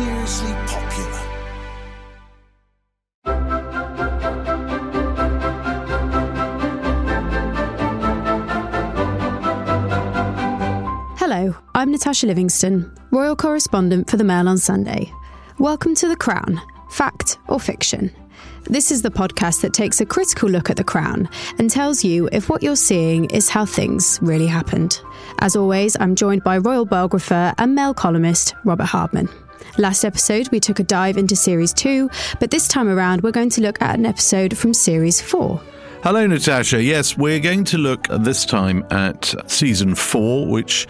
seriously 0.00 0.52
popular. 0.66 1.20
Hello, 11.18 11.54
I'm 11.74 11.92
Natasha 11.92 12.26
Livingstone, 12.26 12.90
Royal 13.10 13.36
Correspondent 13.36 14.08
for 14.08 14.16
the 14.16 14.24
Mail 14.24 14.48
on 14.48 14.56
Sunday. 14.56 15.12
Welcome 15.58 15.94
to 15.96 16.08
The 16.08 16.16
Crown 16.16 16.62
Fact 16.90 17.38
or 17.48 17.60
Fiction. 17.60 18.10
This 18.64 18.90
is 18.90 19.02
the 19.02 19.10
podcast 19.10 19.60
that 19.60 19.74
takes 19.74 20.00
a 20.00 20.06
critical 20.06 20.48
look 20.48 20.70
at 20.70 20.78
The 20.78 20.84
Crown 20.84 21.28
and 21.58 21.68
tells 21.68 22.02
you 22.02 22.26
if 22.32 22.48
what 22.48 22.62
you're 22.62 22.74
seeing 22.74 23.26
is 23.26 23.50
how 23.50 23.66
things 23.66 24.18
really 24.22 24.46
happened. 24.46 24.98
As 25.40 25.56
always, 25.56 25.94
I'm 26.00 26.14
joined 26.14 26.42
by 26.42 26.56
royal 26.56 26.86
biographer 26.86 27.52
and 27.58 27.74
Mail 27.74 27.92
columnist 27.92 28.54
Robert 28.64 28.86
Hardman. 28.86 29.28
Last 29.78 30.04
episode, 30.04 30.48
we 30.50 30.60
took 30.60 30.78
a 30.78 30.82
dive 30.82 31.16
into 31.16 31.36
Series 31.36 31.72
2, 31.72 32.10
but 32.38 32.50
this 32.50 32.68
time 32.68 32.88
around, 32.88 33.22
we're 33.22 33.30
going 33.30 33.50
to 33.50 33.60
look 33.60 33.80
at 33.80 33.98
an 33.98 34.06
episode 34.06 34.56
from 34.56 34.74
Series 34.74 35.20
4. 35.20 35.60
Hello, 36.02 36.26
Natasha. 36.26 36.82
Yes, 36.82 37.18
we're 37.18 37.40
going 37.40 37.62
to 37.64 37.76
look 37.76 38.08
this 38.08 38.46
time 38.46 38.86
at 38.90 39.34
season 39.46 39.94
four, 39.94 40.46
which 40.46 40.88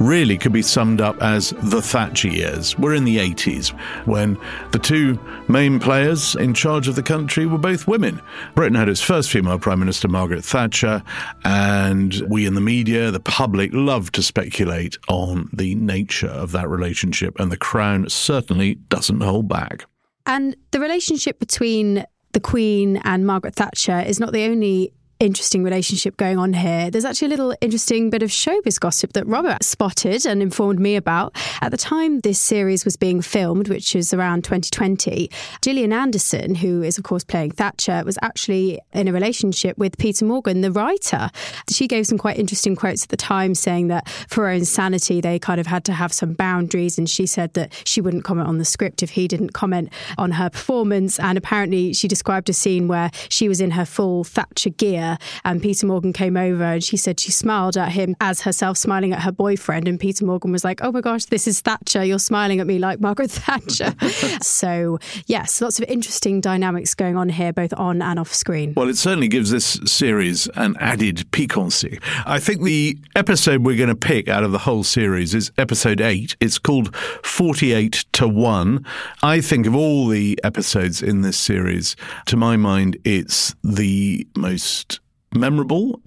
really 0.00 0.36
could 0.36 0.52
be 0.52 0.62
summed 0.62 1.00
up 1.00 1.16
as 1.22 1.50
the 1.62 1.80
Thatcher 1.80 2.26
years. 2.26 2.76
We're 2.76 2.94
in 2.94 3.04
the 3.04 3.18
80s 3.18 3.68
when 4.04 4.36
the 4.72 4.80
two 4.80 5.16
main 5.46 5.78
players 5.78 6.34
in 6.34 6.54
charge 6.54 6.88
of 6.88 6.96
the 6.96 7.04
country 7.04 7.46
were 7.46 7.56
both 7.56 7.86
women. 7.86 8.20
Britain 8.56 8.74
had 8.74 8.88
its 8.88 9.00
first 9.00 9.30
female 9.30 9.60
Prime 9.60 9.78
Minister, 9.78 10.08
Margaret 10.08 10.44
Thatcher, 10.44 11.04
and 11.44 12.20
we 12.26 12.44
in 12.44 12.54
the 12.54 12.60
media, 12.60 13.12
the 13.12 13.20
public, 13.20 13.70
loved 13.72 14.12
to 14.16 14.24
speculate 14.24 14.98
on 15.06 15.48
the 15.52 15.76
nature 15.76 16.26
of 16.26 16.50
that 16.50 16.68
relationship, 16.68 17.38
and 17.38 17.52
the 17.52 17.56
Crown 17.56 18.08
certainly 18.08 18.74
doesn't 18.74 19.20
hold 19.20 19.46
back. 19.46 19.86
And 20.26 20.56
the 20.72 20.80
relationship 20.80 21.38
between 21.38 22.04
the 22.32 22.40
Queen 22.40 22.98
and 22.98 23.26
Margaret 23.26 23.54
Thatcher 23.54 24.00
is 24.00 24.20
not 24.20 24.32
the 24.32 24.44
only 24.44 24.92
interesting 25.20 25.64
relationship 25.64 26.16
going 26.16 26.38
on 26.38 26.52
here. 26.52 26.90
There's 26.90 27.04
actually 27.04 27.26
a 27.26 27.30
little 27.30 27.54
interesting 27.60 28.08
bit 28.08 28.22
of 28.22 28.30
showbiz 28.30 28.78
gossip 28.78 29.14
that 29.14 29.26
Robert 29.26 29.64
spotted 29.64 30.24
and 30.24 30.40
informed 30.40 30.78
me 30.78 30.94
about. 30.94 31.34
At 31.60 31.70
the 31.70 31.76
time 31.76 32.20
this 32.20 32.38
series 32.38 32.84
was 32.84 32.96
being 32.96 33.20
filmed, 33.20 33.68
which 33.68 33.94
was 33.94 34.14
around 34.14 34.44
2020, 34.44 35.28
Gillian 35.60 35.92
Anderson, 35.92 36.54
who 36.54 36.82
is 36.82 36.98
of 36.98 37.04
course 37.04 37.24
playing 37.24 37.50
Thatcher, 37.50 38.02
was 38.04 38.16
actually 38.22 38.78
in 38.92 39.08
a 39.08 39.12
relationship 39.12 39.76
with 39.76 39.98
Peter 39.98 40.24
Morgan, 40.24 40.60
the 40.60 40.70
writer. 40.70 41.30
She 41.68 41.88
gave 41.88 42.06
some 42.06 42.18
quite 42.18 42.38
interesting 42.38 42.76
quotes 42.76 43.02
at 43.02 43.08
the 43.08 43.16
time 43.16 43.56
saying 43.56 43.88
that 43.88 44.08
for 44.28 44.44
her 44.44 44.50
own 44.50 44.64
sanity, 44.64 45.20
they 45.20 45.38
kind 45.40 45.58
of 45.60 45.66
had 45.66 45.84
to 45.86 45.92
have 45.92 46.12
some 46.12 46.34
boundaries. 46.34 46.96
And 46.96 47.10
she 47.10 47.26
said 47.26 47.54
that 47.54 47.72
she 47.84 48.00
wouldn't 48.00 48.24
comment 48.24 48.46
on 48.46 48.58
the 48.58 48.64
script 48.64 49.02
if 49.02 49.10
he 49.10 49.26
didn't 49.26 49.50
comment 49.50 49.92
on 50.16 50.32
her 50.32 50.48
performance. 50.48 51.18
And 51.18 51.36
apparently, 51.36 51.92
she 51.92 52.06
described 52.06 52.48
a 52.48 52.52
scene 52.52 52.86
where 52.86 53.10
she 53.28 53.48
was 53.48 53.60
in 53.60 53.72
her 53.72 53.84
full 53.84 54.22
Thatcher 54.22 54.70
gear 54.70 55.07
and 55.44 55.62
Peter 55.62 55.86
Morgan 55.86 56.12
came 56.12 56.36
over 56.36 56.64
and 56.64 56.84
she 56.84 56.96
said 56.96 57.20
she 57.20 57.30
smiled 57.30 57.76
at 57.76 57.92
him 57.92 58.16
as 58.20 58.42
herself 58.42 58.76
smiling 58.76 59.12
at 59.12 59.22
her 59.22 59.32
boyfriend. 59.32 59.88
And 59.88 59.98
Peter 59.98 60.24
Morgan 60.24 60.52
was 60.52 60.64
like, 60.64 60.80
Oh 60.82 60.92
my 60.92 61.00
gosh, 61.00 61.24
this 61.26 61.46
is 61.46 61.60
Thatcher. 61.60 62.04
You're 62.04 62.18
smiling 62.18 62.60
at 62.60 62.66
me 62.66 62.78
like 62.78 63.00
Margaret 63.00 63.30
Thatcher. 63.30 63.94
so, 64.42 64.98
yes, 65.26 65.60
lots 65.60 65.78
of 65.78 65.86
interesting 65.88 66.40
dynamics 66.40 66.94
going 66.94 67.16
on 67.16 67.28
here, 67.28 67.52
both 67.52 67.72
on 67.74 68.02
and 68.02 68.18
off 68.18 68.34
screen. 68.34 68.74
Well, 68.76 68.88
it 68.88 68.96
certainly 68.96 69.28
gives 69.28 69.50
this 69.50 69.80
series 69.84 70.48
an 70.48 70.76
added 70.80 71.30
piquancy. 71.30 72.00
I 72.26 72.38
think 72.38 72.62
the 72.62 72.98
episode 73.16 73.64
we're 73.64 73.76
going 73.76 73.88
to 73.88 73.94
pick 73.94 74.28
out 74.28 74.44
of 74.44 74.52
the 74.52 74.58
whole 74.58 74.82
series 74.82 75.34
is 75.34 75.52
episode 75.56 76.00
eight. 76.00 76.36
It's 76.40 76.58
called 76.58 76.94
48 76.96 78.04
to 78.12 78.28
1. 78.28 78.84
I 79.22 79.40
think 79.40 79.66
of 79.66 79.74
all 79.74 80.08
the 80.08 80.38
episodes 80.42 81.02
in 81.02 81.22
this 81.22 81.38
series, 81.38 81.96
to 82.26 82.36
my 82.36 82.56
mind, 82.56 82.96
it's 83.04 83.54
the 83.62 84.26
most 84.36 84.97
memorable, 85.34 86.00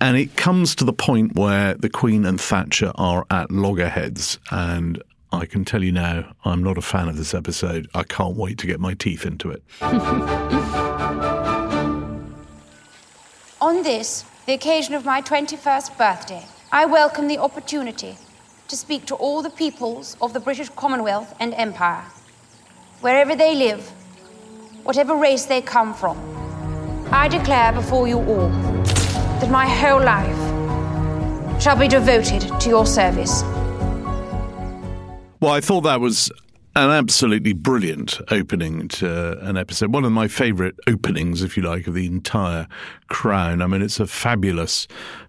and 0.00 0.16
it 0.16 0.36
comes 0.36 0.74
to 0.76 0.84
the 0.84 0.92
point 0.92 1.36
where 1.36 1.74
the 1.74 1.88
Queen 1.88 2.24
and 2.24 2.40
Thatcher 2.40 2.92
are 2.96 3.24
at 3.30 3.50
loggerheads, 3.50 4.38
and 4.50 5.02
I 5.32 5.46
can 5.46 5.64
tell 5.64 5.82
you 5.82 5.92
now, 5.92 6.34
I'm 6.44 6.62
not 6.62 6.78
a 6.78 6.82
fan 6.82 7.08
of 7.08 7.16
this 7.16 7.34
episode. 7.34 7.88
I 7.94 8.04
can't 8.04 8.36
wait 8.36 8.58
to 8.58 8.66
get 8.66 8.78
my 8.80 8.94
teeth 8.94 9.26
into 9.26 9.50
it. 9.50 9.62
On 13.60 13.82
this, 13.82 14.24
the 14.46 14.52
occasion 14.52 14.94
of 14.94 15.04
my 15.04 15.22
21st 15.22 15.96
birthday, 15.96 16.44
I 16.70 16.86
welcome 16.86 17.28
the 17.28 17.38
opportunity 17.38 18.16
to 18.68 18.76
speak 18.76 19.06
to 19.06 19.14
all 19.14 19.42
the 19.42 19.50
peoples 19.50 20.16
of 20.20 20.32
the 20.32 20.40
British 20.40 20.68
Commonwealth 20.70 21.34
and 21.40 21.54
Empire, 21.54 22.04
wherever 23.00 23.34
they 23.34 23.54
live, 23.54 23.88
whatever 24.82 25.14
race 25.14 25.46
they 25.46 25.62
come 25.62 25.94
from. 25.94 26.43
I 27.14 27.28
declare 27.28 27.72
before 27.72 28.08
you 28.08 28.18
all 28.18 28.48
that 28.48 29.48
my 29.48 29.68
whole 29.68 30.02
life 30.02 31.62
shall 31.62 31.76
be 31.76 31.86
devoted 31.86 32.42
to 32.60 32.68
your 32.68 32.84
service. 32.84 33.44
Well, 35.40 35.52
I 35.52 35.60
thought 35.60 35.82
that 35.82 36.00
was 36.00 36.32
an 36.74 36.90
absolutely 36.90 37.52
brilliant 37.52 38.20
opening 38.32 38.88
to 38.88 39.38
an 39.46 39.56
episode. 39.56 39.94
One 39.94 40.04
of 40.04 40.10
my 40.10 40.26
favourite 40.26 40.74
openings, 40.88 41.44
if 41.44 41.56
you 41.56 41.62
like, 41.62 41.86
of 41.86 41.94
the 41.94 42.06
entire 42.06 42.66
Crown. 43.06 43.62
I 43.62 43.68
mean, 43.68 43.80
it's 43.80 44.00
a 44.00 44.08
fabulous 44.08 44.88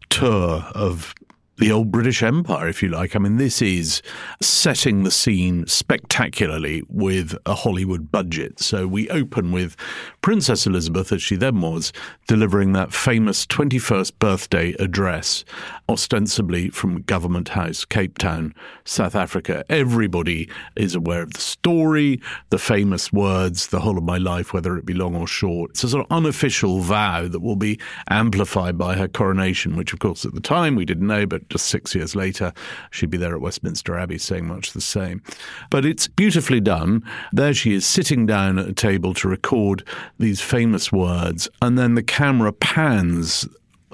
tour 0.09 0.65
of 0.73 1.13
the 1.57 1.71
old 1.71 1.91
British 1.91 2.21
Empire, 2.21 2.67
if 2.67 2.83
you 2.83 2.89
like. 2.89 3.15
I 3.15 3.19
mean, 3.19 3.37
this 3.37 3.61
is 3.61 4.01
setting 4.41 5.03
the 5.03 5.11
scene 5.11 5.65
spectacularly 5.67 6.83
with 6.89 7.37
a 7.45 7.53
Hollywood 7.53 8.11
budget. 8.11 8.59
So 8.59 8.87
we 8.87 9.09
open 9.09 9.51
with 9.51 9.77
Princess 10.21 10.67
Elizabeth, 10.67 11.13
as 11.13 11.21
she 11.21 11.35
then 11.35 11.61
was, 11.61 11.93
delivering 12.27 12.73
that 12.73 12.93
famous 12.93 13.45
21st 13.45 14.19
birthday 14.19 14.73
address, 14.79 15.45
ostensibly 15.87 16.69
from 16.69 17.03
Government 17.03 17.49
House, 17.49 17.85
Cape 17.85 18.17
Town, 18.17 18.53
South 18.83 19.15
Africa. 19.15 19.63
Everybody 19.69 20.49
is 20.75 20.93
aware 20.93 21.21
of 21.21 21.33
the 21.33 21.41
story, 21.41 22.19
the 22.49 22.59
famous 22.59 23.13
words, 23.13 23.67
the 23.67 23.79
whole 23.79 23.97
of 23.97 24.03
my 24.03 24.17
life, 24.17 24.51
whether 24.51 24.77
it 24.77 24.85
be 24.85 24.93
long 24.93 25.15
or 25.15 25.27
short. 25.27 25.71
It's 25.71 25.83
a 25.85 25.89
sort 25.89 26.05
of 26.05 26.11
unofficial 26.11 26.81
vow 26.81 27.27
that 27.29 27.39
will 27.39 27.55
be 27.55 27.79
amplified 28.09 28.77
by 28.77 28.95
her 28.95 29.07
coronation, 29.07 29.77
which, 29.77 29.93
of 29.93 29.99
course, 29.99 30.25
at 30.25 30.33
the 30.33 30.41
time 30.41 30.75
we 30.75 30.85
didn't 30.85 31.07
know, 31.07 31.25
but 31.25 31.44
just 31.49 31.67
six 31.67 31.95
years 31.95 32.15
later, 32.15 32.53
she'd 32.91 33.09
be 33.09 33.17
there 33.17 33.35
at 33.35 33.41
Westminster 33.41 33.97
Abbey 33.97 34.17
saying 34.17 34.47
much 34.47 34.73
the 34.73 34.81
same. 34.81 35.21
But 35.69 35.85
it's 35.85 36.07
beautifully 36.07 36.61
done. 36.61 37.03
There 37.31 37.53
she 37.53 37.73
is 37.73 37.85
sitting 37.85 38.25
down 38.25 38.59
at 38.59 38.67
a 38.67 38.73
table 38.73 39.13
to 39.15 39.27
record 39.27 39.87
these 40.19 40.41
famous 40.41 40.91
words, 40.91 41.47
and 41.61 41.77
then 41.77 41.95
the 41.95 42.03
camera 42.03 42.51
pans 42.51 43.47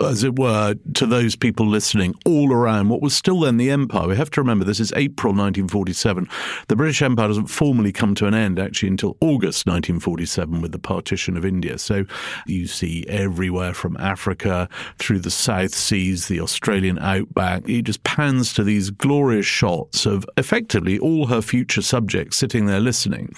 as 0.06 0.24
it 0.24 0.38
were, 0.38 0.76
to 0.94 1.06
those 1.06 1.36
people 1.36 1.68
listening 1.68 2.14
all 2.26 2.52
around 2.54 2.90
what 2.90 3.02
was 3.02 3.16
still 3.16 3.42
then 3.42 3.58
the 3.58 3.70
empire. 3.70 4.08
We 4.08 4.16
have 4.16 4.32
to 4.32 4.42
remember 4.42 4.66
this 4.66 4.80
is 4.80 4.92
April 4.94 5.32
1947. 5.32 6.28
The 6.68 6.76
British 6.76 7.02
Empire 7.02 7.28
doesn't 7.28 7.48
formally 7.48 7.92
come 7.92 8.16
to 8.16 8.28
an 8.28 8.34
end 8.34 8.60
actually 8.60 8.90
until 8.90 9.18
August 9.22 9.66
1947 9.66 10.62
with 10.62 10.72
the 10.72 10.80
partition 10.80 11.38
of 11.38 11.46
India. 11.46 11.78
So 11.78 12.06
you 12.46 12.68
see 12.68 13.06
everywhere 13.08 13.74
from 13.74 13.98
Africa 13.98 14.70
through 14.98 15.20
the 15.20 15.32
South 15.32 15.74
Seas, 15.74 16.28
the 16.28 16.40
Australian 16.40 17.00
outback. 17.00 17.66
He 17.68 17.82
just 17.82 18.04
pans 18.04 18.54
to 18.54 18.64
these 18.64 18.90
glorious 18.90 19.46
shots 19.46 20.06
of 20.06 20.26
effectively 20.38 21.00
all 21.00 21.28
her 21.28 21.42
future 21.42 21.82
subjects 21.82 22.38
sitting 22.38 22.66
there 22.66 22.80
listening. 22.80 23.34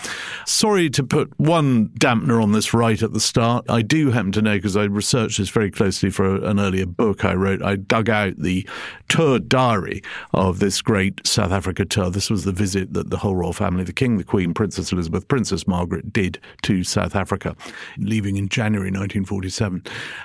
Sorry 0.45 0.89
to 0.91 1.03
put 1.03 1.37
one 1.39 1.89
dampener 1.99 2.41
on 2.41 2.51
this 2.51 2.73
right 2.73 3.01
at 3.01 3.13
the 3.13 3.19
start. 3.19 3.65
I 3.69 3.81
do 3.81 4.11
happen 4.11 4.31
to 4.33 4.41
know 4.41 4.55
because 4.55 4.77
I 4.77 4.83
researched 4.83 5.37
this 5.37 5.49
very 5.49 5.71
closely 5.71 6.09
for 6.09 6.35
an 6.53 6.59
earlier 6.65 6.85
book 6.85 7.25
I 7.25 7.33
wrote. 7.33 7.61
I 7.61 7.75
dug 7.75 8.09
out 8.09 8.37
the 8.37 8.67
tour 9.09 9.39
diary 9.39 10.01
of 10.33 10.59
this 10.59 10.81
great 10.81 11.25
South 11.25 11.51
Africa 11.51 11.85
tour. 11.85 12.09
This 12.09 12.29
was 12.29 12.45
the 12.45 12.51
visit 12.51 12.93
that 12.93 13.09
the 13.09 13.17
whole 13.17 13.35
royal 13.35 13.53
family, 13.53 13.83
the 13.83 13.93
King, 13.93 14.17
the 14.17 14.23
Queen, 14.23 14.53
Princess 14.53 14.91
Elizabeth, 14.91 15.27
Princess 15.27 15.67
Margaret, 15.67 16.13
did 16.13 16.39
to 16.61 16.83
South 16.83 17.15
Africa, 17.15 17.55
leaving 17.97 18.37
in 18.37 18.49
January 18.49 18.89
1947. 18.89 19.83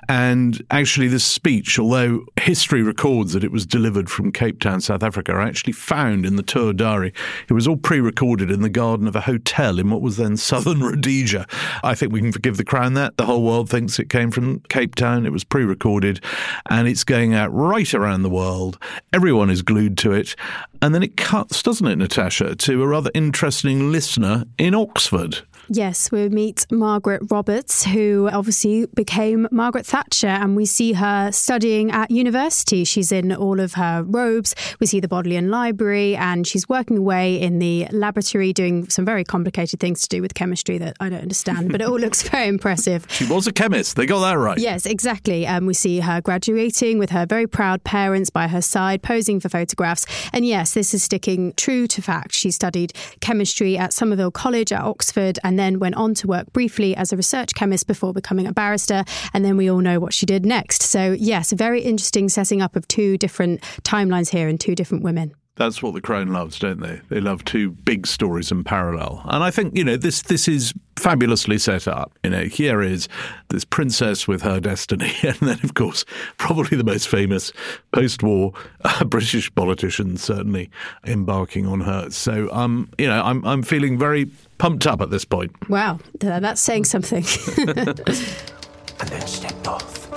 And 0.08 0.64
actually, 0.70 1.08
this 1.08 1.24
speech, 1.24 1.78
although 1.78 2.24
history 2.48 2.80
records 2.80 3.34
that 3.34 3.44
it 3.44 3.52
was 3.52 3.66
delivered 3.66 4.08
from 4.08 4.32
Cape 4.32 4.58
Town, 4.58 4.80
South 4.80 5.02
Africa, 5.02 5.32
are 5.32 5.42
actually 5.42 5.74
found 5.74 6.24
in 6.24 6.36
the 6.36 6.42
tour 6.42 6.72
diary. 6.72 7.12
It 7.46 7.52
was 7.52 7.68
all 7.68 7.76
pre 7.76 8.00
recorded 8.00 8.50
in 8.50 8.62
the 8.62 8.70
garden 8.70 9.06
of 9.06 9.14
a 9.14 9.20
hotel 9.20 9.78
in 9.78 9.90
what 9.90 10.00
was 10.00 10.16
then 10.16 10.38
Southern 10.38 10.80
Rhodesia. 10.80 11.46
I 11.84 11.94
think 11.94 12.10
we 12.10 12.22
can 12.22 12.32
forgive 12.32 12.56
the 12.56 12.64
Crown 12.64 12.94
that. 12.94 13.18
The 13.18 13.26
whole 13.26 13.42
world 13.42 13.68
thinks 13.68 13.98
it 13.98 14.08
came 14.08 14.30
from 14.30 14.60
Cape 14.70 14.94
Town. 14.94 15.26
It 15.26 15.32
was 15.32 15.44
pre 15.44 15.62
recorded 15.62 16.24
and 16.70 16.88
it's 16.88 17.04
going 17.04 17.34
out 17.34 17.52
right 17.52 17.92
around 17.92 18.22
the 18.22 18.30
world. 18.30 18.78
Everyone 19.12 19.50
is 19.50 19.60
glued 19.60 19.98
to 19.98 20.12
it. 20.12 20.34
And 20.80 20.94
then 20.94 21.02
it 21.02 21.18
cuts, 21.18 21.62
doesn't 21.62 21.86
it, 21.86 21.96
Natasha, 21.96 22.56
to 22.56 22.82
a 22.82 22.86
rather 22.86 23.10
interesting 23.12 23.92
listener 23.92 24.44
in 24.56 24.74
Oxford. 24.74 25.42
Yes, 25.70 26.10
we 26.10 26.28
meet 26.30 26.66
Margaret 26.70 27.22
Roberts, 27.30 27.84
who 27.84 28.30
obviously 28.32 28.86
became 28.86 29.46
Margaret 29.50 29.84
Thatcher, 29.84 30.26
and 30.26 30.56
we 30.56 30.64
see 30.64 30.94
her 30.94 31.30
studying 31.30 31.90
at 31.90 32.10
university. 32.10 32.84
She's 32.84 33.12
in 33.12 33.34
all 33.34 33.60
of 33.60 33.74
her 33.74 34.02
robes. 34.02 34.54
We 34.80 34.86
see 34.86 35.00
the 35.00 35.08
Bodleian 35.08 35.50
Library, 35.50 36.16
and 36.16 36.46
she's 36.46 36.68
working 36.70 36.96
away 36.96 37.38
in 37.38 37.58
the 37.58 37.86
laboratory 37.90 38.54
doing 38.54 38.88
some 38.88 39.04
very 39.04 39.24
complicated 39.24 39.78
things 39.78 40.00
to 40.02 40.08
do 40.08 40.22
with 40.22 40.32
chemistry 40.32 40.78
that 40.78 40.96
I 41.00 41.10
don't 41.10 41.20
understand, 41.20 41.70
but 41.70 41.82
it 41.82 41.88
all 41.88 41.98
looks 41.98 42.26
very 42.26 42.48
impressive. 42.48 43.06
She 43.10 43.26
was 43.26 43.46
a 43.46 43.52
chemist. 43.52 43.96
They 43.96 44.06
got 44.06 44.20
that 44.20 44.38
right. 44.38 44.58
Yes, 44.58 44.86
exactly. 44.86 45.46
Um, 45.46 45.66
we 45.66 45.74
see 45.74 46.00
her 46.00 46.22
graduating 46.22 46.98
with 46.98 47.10
her 47.10 47.26
very 47.26 47.46
proud 47.46 47.84
parents 47.84 48.30
by 48.30 48.48
her 48.48 48.62
side, 48.62 49.02
posing 49.02 49.38
for 49.38 49.50
photographs. 49.50 50.06
And 50.32 50.46
yes, 50.46 50.72
this 50.72 50.94
is 50.94 51.02
sticking 51.02 51.52
true 51.54 51.86
to 51.88 52.00
fact. 52.00 52.32
She 52.32 52.50
studied 52.50 52.94
chemistry 53.20 53.76
at 53.76 53.92
Somerville 53.92 54.30
College 54.30 54.72
at 54.72 54.80
Oxford 54.80 55.38
and 55.44 55.57
then 55.58 55.78
went 55.78 55.94
on 55.96 56.14
to 56.14 56.26
work 56.26 56.52
briefly 56.52 56.94
as 56.96 57.12
a 57.12 57.16
research 57.16 57.54
chemist 57.54 57.86
before 57.86 58.12
becoming 58.12 58.46
a 58.46 58.52
barrister. 58.52 59.04
And 59.32 59.44
then 59.44 59.56
we 59.56 59.70
all 59.70 59.80
know 59.80 60.00
what 60.00 60.12
she 60.12 60.26
did 60.26 60.44
next. 60.46 60.82
So, 60.82 61.12
yes, 61.12 61.52
very 61.52 61.80
interesting 61.82 62.28
setting 62.28 62.62
up 62.62 62.76
of 62.76 62.86
two 62.88 63.18
different 63.18 63.62
timelines 63.82 64.30
here 64.30 64.48
and 64.48 64.60
two 64.60 64.74
different 64.74 65.04
women. 65.04 65.34
That's 65.58 65.82
what 65.82 65.92
the 65.92 66.00
Crown 66.00 66.32
loves, 66.32 66.56
don't 66.60 66.78
they? 66.78 67.00
They 67.08 67.20
love 67.20 67.44
two 67.44 67.72
big 67.72 68.06
stories 68.06 68.52
in 68.52 68.62
parallel. 68.62 69.22
And 69.24 69.42
I 69.42 69.50
think, 69.50 69.76
you 69.76 69.82
know, 69.82 69.96
this 69.96 70.22
this 70.22 70.46
is 70.46 70.72
fabulously 70.94 71.58
set 71.58 71.88
up. 71.88 72.12
You 72.22 72.30
know, 72.30 72.44
here 72.44 72.80
is 72.80 73.08
this 73.48 73.64
princess 73.64 74.28
with 74.28 74.42
her 74.42 74.60
destiny, 74.60 75.12
and 75.22 75.34
then, 75.36 75.58
of 75.64 75.74
course, 75.74 76.04
probably 76.36 76.76
the 76.76 76.84
most 76.84 77.08
famous 77.08 77.52
post-war 77.92 78.52
uh, 78.84 79.04
British 79.04 79.52
politician, 79.56 80.16
certainly 80.16 80.70
embarking 81.04 81.66
on 81.66 81.80
her. 81.80 82.08
So, 82.10 82.48
um, 82.52 82.88
you 82.96 83.08
know, 83.08 83.20
I'm 83.20 83.44
I'm 83.44 83.64
feeling 83.64 83.98
very 83.98 84.30
pumped 84.58 84.86
up 84.86 85.00
at 85.00 85.10
this 85.10 85.24
point. 85.24 85.50
Wow, 85.68 85.98
that's 86.20 86.60
saying 86.60 86.84
something. 86.84 87.24
and 87.66 89.08
then 89.08 89.26
stepped 89.26 89.66
off 89.66 90.08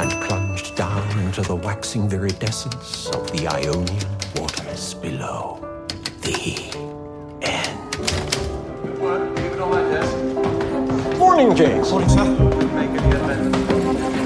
and 0.00 0.10
plunged 0.24 0.74
down 0.74 1.18
into 1.20 1.42
the 1.42 1.54
waxing 1.54 2.08
viridescence 2.08 3.06
of 3.10 3.30
the 3.30 3.46
Ionian 3.46 4.17
waters 4.78 4.94
below. 4.94 5.58
The 6.22 6.68
end. 7.42 7.98
Morning, 11.18 11.56
James. 11.56 11.90
Morning, 11.90 12.08
sir. 12.08 12.24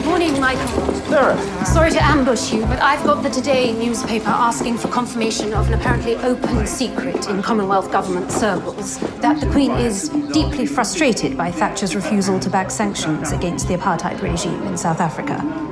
Morning, 0.05 0.41
Michael. 0.41 0.93
Sarah. 1.09 1.67
Sorry 1.67 1.91
to 1.91 2.03
ambush 2.03 2.53
you, 2.53 2.63
but 2.63 2.81
I've 2.81 3.05
got 3.05 3.23
the 3.23 3.31
Today 3.31 3.73
newspaper 3.73 4.29
asking 4.29 4.79
for 4.79 4.89
confirmation 4.89 5.53
of 5.53 5.69
an 5.69 5.75
apparently 5.75 6.17
open 6.17 6.67
secret 6.67 7.29
in 7.29 7.43
Commonwealth 7.43 7.91
government 7.93 8.31
circles 8.31 8.99
that 9.21 9.41
the 9.41 9.47
Queen 9.51 9.71
is 9.73 10.09
deeply 10.33 10.67
frustrated 10.67 11.37
by 11.37 11.51
Thatcher's 11.51 11.95
refusal 11.95 12.39
to 12.41 12.51
back 12.51 12.71
sanctions 12.71 13.33
against 13.33 13.69
the 13.69 13.75
apartheid 13.75 14.21
regime 14.23 14.63
in 14.63 14.77
South 14.77 15.01
Africa. 15.01 15.72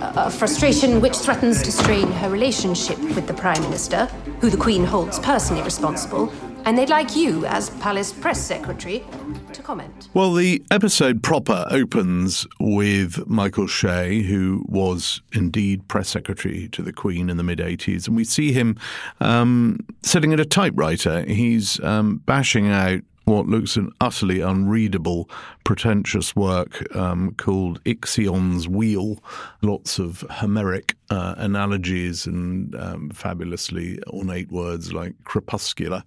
A 0.00 0.30
frustration 0.30 1.00
which 1.00 1.16
threatens 1.16 1.62
to 1.62 1.72
strain 1.72 2.10
her 2.12 2.28
relationship 2.28 2.98
with 2.98 3.26
the 3.26 3.34
Prime 3.34 3.60
Minister, 3.62 4.06
who 4.40 4.50
the 4.50 4.56
Queen 4.56 4.84
holds 4.84 5.18
personally 5.18 5.62
responsible, 5.62 6.32
and 6.64 6.78
they'd 6.78 6.88
like 6.88 7.14
you, 7.14 7.44
as 7.46 7.70
Palace 7.70 8.12
Press 8.12 8.40
Secretary, 8.40 9.04
to 9.52 9.62
comment. 9.62 10.08
Well, 10.14 10.32
the 10.32 10.64
episode 10.70 11.22
proper 11.22 11.66
opens 11.70 12.46
with 12.58 13.26
Michael 13.26 13.66
Shea, 13.66 14.22
who 14.22 14.64
was 14.66 15.20
indeed 15.34 15.86
press 15.88 16.08
secretary 16.08 16.68
to 16.68 16.82
the 16.82 16.92
Queen 16.92 17.28
in 17.28 17.36
the 17.36 17.42
mid 17.42 17.58
80s. 17.58 18.06
And 18.06 18.16
we 18.16 18.24
see 18.24 18.52
him 18.52 18.78
um, 19.20 19.78
sitting 20.02 20.32
at 20.32 20.40
a 20.40 20.46
typewriter. 20.46 21.22
He's 21.26 21.78
um, 21.84 22.22
bashing 22.24 22.68
out 22.68 23.02
what 23.24 23.46
looks 23.46 23.76
an 23.76 23.90
utterly 24.00 24.40
unreadable, 24.40 25.28
pretentious 25.64 26.36
work 26.36 26.84
um, 26.94 27.34
called 27.34 27.82
Ixion's 27.84 28.68
Wheel. 28.68 29.22
Lots 29.62 29.98
of 29.98 30.20
Homeric 30.30 30.96
uh, 31.10 31.34
analogies 31.38 32.26
and 32.26 32.74
um, 32.76 33.10
fabulously 33.10 34.02
ornate 34.08 34.50
words 34.50 34.92
like 34.92 35.14
crepuscular. 35.24 36.04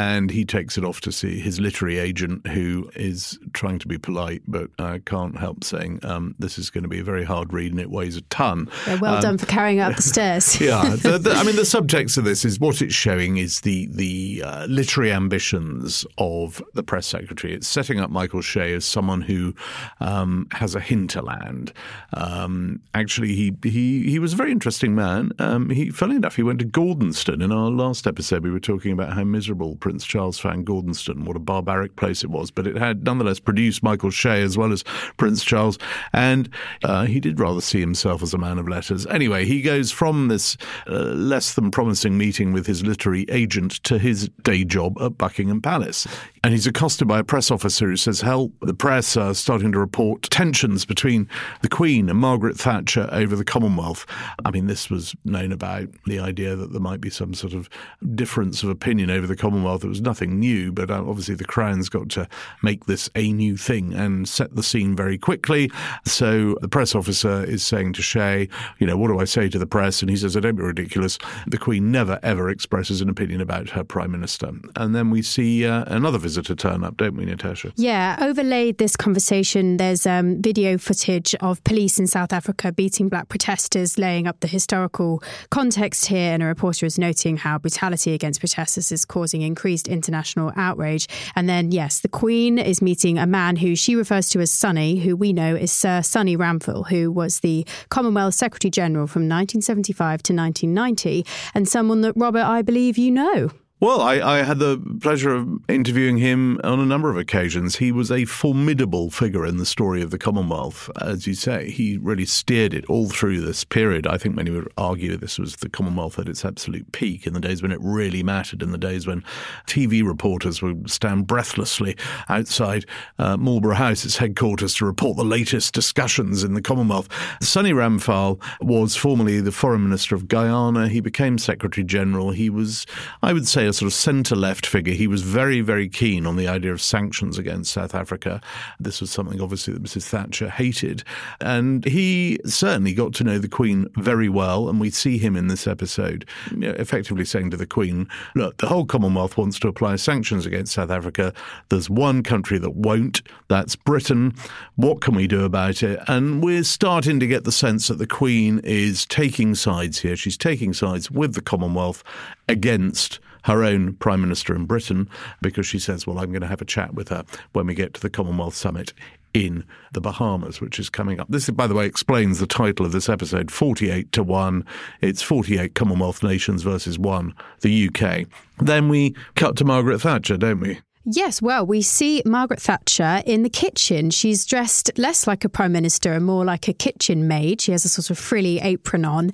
And 0.00 0.30
he 0.30 0.46
takes 0.46 0.78
it 0.78 0.84
off 0.84 1.02
to 1.02 1.12
see 1.12 1.40
his 1.40 1.60
literary 1.60 1.98
agent, 1.98 2.46
who 2.46 2.90
is 2.96 3.38
trying 3.52 3.78
to 3.80 3.86
be 3.86 3.98
polite, 3.98 4.40
but 4.48 4.70
uh, 4.78 4.98
can't 5.04 5.36
help 5.36 5.62
saying, 5.62 6.00
um, 6.04 6.34
This 6.38 6.58
is 6.58 6.70
going 6.70 6.84
to 6.84 6.88
be 6.88 7.00
a 7.00 7.04
very 7.04 7.22
hard 7.22 7.52
read 7.52 7.70
and 7.70 7.78
it 7.78 7.90
weighs 7.90 8.16
a 8.16 8.22
ton. 8.22 8.70
Yeah, 8.86 8.98
well 8.98 9.20
done 9.20 9.36
for 9.36 9.44
carrying 9.44 9.78
up 9.78 9.96
the 9.96 10.02
stairs. 10.14 10.58
yeah. 10.60 10.96
The, 10.96 11.18
the, 11.18 11.32
I 11.32 11.42
mean, 11.42 11.54
the 11.54 11.62
subtext 11.62 12.16
of 12.16 12.24
this 12.24 12.46
is 12.46 12.58
what 12.58 12.80
it's 12.80 12.94
showing 12.94 13.36
is 13.36 13.60
the, 13.60 13.88
the 13.90 14.42
uh, 14.42 14.66
literary 14.70 15.12
ambitions 15.12 16.06
of 16.16 16.62
the 16.72 16.82
press 16.82 17.06
secretary. 17.06 17.52
It's 17.52 17.68
setting 17.68 18.00
up 18.00 18.08
Michael 18.08 18.40
Shea 18.40 18.72
as 18.72 18.86
someone 18.86 19.20
who 19.20 19.54
um, 20.00 20.48
has 20.52 20.74
a 20.74 20.80
hinterland. 20.80 21.74
Um, 22.14 22.80
actually, 22.94 23.34
he, 23.34 23.54
he, 23.62 24.10
he 24.10 24.18
was 24.18 24.32
a 24.32 24.36
very 24.36 24.50
interesting 24.50 24.94
man. 24.94 25.32
Um, 25.38 25.68
he, 25.68 25.90
funny 25.90 26.16
enough, 26.16 26.36
he 26.36 26.42
went 26.42 26.60
to 26.60 26.64
Gordonstoun. 26.64 27.42
In 27.42 27.52
our 27.52 27.68
last 27.68 28.06
episode, 28.06 28.44
we 28.44 28.50
were 28.50 28.60
talking 28.60 28.92
about 28.92 29.12
how 29.12 29.24
miserable 29.24 29.76
Prince 29.90 30.06
Charles 30.06 30.38
found 30.38 30.68
Gordonstoun. 30.68 31.24
what 31.24 31.34
a 31.34 31.40
barbaric 31.40 31.96
place 31.96 32.22
it 32.22 32.30
was. 32.30 32.52
But 32.52 32.64
it 32.68 32.76
had 32.76 33.02
nonetheless 33.02 33.40
produced 33.40 33.82
Michael 33.82 34.10
Shea 34.10 34.40
as 34.40 34.56
well 34.56 34.72
as 34.72 34.84
Prince 35.16 35.42
Charles. 35.42 35.78
And 36.12 36.48
uh, 36.84 37.06
he 37.06 37.18
did 37.18 37.40
rather 37.40 37.60
see 37.60 37.80
himself 37.80 38.22
as 38.22 38.32
a 38.32 38.38
man 38.38 38.58
of 38.58 38.68
letters. 38.68 39.04
Anyway, 39.08 39.46
he 39.46 39.62
goes 39.62 39.90
from 39.90 40.28
this 40.28 40.56
uh, 40.86 40.92
less 40.92 41.54
than 41.54 41.72
promising 41.72 42.16
meeting 42.16 42.52
with 42.52 42.68
his 42.68 42.84
literary 42.84 43.26
agent 43.30 43.82
to 43.82 43.98
his 43.98 44.28
day 44.44 44.62
job 44.62 44.96
at 45.02 45.18
Buckingham 45.18 45.60
Palace. 45.60 46.06
And 46.42 46.54
he's 46.54 46.66
accosted 46.66 47.06
by 47.06 47.18
a 47.18 47.24
press 47.24 47.50
officer 47.50 47.86
who 47.86 47.96
says, 47.96 48.22
Help, 48.22 48.52
the 48.62 48.72
press 48.72 49.14
are 49.14 49.34
starting 49.34 49.72
to 49.72 49.78
report 49.78 50.22
tensions 50.22 50.86
between 50.86 51.28
the 51.60 51.68
Queen 51.68 52.08
and 52.08 52.18
Margaret 52.18 52.56
Thatcher 52.56 53.10
over 53.12 53.36
the 53.36 53.44
Commonwealth. 53.44 54.06
I 54.46 54.50
mean, 54.50 54.66
this 54.66 54.88
was 54.88 55.14
known 55.26 55.52
about 55.52 55.88
the 56.06 56.18
idea 56.18 56.56
that 56.56 56.72
there 56.72 56.80
might 56.80 57.02
be 57.02 57.10
some 57.10 57.34
sort 57.34 57.52
of 57.52 57.68
difference 58.14 58.62
of 58.62 58.70
opinion 58.70 59.10
over 59.10 59.26
the 59.26 59.36
Commonwealth. 59.36 59.84
It 59.84 59.88
was 59.88 60.00
nothing 60.00 60.38
new, 60.38 60.72
but 60.72 60.90
uh, 60.90 61.04
obviously 61.06 61.34
the 61.34 61.44
Crown's 61.44 61.90
got 61.90 62.08
to 62.10 62.26
make 62.62 62.86
this 62.86 63.10
a 63.14 63.32
new 63.32 63.58
thing 63.58 63.92
and 63.92 64.26
set 64.26 64.56
the 64.56 64.62
scene 64.62 64.96
very 64.96 65.18
quickly. 65.18 65.70
So 66.06 66.56
the 66.62 66.68
press 66.68 66.94
officer 66.94 67.44
is 67.44 67.62
saying 67.62 67.92
to 67.94 68.02
Shea, 68.02 68.48
You 68.78 68.86
know, 68.86 68.96
what 68.96 69.08
do 69.08 69.18
I 69.18 69.24
say 69.24 69.50
to 69.50 69.58
the 69.58 69.66
press? 69.66 70.00
And 70.00 70.08
he 70.10 70.16
says, 70.16 70.38
I 70.38 70.40
don't 70.40 70.56
be 70.56 70.62
ridiculous. 70.62 71.18
The 71.46 71.58
Queen 71.58 71.92
never, 71.92 72.18
ever 72.22 72.48
expresses 72.48 73.02
an 73.02 73.10
opinion 73.10 73.42
about 73.42 73.68
her 73.70 73.84
Prime 73.84 74.10
Minister. 74.10 74.52
And 74.76 74.94
then 74.94 75.10
we 75.10 75.20
see 75.20 75.66
uh, 75.66 75.84
another 75.86 76.18
visitor 76.30 76.54
turn 76.54 76.84
up, 76.84 76.96
don't 76.96 77.16
we, 77.16 77.24
Natasha? 77.24 77.72
Yeah, 77.74 78.16
overlaid 78.20 78.78
this 78.78 78.94
conversation, 78.94 79.78
there's 79.78 80.06
um, 80.06 80.40
video 80.40 80.78
footage 80.78 81.34
of 81.40 81.62
police 81.64 81.98
in 81.98 82.06
South 82.06 82.32
Africa 82.32 82.70
beating 82.70 83.08
black 83.08 83.28
protesters, 83.28 83.98
laying 83.98 84.28
up 84.28 84.38
the 84.38 84.46
historical 84.46 85.22
context 85.50 86.06
here. 86.06 86.32
And 86.32 86.40
a 86.40 86.46
reporter 86.46 86.86
is 86.86 86.98
noting 86.98 87.36
how 87.36 87.58
brutality 87.58 88.14
against 88.14 88.38
protesters 88.38 88.92
is 88.92 89.04
causing 89.04 89.42
increased 89.42 89.88
international 89.88 90.52
outrage. 90.54 91.08
And 91.34 91.48
then, 91.48 91.72
yes, 91.72 91.98
the 91.98 92.08
Queen 92.08 92.58
is 92.58 92.80
meeting 92.80 93.18
a 93.18 93.26
man 93.26 93.56
who 93.56 93.74
she 93.74 93.96
refers 93.96 94.28
to 94.30 94.40
as 94.40 94.52
Sonny, 94.52 95.00
who 95.00 95.16
we 95.16 95.32
know 95.32 95.56
is 95.56 95.72
Sir 95.72 96.00
Sonny 96.02 96.36
Ramphal, 96.36 96.88
who 96.88 97.10
was 97.10 97.40
the 97.40 97.66
Commonwealth 97.88 98.34
Secretary 98.34 98.70
General 98.70 99.08
from 99.08 99.22
1975 99.22 100.22
to 100.22 100.32
1990, 100.32 101.26
and 101.54 101.68
someone 101.68 102.02
that, 102.02 102.12
Robert, 102.14 102.44
I 102.44 102.62
believe 102.62 102.96
you 102.96 103.10
know. 103.10 103.50
Well, 103.82 104.02
I, 104.02 104.20
I, 104.20 104.42
had 104.42 104.58
the 104.58 104.78
pleasure 105.00 105.34
of 105.34 105.48
interviewing 105.66 106.18
him 106.18 106.60
on 106.62 106.80
a 106.80 106.84
number 106.84 107.08
of 107.08 107.16
occasions. 107.16 107.76
He 107.76 107.92
was 107.92 108.10
a 108.10 108.26
formidable 108.26 109.08
figure 109.08 109.46
in 109.46 109.56
the 109.56 109.64
story 109.64 110.02
of 110.02 110.10
the 110.10 110.18
Commonwealth. 110.18 110.90
As 111.00 111.26
you 111.26 111.32
say, 111.32 111.70
he 111.70 111.96
really 111.96 112.26
steered 112.26 112.74
it 112.74 112.84
all 112.90 113.08
through 113.08 113.40
this 113.40 113.64
period. 113.64 114.06
I 114.06 114.18
think 114.18 114.34
many 114.34 114.50
would 114.50 114.70
argue 114.76 115.16
this 115.16 115.38
was 115.38 115.56
the 115.56 115.70
Commonwealth 115.70 116.18
at 116.18 116.28
its 116.28 116.44
absolute 116.44 116.92
peak 116.92 117.26
in 117.26 117.32
the 117.32 117.40
days 117.40 117.62
when 117.62 117.72
it 117.72 117.78
really 117.80 118.22
mattered, 118.22 118.62
in 118.62 118.70
the 118.70 118.76
days 118.76 119.06
when 119.06 119.24
TV 119.66 120.06
reporters 120.06 120.60
would 120.60 120.90
stand 120.90 121.26
breathlessly 121.26 121.96
outside 122.28 122.84
uh, 123.18 123.38
Marlborough 123.38 123.76
House, 123.76 124.04
its 124.04 124.18
headquarters, 124.18 124.74
to 124.74 124.84
report 124.84 125.16
the 125.16 125.24
latest 125.24 125.72
discussions 125.72 126.44
in 126.44 126.52
the 126.52 126.60
Commonwealth. 126.60 127.08
Sonny 127.40 127.72
Ramphal 127.72 128.42
was 128.60 128.94
formerly 128.94 129.40
the 129.40 129.52
Foreign 129.52 129.84
Minister 129.84 130.14
of 130.14 130.28
Guyana. 130.28 130.88
He 130.88 131.00
became 131.00 131.38
Secretary 131.38 131.82
General. 131.82 132.32
He 132.32 132.50
was, 132.50 132.84
I 133.22 133.32
would 133.32 133.48
say, 133.48 133.69
a 133.70 133.72
sort 133.72 133.86
of 133.86 133.94
centre 133.94 134.36
left 134.36 134.66
figure. 134.66 134.92
He 134.92 135.06
was 135.06 135.22
very, 135.22 135.60
very 135.60 135.88
keen 135.88 136.26
on 136.26 136.36
the 136.36 136.48
idea 136.48 136.72
of 136.72 136.82
sanctions 136.82 137.38
against 137.38 137.72
South 137.72 137.94
Africa. 137.94 138.40
This 138.78 139.00
was 139.00 139.10
something, 139.10 139.40
obviously, 139.40 139.72
that 139.72 139.82
Mrs. 139.82 140.08
Thatcher 140.08 140.50
hated. 140.50 141.04
And 141.40 141.84
he 141.84 142.38
certainly 142.44 142.92
got 142.92 143.14
to 143.14 143.24
know 143.24 143.38
the 143.38 143.48
Queen 143.48 143.88
very 143.96 144.28
well. 144.28 144.68
And 144.68 144.80
we 144.80 144.90
see 144.90 145.18
him 145.18 145.36
in 145.36 145.46
this 145.46 145.66
episode 145.66 146.26
you 146.50 146.58
know, 146.58 146.70
effectively 146.70 147.24
saying 147.24 147.50
to 147.50 147.56
the 147.56 147.66
Queen, 147.66 148.08
look, 148.34 148.58
the 148.58 148.66
whole 148.66 148.84
Commonwealth 148.84 149.38
wants 149.38 149.58
to 149.60 149.68
apply 149.68 149.96
sanctions 149.96 150.44
against 150.44 150.74
South 150.74 150.90
Africa. 150.90 151.32
There's 151.68 151.88
one 151.88 152.22
country 152.22 152.58
that 152.58 152.74
won't. 152.74 153.22
That's 153.48 153.76
Britain. 153.76 154.34
What 154.74 155.00
can 155.00 155.14
we 155.14 155.28
do 155.28 155.44
about 155.44 155.82
it? 155.82 156.00
And 156.08 156.42
we're 156.42 156.64
starting 156.64 157.20
to 157.20 157.26
get 157.26 157.44
the 157.44 157.52
sense 157.52 157.86
that 157.86 157.98
the 157.98 158.06
Queen 158.06 158.60
is 158.64 159.06
taking 159.06 159.54
sides 159.54 160.00
here. 160.00 160.16
She's 160.16 160.36
taking 160.36 160.72
sides 160.72 161.10
with 161.10 161.34
the 161.34 161.40
Commonwealth 161.40 162.02
against 162.48 163.20
her 163.44 163.64
own 163.64 163.94
prime 163.94 164.20
minister 164.20 164.54
in 164.54 164.66
Britain 164.66 165.08
because 165.40 165.66
she 165.66 165.78
says, 165.78 166.06
well, 166.06 166.18
I'm 166.18 166.30
going 166.30 166.42
to 166.42 166.46
have 166.46 166.62
a 166.62 166.66
chat 166.66 166.94
with 166.94 167.08
her 167.08 167.24
when 167.52 167.66
we 167.66 167.74
get 167.74 167.94
to 167.94 168.00
the 168.00 168.10
Commonwealth 168.10 168.54
Summit 168.54 168.92
in 169.32 169.64
the 169.92 170.00
Bahamas, 170.00 170.60
which 170.60 170.78
is 170.78 170.88
coming 170.90 171.20
up. 171.20 171.28
This, 171.28 171.48
by 171.50 171.66
the 171.66 171.74
way, 171.74 171.86
explains 171.86 172.40
the 172.40 172.46
title 172.46 172.84
of 172.84 172.92
this 172.92 173.08
episode 173.08 173.50
48 173.50 174.10
to 174.12 174.22
1. 174.22 174.64
It's 175.00 175.22
48 175.22 175.74
Commonwealth 175.74 176.22
nations 176.22 176.62
versus 176.62 176.98
1, 176.98 177.34
the 177.60 177.88
UK. 177.88 178.26
Then 178.58 178.88
we 178.88 179.14
cut 179.36 179.56
to 179.56 179.64
Margaret 179.64 180.00
Thatcher, 180.00 180.36
don't 180.36 180.60
we? 180.60 180.80
Yes, 181.06 181.40
well, 181.40 181.64
we 181.64 181.80
see 181.80 182.22
Margaret 182.26 182.60
Thatcher 182.60 183.22
in 183.24 183.42
the 183.42 183.48
kitchen. 183.48 184.10
She's 184.10 184.44
dressed 184.44 184.90
less 184.98 185.26
like 185.26 185.44
a 185.44 185.48
prime 185.48 185.72
minister 185.72 186.12
and 186.12 186.26
more 186.26 186.44
like 186.44 186.68
a 186.68 186.74
kitchen 186.74 187.26
maid. 187.26 187.62
She 187.62 187.72
has 187.72 187.86
a 187.86 187.88
sort 187.88 188.10
of 188.10 188.18
frilly 188.18 188.60
apron 188.60 189.06
on, 189.06 189.30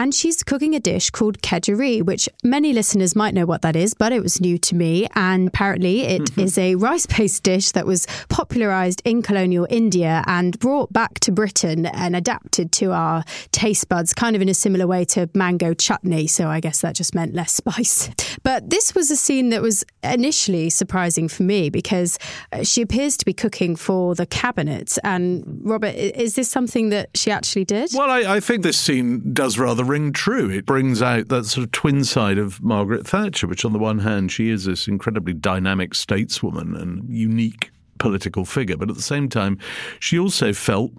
and 0.00 0.14
she's 0.14 0.42
cooking 0.42 0.74
a 0.74 0.80
dish 0.80 1.10
called 1.10 1.42
kedgeree, 1.42 2.02
which 2.02 2.28
many 2.42 2.72
listeners 2.72 3.14
might 3.14 3.34
know 3.34 3.46
what 3.46 3.62
that 3.62 3.76
is, 3.76 3.92
but 3.94 4.12
it 4.12 4.22
was 4.22 4.40
new 4.40 4.58
to 4.58 4.74
me. 4.74 5.06
And 5.14 5.48
apparently, 5.48 6.02
it 6.02 6.22
mm-hmm. 6.22 6.40
is 6.40 6.56
a 6.56 6.74
rice 6.76 7.06
based 7.06 7.42
dish 7.50 7.72
that 7.72 7.86
was 7.86 8.06
popularized 8.28 9.02
in 9.04 9.20
colonial 9.20 9.66
India 9.68 10.24
and 10.26 10.58
brought 10.58 10.92
back 10.92 11.20
to 11.20 11.32
Britain 11.32 11.86
and 11.86 12.16
adapted 12.16 12.72
to 12.72 12.92
our 12.92 13.24
taste 13.52 13.88
buds, 13.88 14.14
kind 14.14 14.34
of 14.36 14.42
in 14.42 14.48
a 14.48 14.54
similar 14.54 14.86
way 14.86 15.04
to 15.06 15.28
mango 15.34 15.74
chutney. 15.74 16.26
So 16.26 16.48
I 16.48 16.60
guess 16.60 16.80
that 16.80 16.94
just 16.94 17.14
meant 17.14 17.34
less 17.34 17.52
spice. 17.60 18.08
But 18.42 18.70
this 18.70 18.94
was 18.94 19.10
a 19.10 19.16
scene 19.16 19.50
that 19.50 19.60
was 19.60 19.84
initially 20.02 20.70
surprising 20.70 21.28
for 21.28 21.42
me 21.42 21.68
because 21.68 22.18
uh, 22.52 22.64
she 22.64 22.80
appears 22.80 23.18
to 23.18 23.26
be 23.26 23.34
cooking 23.34 23.76
for 23.76 24.14
the 24.14 24.24
cabinet. 24.24 24.96
And 25.04 25.44
Robert, 25.62 25.94
is 25.94 26.36
this 26.36 26.48
something 26.48 26.88
that 26.88 27.10
she 27.14 27.30
actually 27.30 27.66
did? 27.66 27.90
Well, 27.92 28.10
I, 28.10 28.36
I 28.36 28.40
think 28.40 28.62
this 28.62 28.78
scene 28.78 29.34
does 29.34 29.58
rather 29.58 29.80
rather 29.80 29.89
ring 29.90 30.12
true. 30.12 30.48
It 30.48 30.66
brings 30.66 31.02
out 31.02 31.28
that 31.28 31.46
sort 31.46 31.64
of 31.64 31.72
twin 31.72 32.04
side 32.04 32.38
of 32.38 32.62
Margaret 32.62 33.06
Thatcher, 33.06 33.48
which 33.48 33.64
on 33.64 33.72
the 33.72 33.78
one 33.78 33.98
hand, 33.98 34.30
she 34.30 34.48
is 34.48 34.64
this 34.64 34.86
incredibly 34.86 35.32
dynamic 35.32 35.94
stateswoman 35.94 36.80
and 36.80 37.08
unique 37.08 37.72
political 38.00 38.44
figure. 38.44 38.76
But 38.76 38.90
at 38.90 38.96
the 38.96 39.02
same 39.02 39.28
time, 39.28 39.58
she 40.00 40.18
also 40.18 40.52
felt 40.52 40.90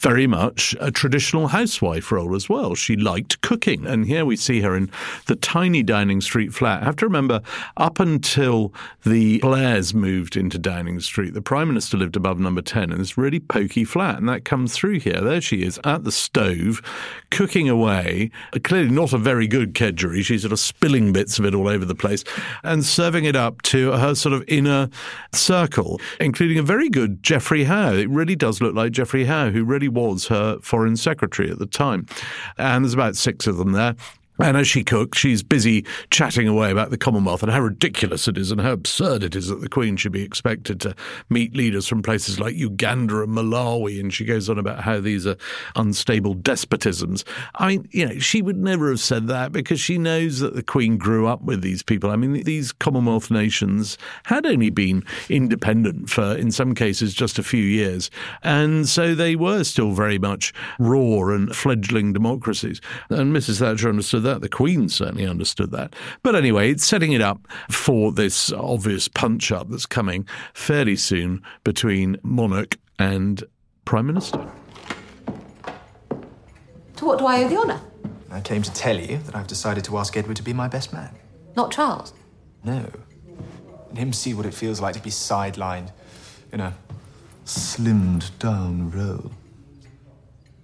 very 0.00 0.26
much 0.26 0.76
a 0.80 0.90
traditional 0.90 1.48
housewife 1.48 2.12
role 2.12 2.34
as 2.36 2.48
well. 2.48 2.74
She 2.74 2.96
liked 2.96 3.40
cooking. 3.40 3.86
And 3.86 4.06
here 4.06 4.24
we 4.24 4.36
see 4.36 4.60
her 4.60 4.76
in 4.76 4.90
the 5.26 5.36
tiny 5.36 5.82
Downing 5.82 6.20
Street 6.20 6.54
flat. 6.54 6.82
I 6.82 6.84
have 6.84 6.96
to 6.96 7.06
remember, 7.06 7.42
up 7.76 7.98
until 7.98 8.72
the 9.04 9.38
Blairs 9.40 9.92
moved 9.92 10.36
into 10.36 10.58
Downing 10.58 11.00
Street, 11.00 11.34
the 11.34 11.42
Prime 11.42 11.68
Minister 11.68 11.96
lived 11.96 12.16
above 12.16 12.38
number 12.38 12.62
10 12.62 12.92
in 12.92 12.98
this 12.98 13.18
really 13.18 13.40
pokey 13.40 13.84
flat. 13.84 14.18
And 14.18 14.28
that 14.28 14.44
comes 14.44 14.74
through 14.74 15.00
here. 15.00 15.20
There 15.20 15.40
she 15.40 15.62
is 15.62 15.80
at 15.84 16.04
the 16.04 16.12
stove, 16.12 16.80
cooking 17.30 17.68
away. 17.68 18.30
Uh, 18.54 18.60
clearly 18.62 18.90
not 18.90 19.12
a 19.12 19.18
very 19.18 19.46
good 19.46 19.74
kedgeree. 19.74 20.24
She's 20.24 20.42
sort 20.42 20.52
of 20.52 20.60
spilling 20.60 21.12
bits 21.12 21.38
of 21.38 21.44
it 21.44 21.54
all 21.54 21.68
over 21.68 21.84
the 21.84 21.94
place 21.94 22.24
and 22.62 22.84
serving 22.84 23.24
it 23.24 23.36
up 23.36 23.62
to 23.62 23.92
her 23.92 24.14
sort 24.14 24.34
of 24.34 24.44
inner 24.48 24.88
circle, 25.32 26.00
including 26.20 26.49
including 26.50 26.64
a 26.64 26.66
very 26.66 26.88
good 26.88 27.22
Geoffrey 27.22 27.64
Howe. 27.64 27.92
It 27.92 28.10
really 28.10 28.34
does 28.34 28.60
look 28.60 28.74
like 28.74 28.90
Geoffrey 28.90 29.26
Howe, 29.26 29.50
who 29.50 29.62
really 29.62 29.88
was 29.88 30.26
her 30.26 30.58
foreign 30.60 30.96
secretary 30.96 31.48
at 31.48 31.60
the 31.60 31.66
time. 31.66 32.06
And 32.58 32.84
there's 32.84 32.92
about 32.94 33.14
six 33.14 33.46
of 33.46 33.56
them 33.56 33.70
there. 33.70 33.94
And 34.42 34.56
as 34.56 34.66
she 34.66 34.82
cooks, 34.82 35.18
she's 35.18 35.42
busy 35.42 35.84
chatting 36.10 36.48
away 36.48 36.70
about 36.70 36.90
the 36.90 36.96
Commonwealth 36.96 37.42
and 37.42 37.52
how 37.52 37.60
ridiculous 37.60 38.26
it 38.26 38.38
is 38.38 38.50
and 38.50 38.60
how 38.60 38.72
absurd 38.72 39.22
it 39.22 39.36
is 39.36 39.48
that 39.48 39.60
the 39.60 39.68
Queen 39.68 39.96
should 39.96 40.12
be 40.12 40.22
expected 40.22 40.80
to 40.80 40.94
meet 41.28 41.54
leaders 41.54 41.86
from 41.86 42.02
places 42.02 42.40
like 42.40 42.54
Uganda 42.54 43.22
and 43.22 43.36
Malawi. 43.36 44.00
And 44.00 44.12
she 44.12 44.24
goes 44.24 44.48
on 44.48 44.58
about 44.58 44.80
how 44.80 44.98
these 44.98 45.26
are 45.26 45.36
unstable 45.76 46.34
despotisms. 46.34 47.24
I 47.56 47.68
mean, 47.68 47.88
you 47.90 48.06
know, 48.06 48.18
she 48.18 48.40
would 48.40 48.56
never 48.56 48.88
have 48.88 49.00
said 49.00 49.28
that 49.28 49.52
because 49.52 49.78
she 49.78 49.98
knows 49.98 50.38
that 50.40 50.54
the 50.54 50.62
Queen 50.62 50.96
grew 50.96 51.26
up 51.26 51.42
with 51.42 51.60
these 51.60 51.82
people. 51.82 52.10
I 52.10 52.16
mean, 52.16 52.42
these 52.44 52.72
Commonwealth 52.72 53.30
nations 53.30 53.98
had 54.24 54.46
only 54.46 54.70
been 54.70 55.04
independent 55.28 56.08
for, 56.08 56.34
in 56.34 56.50
some 56.50 56.74
cases, 56.74 57.12
just 57.12 57.38
a 57.38 57.42
few 57.42 57.62
years. 57.62 58.10
And 58.42 58.88
so 58.88 59.14
they 59.14 59.36
were 59.36 59.64
still 59.64 59.92
very 59.92 60.18
much 60.18 60.54
raw 60.78 61.28
and 61.28 61.54
fledgling 61.54 62.14
democracies. 62.14 62.80
And 63.10 63.36
Mrs. 63.36 63.58
Thatcher 63.58 63.90
understood 63.90 64.22
that 64.22 64.29
that. 64.30 64.40
The 64.40 64.48
Queen 64.48 64.88
certainly 64.88 65.26
understood 65.26 65.70
that. 65.72 65.94
But 66.22 66.34
anyway, 66.34 66.70
it's 66.70 66.84
setting 66.84 67.12
it 67.12 67.20
up 67.20 67.46
for 67.70 68.12
this 68.12 68.52
obvious 68.52 69.08
punch 69.08 69.52
up 69.52 69.68
that's 69.68 69.86
coming 69.86 70.26
fairly 70.54 70.96
soon 70.96 71.42
between 71.64 72.16
monarch 72.22 72.78
and 72.98 73.42
prime 73.84 74.06
minister. 74.06 74.50
To 76.96 77.04
what 77.04 77.18
do 77.18 77.26
I 77.26 77.44
owe 77.44 77.48
the 77.48 77.56
honour? 77.56 77.80
I 78.30 78.40
came 78.40 78.62
to 78.62 78.72
tell 78.72 78.98
you 78.98 79.18
that 79.18 79.34
I've 79.34 79.48
decided 79.48 79.84
to 79.84 79.98
ask 79.98 80.16
Edward 80.16 80.36
to 80.36 80.42
be 80.42 80.52
my 80.52 80.68
best 80.68 80.92
man. 80.92 81.14
Not 81.56 81.72
Charles? 81.72 82.12
No. 82.62 82.88
Let 83.88 83.98
him 83.98 84.12
see 84.12 84.34
what 84.34 84.46
it 84.46 84.54
feels 84.54 84.80
like 84.80 84.94
to 84.94 85.02
be 85.02 85.10
sidelined 85.10 85.90
in 86.52 86.60
a 86.60 86.74
slimmed 87.44 88.30
down 88.38 88.90
role. 88.90 89.32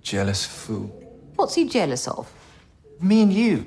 Jealous 0.02 0.44
fool. 0.44 0.86
What's 1.34 1.54
he 1.54 1.66
jealous 1.66 2.06
of? 2.06 2.30
Me 3.00 3.22
and 3.22 3.32
you. 3.32 3.64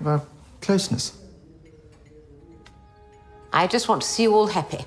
Of 0.00 0.06
our 0.06 0.22
closeness. 0.60 1.18
I 3.52 3.66
just 3.66 3.88
want 3.88 4.02
to 4.02 4.08
see 4.08 4.24
you 4.24 4.34
all 4.34 4.46
happy. 4.46 4.84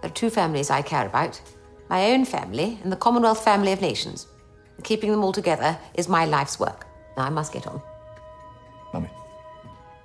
There 0.00 0.10
are 0.10 0.14
two 0.14 0.30
families 0.30 0.70
I 0.70 0.82
care 0.82 1.06
about 1.06 1.40
my 1.88 2.12
own 2.12 2.24
family 2.24 2.78
and 2.82 2.92
the 2.92 2.96
Commonwealth 2.96 3.42
family 3.42 3.72
of 3.72 3.80
nations. 3.80 4.26
Keeping 4.84 5.10
them 5.10 5.24
all 5.24 5.32
together 5.32 5.78
is 5.94 6.08
my 6.08 6.24
life's 6.24 6.60
work. 6.60 6.86
Now 7.16 7.24
I 7.24 7.30
must 7.30 7.52
get 7.52 7.66
on. 7.66 7.80
Mummy. 8.92 9.10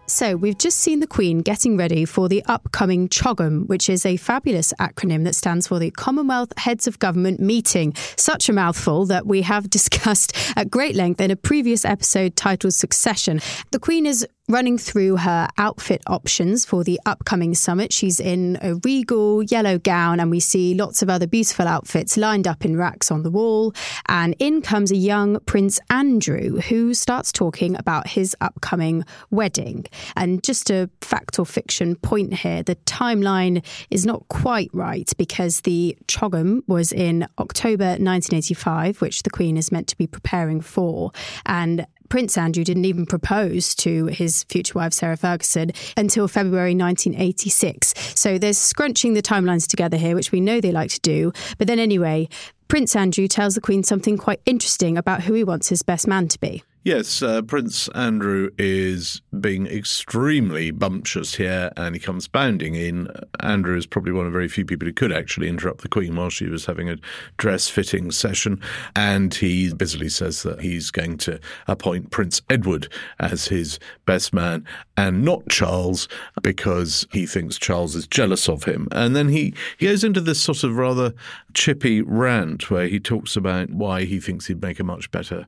So, 0.06 0.36
we've 0.36 0.58
just 0.58 0.80
seen 0.80 1.00
the 1.00 1.08
Queen 1.08 1.40
getting 1.40 1.78
ready 1.78 2.04
for 2.04 2.28
the 2.28 2.44
upcoming 2.46 3.08
CHOGM, 3.08 3.68
which 3.68 3.90
is 3.90 4.06
a 4.06 4.18
fabulous 4.18 4.74
acronym 4.78 5.24
that 5.24 5.34
stands 5.34 5.68
for 5.68 5.80
the 5.80 5.92
Commonwealth 5.92 6.52
Heads 6.58 6.88
of 6.88 7.00
Government 7.00 7.40
Meeting. 7.40 7.94
Such 8.18 8.50
a 8.50 8.54
mouthful 8.54 9.06
that 9.06 9.26
we 9.26 9.44
have 9.44 9.70
discussed 9.70 10.36
at 10.58 10.70
great 10.70 10.96
length 10.96 11.22
in 11.22 11.32
a 11.32 11.38
previous 11.38 11.86
episode 11.86 12.36
titled 12.36 12.74
Succession. 12.74 13.40
The 13.72 13.80
Queen 13.80 14.06
is 14.06 14.28
running 14.50 14.78
through 14.78 15.16
her 15.18 15.48
outfit 15.58 16.02
options 16.08 16.66
for 16.66 16.84
the 16.84 17.00
upcoming 17.06 17.54
summit. 17.54 17.94
She's 17.94 18.20
in 18.20 18.58
a 18.62 18.76
regal 18.84 19.44
yellow 19.44 19.78
gown, 19.78 20.20
and 20.20 20.30
we 20.30 20.40
see 20.40 20.74
lots 20.74 21.02
of 21.02 21.10
other 21.10 21.28
beautiful 21.28 21.68
outfits 21.68 22.18
lined 22.18 22.48
up 22.48 22.66
in 22.66 22.76
racks 22.76 23.10
on 23.10 23.24
the 23.24 23.32
wall. 23.32 23.74
And 24.08 24.36
in 24.40 24.62
comes 24.62 24.92
a 24.92 24.98
young 24.98 25.40
Prince 25.42 25.80
Andrew 25.90 26.60
who 26.60 26.94
starts 26.94 27.32
talking 27.32 27.78
about 27.78 28.08
his 28.08 28.36
upcoming 28.42 29.06
wedding. 29.32 29.86
And 30.16 30.44
just 30.44 30.70
a 30.70 30.90
fact 31.02 31.40
or 31.40 31.46
fiction 31.46 31.96
point 31.96 32.34
here 32.34 32.64
the 32.64 32.76
timeline 32.76 33.64
is 33.90 34.06
not 34.06 34.28
quite 34.28 34.70
right 34.74 35.12
because 35.18 35.62
the 35.62 35.98
CHOGM 36.08 36.64
was 36.68 36.92
in 36.92 37.28
October 37.40 37.86
1985, 37.86 39.02
which 39.02 39.24
the 39.24 39.30
Queen 39.30 39.58
is 39.58 39.72
meant 39.72 39.88
to 39.88 39.98
be 39.98 40.08
preparing 40.08 40.62
for. 40.62 41.12
And 41.46 41.86
Prince 42.14 42.38
Andrew 42.38 42.64
didn't 42.64 42.86
even 42.86 43.08
propose 43.08 43.74
to 43.74 44.06
his 44.06 44.44
future 44.44 44.74
wife, 44.76 44.94
Sarah 44.94 45.18
Ferguson, 45.18 45.72
until 45.98 46.28
February 46.28 46.76
1986. 46.76 47.96
So 48.14 48.38
there's 48.38 48.60
scrunching 48.60 49.16
the 49.16 49.24
timelines 49.24 49.68
together 49.68 49.98
here, 49.98 50.14
which 50.14 50.32
we 50.32 50.40
know 50.40 50.62
they 50.62 50.72
like 50.72 50.92
to 50.92 51.00
do. 51.00 51.34
But 51.58 51.66
then, 51.66 51.80
anyway, 51.80 52.30
Prince 52.68 52.96
Andrew 52.96 53.28
tells 53.28 53.56
the 53.56 53.62
Queen 53.62 53.82
something 53.82 54.16
quite 54.20 54.42
interesting 54.46 54.96
about 54.96 55.24
who 55.24 55.34
he 55.34 55.44
wants 55.44 55.70
his 55.70 55.82
best 55.82 56.06
man 56.06 56.28
to 56.28 56.40
be. 56.40 56.62
Yes, 56.86 57.22
uh, 57.22 57.42
Prince 57.44 57.88
Andrew 57.96 58.50
is 58.58 59.22
being 59.40 59.68
extremely 59.68 60.70
bumptious 60.70 61.36
here 61.36 61.72
and 61.78 61.96
he 61.96 62.00
comes 62.00 62.28
bounding 62.28 62.76
in. 62.76 63.08
Andrew 63.40 63.78
is 63.78 63.86
probably 63.86 64.12
one 64.12 64.26
of 64.26 64.34
very 64.34 64.50
few 64.50 64.66
people 64.66 64.86
who 64.86 64.94
could 64.94 65.14
actually 65.14 65.48
interrupt 65.48 65.80
the 65.80 65.88
Queen 65.88 66.14
while 66.14 66.30
she 66.30 66.48
was 66.48 66.66
having 66.66 66.90
a 66.90 66.98
dress 67.38 67.70
fitting 67.70 68.12
session. 68.12 68.60
And 68.98 69.34
he 69.34 69.74
busily 69.74 70.10
says 70.10 70.44
that 70.44 70.60
he's 70.60 70.92
going 70.92 71.20
to 71.20 71.40
appoint 71.70 72.12
Prince 72.12 72.42
Edward 72.50 72.92
as 73.18 73.48
his 73.48 73.80
best 74.06 74.34
man 74.34 74.66
and 74.98 75.24
not 75.24 75.48
Charles 75.48 76.10
because 76.42 77.08
he 77.14 77.26
thinks 77.26 77.58
Charles 77.58 77.96
is 77.96 78.08
jealous 78.08 78.50
of 78.50 78.66
him. 78.66 78.90
And 78.92 79.16
then 79.16 79.30
he, 79.30 79.54
he 79.78 79.88
goes 79.88 80.04
into 80.04 80.20
this 80.20 80.42
sort 80.42 80.66
of 80.66 80.76
rather 80.76 81.14
chippy 81.54 82.02
rant 82.02 82.70
where 82.70 82.88
he 82.88 83.00
talks 83.00 83.38
about 83.38 83.70
why 83.70 84.04
he 84.04 84.20
thinks 84.20 84.48
he'd 84.48 84.62
make 84.62 84.82
a 84.82 84.84
much 84.84 85.10
better 85.12 85.48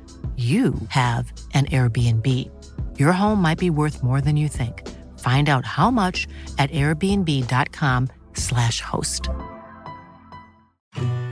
you 0.37 0.73
have 0.89 1.33
an 1.53 1.65
Airbnb. 1.65 2.25
Your 2.97 3.11
home 3.11 3.41
might 3.41 3.57
be 3.57 3.69
worth 3.69 4.01
more 4.01 4.21
than 4.21 4.37
you 4.37 4.47
think. 4.47 4.87
Find 5.19 5.49
out 5.49 5.65
how 5.65 5.91
much 5.91 6.27
at 6.57 6.71
airbnb.com/slash 6.71 8.81
host. 8.81 9.29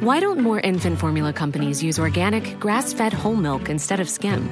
Why 0.01 0.19
don't 0.19 0.41
more 0.41 0.59
infant 0.59 0.99
formula 0.99 1.33
companies 1.33 1.81
use 1.81 1.99
organic, 1.99 2.59
grass 2.59 2.93
fed 2.93 3.13
whole 3.13 3.35
milk 3.35 3.69
instead 3.69 3.99
of 3.99 4.09
skim? 4.09 4.49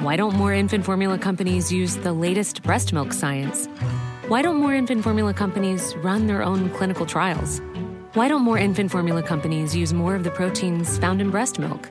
Why 0.00 0.16
don't 0.16 0.34
more 0.34 0.52
infant 0.52 0.84
formula 0.84 1.18
companies 1.18 1.72
use 1.72 1.96
the 1.96 2.12
latest 2.12 2.62
breast 2.62 2.92
milk 2.92 3.12
science? 3.12 3.66
Why 4.28 4.42
don't 4.42 4.56
more 4.56 4.74
infant 4.74 5.02
formula 5.02 5.32
companies 5.32 5.94
run 5.96 6.26
their 6.26 6.42
own 6.42 6.70
clinical 6.70 7.06
trials? 7.06 7.60
Why 8.14 8.28
don't 8.28 8.42
more 8.42 8.58
infant 8.58 8.90
formula 8.90 9.22
companies 9.22 9.74
use 9.74 9.92
more 9.92 10.14
of 10.14 10.24
the 10.24 10.30
proteins 10.30 10.98
found 10.98 11.20
in 11.20 11.30
breast 11.30 11.58
milk? 11.58 11.90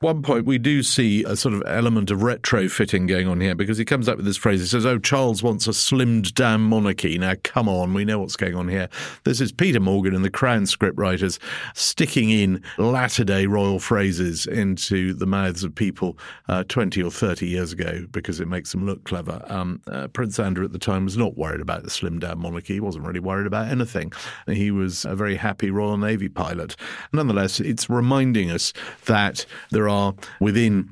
one 0.00 0.22
point, 0.22 0.44
we 0.44 0.58
do 0.58 0.82
see 0.82 1.22
a 1.22 1.36
sort 1.36 1.54
of 1.54 1.62
element 1.66 2.10
of 2.10 2.18
retrofitting 2.18 3.08
going 3.08 3.26
on 3.26 3.40
here 3.40 3.54
because 3.54 3.78
he 3.78 3.84
comes 3.84 4.08
up 4.08 4.16
with 4.16 4.26
this 4.26 4.36
phrase. 4.36 4.60
He 4.60 4.66
says, 4.66 4.84
Oh, 4.84 4.98
Charles 4.98 5.42
wants 5.42 5.66
a 5.66 5.70
slimmed 5.70 6.34
down 6.34 6.60
monarchy. 6.62 7.16
Now, 7.16 7.34
come 7.42 7.68
on, 7.68 7.94
we 7.94 8.04
know 8.04 8.18
what's 8.18 8.36
going 8.36 8.54
on 8.54 8.68
here. 8.68 8.88
This 9.22 9.40
is 9.40 9.50
Peter 9.50 9.80
Morgan 9.80 10.14
and 10.14 10.24
the 10.24 10.30
Crown 10.30 10.64
scriptwriters 10.64 11.38
sticking 11.74 12.28
in 12.28 12.62
latter 12.76 13.24
day 13.24 13.46
royal 13.46 13.78
phrases 13.78 14.46
into 14.46 15.14
the 15.14 15.26
mouths 15.26 15.64
of 15.64 15.74
people 15.74 16.18
uh, 16.48 16.64
20 16.64 17.02
or 17.02 17.10
30 17.10 17.46
years 17.46 17.72
ago 17.72 18.04
because 18.10 18.40
it 18.40 18.48
makes 18.48 18.72
them 18.72 18.84
look 18.84 19.04
clever. 19.04 19.42
Um, 19.48 19.80
uh, 19.86 20.08
Prince 20.08 20.38
Andrew 20.38 20.64
at 20.64 20.72
the 20.72 20.78
time 20.78 21.04
was 21.04 21.16
not 21.16 21.38
worried 21.38 21.62
about 21.62 21.82
the 21.82 21.88
slimmed 21.88 22.20
down 22.20 22.40
monarchy. 22.40 22.74
He 22.74 22.80
wasn't 22.80 23.06
really 23.06 23.20
worried 23.20 23.46
about 23.46 23.68
anything. 23.68 24.12
He 24.48 24.70
was 24.70 25.06
a 25.06 25.14
very 25.14 25.36
happy 25.36 25.70
Royal 25.70 25.96
Navy 25.96 26.28
pilot. 26.28 26.76
Nonetheless, 27.12 27.58
it's 27.60 27.88
reminding 27.88 28.50
us 28.50 28.72
that 29.06 29.46
there 29.70 29.88
are 29.88 29.93
are 29.94 30.14
within 30.40 30.90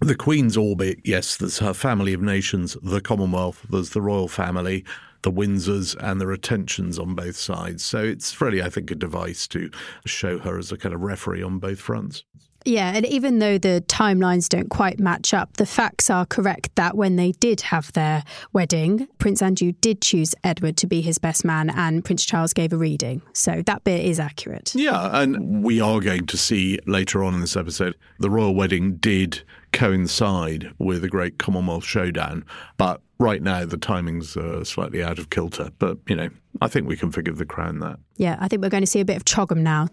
the 0.00 0.14
Queen's 0.14 0.56
orbit, 0.56 0.98
yes, 1.04 1.36
there's 1.36 1.58
her 1.58 1.74
family 1.74 2.12
of 2.12 2.20
nations, 2.20 2.76
the 2.82 3.00
Commonwealth, 3.00 3.66
there's 3.70 3.90
the 3.90 4.02
royal 4.02 4.28
family, 4.28 4.84
the 5.22 5.32
Windsors, 5.32 5.96
and 5.98 6.20
there 6.20 6.30
are 6.30 6.36
tensions 6.36 6.98
on 6.98 7.14
both 7.14 7.36
sides. 7.36 7.84
So 7.84 8.02
it's 8.02 8.40
really, 8.40 8.62
I 8.62 8.68
think, 8.68 8.90
a 8.90 8.94
device 8.94 9.46
to 9.48 9.70
show 10.04 10.38
her 10.38 10.58
as 10.58 10.70
a 10.70 10.76
kind 10.76 10.94
of 10.94 11.00
referee 11.00 11.42
on 11.42 11.58
both 11.58 11.80
fronts. 11.80 12.24
Yeah, 12.66 12.92
and 12.94 13.06
even 13.06 13.38
though 13.38 13.58
the 13.58 13.84
timelines 13.86 14.48
don't 14.48 14.68
quite 14.68 14.98
match 14.98 15.32
up, 15.32 15.56
the 15.56 15.66
facts 15.66 16.10
are 16.10 16.26
correct 16.26 16.74
that 16.74 16.96
when 16.96 17.14
they 17.14 17.30
did 17.32 17.60
have 17.60 17.92
their 17.92 18.24
wedding, 18.52 19.06
Prince 19.18 19.40
Andrew 19.40 19.72
did 19.80 20.02
choose 20.02 20.34
Edward 20.42 20.76
to 20.78 20.86
be 20.88 21.00
his 21.00 21.18
best 21.18 21.44
man 21.44 21.70
and 21.70 22.04
Prince 22.04 22.24
Charles 22.24 22.52
gave 22.52 22.72
a 22.72 22.76
reading. 22.76 23.22
So 23.32 23.62
that 23.66 23.84
bit 23.84 24.04
is 24.04 24.18
accurate. 24.18 24.74
Yeah, 24.74 25.20
and 25.20 25.62
we 25.62 25.80
are 25.80 26.00
going 26.00 26.26
to 26.26 26.36
see 26.36 26.80
later 26.86 27.22
on 27.22 27.34
in 27.34 27.40
this 27.40 27.56
episode 27.56 27.94
the 28.18 28.30
royal 28.30 28.54
wedding 28.54 28.96
did 28.96 29.42
coincide 29.72 30.72
with 30.78 31.04
a 31.04 31.08
great 31.08 31.38
Commonwealth 31.38 31.84
showdown, 31.84 32.44
but 32.78 33.00
right 33.18 33.42
now 33.42 33.64
the 33.64 33.76
timing's 33.76 34.36
uh, 34.36 34.64
slightly 34.64 35.04
out 35.04 35.20
of 35.20 35.30
kilter. 35.30 35.70
But, 35.78 35.98
you 36.08 36.16
know, 36.16 36.30
I 36.60 36.66
think 36.66 36.88
we 36.88 36.96
can 36.96 37.12
forgive 37.12 37.38
the 37.38 37.46
crown 37.46 37.78
that. 37.78 38.00
Yeah, 38.16 38.36
I 38.40 38.48
think 38.48 38.62
we're 38.62 38.70
going 38.70 38.82
to 38.82 38.88
see 38.88 39.00
a 39.00 39.04
bit 39.04 39.16
of 39.16 39.24
CHOGM 39.24 39.58
now. 39.58 39.88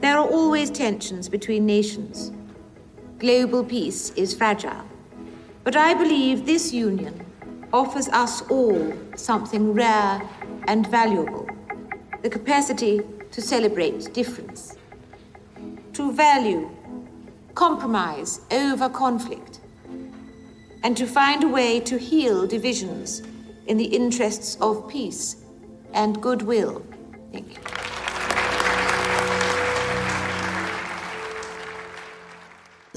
There 0.00 0.16
are 0.16 0.26
always 0.26 0.70
tensions 0.70 1.28
between 1.28 1.66
nations. 1.66 2.32
Global 3.18 3.62
peace 3.62 4.10
is 4.10 4.34
fragile. 4.34 4.84
But 5.62 5.76
I 5.76 5.92
believe 5.92 6.46
this 6.46 6.72
union 6.72 7.26
offers 7.72 8.08
us 8.08 8.42
all 8.50 8.94
something 9.14 9.74
rare 9.74 10.22
and 10.68 10.86
valuable 10.86 11.46
the 12.22 12.30
capacity 12.30 13.00
to 13.30 13.40
celebrate 13.40 14.12
difference, 14.12 14.76
to 15.94 16.12
value 16.12 16.68
compromise 17.54 18.40
over 18.50 18.88
conflict, 18.88 19.60
and 20.82 20.96
to 20.96 21.06
find 21.06 21.44
a 21.44 21.48
way 21.48 21.80
to 21.80 21.98
heal 21.98 22.46
divisions 22.46 23.22
in 23.66 23.76
the 23.76 23.84
interests 23.84 24.56
of 24.60 24.88
peace 24.88 25.36
and 25.92 26.22
goodwill. 26.22 26.82
Thank 27.32 27.54
you. 27.54 27.89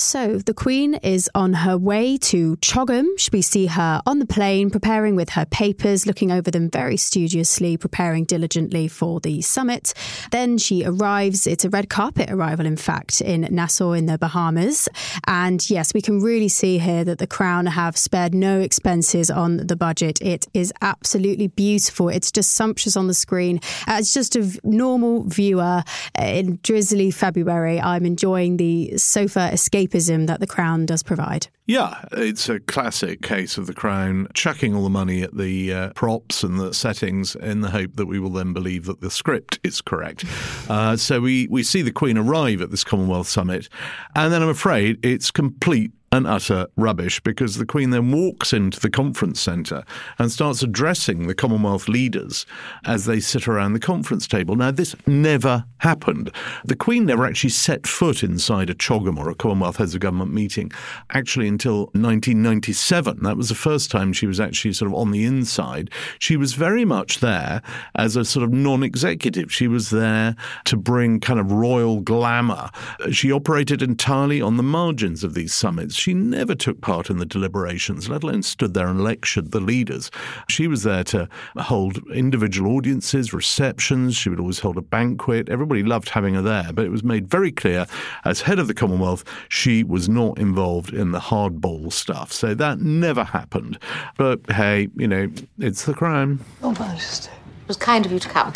So 0.03 0.37
the 0.37 0.53
Queen 0.53 0.95
is 0.95 1.29
on 1.33 1.53
her 1.53 1.77
way 1.77 2.17
to 2.17 2.57
CHOGM. 2.57 3.31
We 3.31 3.41
see 3.41 3.67
her 3.67 4.01
on 4.05 4.19
the 4.19 4.25
plane, 4.25 4.69
preparing 4.69 5.15
with 5.15 5.29
her 5.29 5.45
papers, 5.45 6.05
looking 6.05 6.29
over 6.29 6.51
them 6.51 6.69
very 6.69 6.97
studiously, 6.97 7.77
preparing 7.77 8.25
diligently 8.25 8.89
for 8.89 9.21
the 9.21 9.41
summit. 9.41 9.93
Then 10.31 10.57
she 10.57 10.83
arrives. 10.85 11.47
It's 11.47 11.63
a 11.63 11.69
red 11.69 11.89
carpet 11.89 12.29
arrival, 12.29 12.65
in 12.65 12.75
fact, 12.75 13.21
in 13.21 13.47
Nassau 13.49 13.93
in 13.93 14.05
the 14.05 14.17
Bahamas. 14.17 14.89
And 15.25 15.67
yes, 15.69 15.93
we 15.93 16.01
can 16.01 16.19
really 16.19 16.49
see 16.49 16.79
here 16.79 17.05
that 17.05 17.19
the 17.19 17.25
Crown 17.25 17.65
have 17.65 17.95
spared 17.97 18.35
no 18.35 18.59
expenses 18.59 19.31
on 19.31 19.65
the 19.65 19.77
budget. 19.77 20.21
It 20.21 20.47
is 20.53 20.73
absolutely 20.81 21.47
beautiful. 21.47 22.09
It's 22.09 22.31
just 22.31 22.51
sumptuous 22.51 22.97
on 22.97 23.07
the 23.07 23.13
screen. 23.13 23.61
Uh, 23.87 23.93
As 23.93 24.13
just 24.13 24.35
a 24.35 24.59
normal 24.65 25.23
viewer 25.23 25.83
uh, 26.19 26.21
in 26.21 26.59
drizzly 26.61 27.09
February, 27.09 27.79
I'm 27.79 28.05
enjoying 28.05 28.57
the 28.57 28.97
sofa 28.97 29.49
escape 29.53 29.92
escapism 29.93 30.27
that 30.27 30.39
the 30.39 30.47
Crown 30.47 30.86
does 30.86 31.03
provide. 31.03 31.47
Yeah, 31.65 32.03
it's 32.12 32.49
a 32.49 32.60
classic 32.60 33.21
case 33.21 33.58
of 33.58 33.67
the 33.67 33.73
Crown 33.73 34.27
chucking 34.34 34.75
all 34.75 34.84
the 34.84 34.89
money 34.89 35.21
at 35.21 35.36
the 35.38 35.73
uh, 35.73 35.89
props 35.93 36.43
and 36.43 36.60
the 36.60 36.73
settings 36.73 37.36
in 37.36 37.62
the 37.62 37.69
hope 37.69 37.95
that 37.95 38.06
we 38.06 38.19
will 38.19 38.29
then 38.29 38.53
believe 38.53 38.86
that 38.86 39.01
the 39.01 39.10
script 39.10 39.60
is 39.63 39.82
correct. 39.82 40.25
Uh, 40.69 40.97
so 40.97 41.21
we, 41.21 41.47
we 41.49 41.63
see 41.63 41.82
the 41.82 41.91
Queen 41.91 42.17
arrive 42.17 42.62
at 42.62 42.71
this 42.71 42.84
Commonwealth 42.84 43.27
Summit, 43.27 43.69
and 44.15 44.34
then 44.34 44.41
I'm 44.41 44.49
afraid 44.49 45.03
it's 45.06 45.32
complete 45.32 45.91
and 46.13 46.28
utter 46.28 46.67
rubbish 46.78 47.19
because 47.21 47.56
the 47.56 47.65
Queen 47.65 47.89
then 47.89 48.12
walks 48.12 48.54
into 48.54 48.80
the 48.80 48.89
conference 48.89 49.41
centre 49.41 49.84
and 50.19 50.32
starts 50.32 50.62
addressing 50.62 51.26
the 51.26 51.34
Commonwealth 51.34 51.88
leaders 51.88 52.45
as 52.86 53.06
they 53.06 53.19
sit 53.19 53.47
around 53.47 53.73
the 53.73 53.80
conference 53.80 54.28
table. 54.28 54.56
Now, 54.56 54.69
this 54.69 54.95
never 55.08 55.65
happened. 55.80 56.32
The 56.63 56.76
Queen 56.76 57.08
never 57.08 57.26
actually 57.26 57.49
set 57.49 57.88
foot 57.88 58.21
inside 58.21 58.69
a 58.69 58.76
CHOGM 58.76 59.17
or 59.17 59.28
a 59.28 59.34
Commonwealth 59.34 59.78
Heads 59.78 59.95
of 59.95 60.02
Government 60.02 60.32
meeting, 60.32 60.71
actually 61.10 61.47
until 61.47 61.86
1997. 61.93 63.23
That 63.23 63.36
was 63.36 63.49
the 63.49 63.56
first 63.56 63.89
time 63.89 64.13
she 64.13 64.28
was 64.28 64.39
actually 64.39 64.73
sort 64.73 64.91
of 64.91 64.95
on 64.95 65.10
the 65.10 65.26
inside. 65.26 65.89
She 66.19 66.38
was 66.38 66.54
very 66.54 66.86
much 66.86 67.21
there 67.21 67.63
as 67.95 68.15
a 68.15 68.23
sort 68.23 68.43
of 68.43 68.54
non 68.54 68.84
executive. 68.84 69.52
She 69.52 69.67
was 69.67 69.89
there 69.89 70.36
to 70.65 70.78
bring 70.78 71.19
kind 71.19 71.39
of 71.39 71.52
royal 71.52 72.02
glamour. 72.02 72.69
She 73.10 73.32
operated 73.32 73.82
entirely 73.82 74.43
on 74.43 74.58
the 74.58 74.63
margins 74.63 75.23
of 75.23 75.34
these 75.34 75.56
summits 75.56 76.02
she 76.03 76.13
never 76.13 76.53
took 76.53 76.81
part 76.81 77.09
in 77.09 77.17
the 77.17 77.25
deliberations, 77.25 78.09
let 78.09 78.23
alone 78.23 78.43
stood 78.43 78.73
there 78.73 78.87
and 78.87 79.01
lectured 79.01 79.51
the 79.51 79.61
leaders. 79.61 80.11
She 80.49 80.67
was 80.67 80.83
there 80.83 81.05
to 81.05 81.29
hold 81.55 81.97
individual 82.11 82.75
audiences, 82.75 83.31
receptions. 83.31 84.13
She 84.13 84.27
would 84.27 84.41
always 84.41 84.59
hold 84.59 84.77
a 84.77 84.81
banquet. 84.81 85.47
Everybody 85.47 85.81
loved 85.81 86.09
having 86.09 86.33
her 86.33 86.41
there, 86.41 86.73
but 86.73 86.83
it 86.83 86.89
was 86.89 87.05
made 87.05 87.29
very 87.29 87.53
clear 87.53 87.85
as 88.25 88.41
head 88.41 88.59
of 88.59 88.67
the 88.67 88.73
Commonwealth, 88.73 89.23
she 89.47 89.81
was 89.81 90.09
not 90.09 90.37
involved 90.37 90.93
in 90.93 91.13
the 91.13 91.19
hardball 91.19 91.89
stuff. 91.93 92.33
So 92.33 92.53
that 92.53 92.79
never 92.79 93.23
happened. 93.23 93.79
But 94.17 94.41
hey, 94.51 94.89
you 94.97 95.07
know, 95.07 95.31
it's 95.59 95.85
the 95.85 95.93
Crown. 95.93 96.41
Oh, 96.61 96.71
Majesty. 96.71 97.31
It 97.31 97.67
was 97.69 97.77
kind 97.77 98.05
of 98.05 98.11
you 98.11 98.19
to 98.19 98.27
come. 98.27 98.51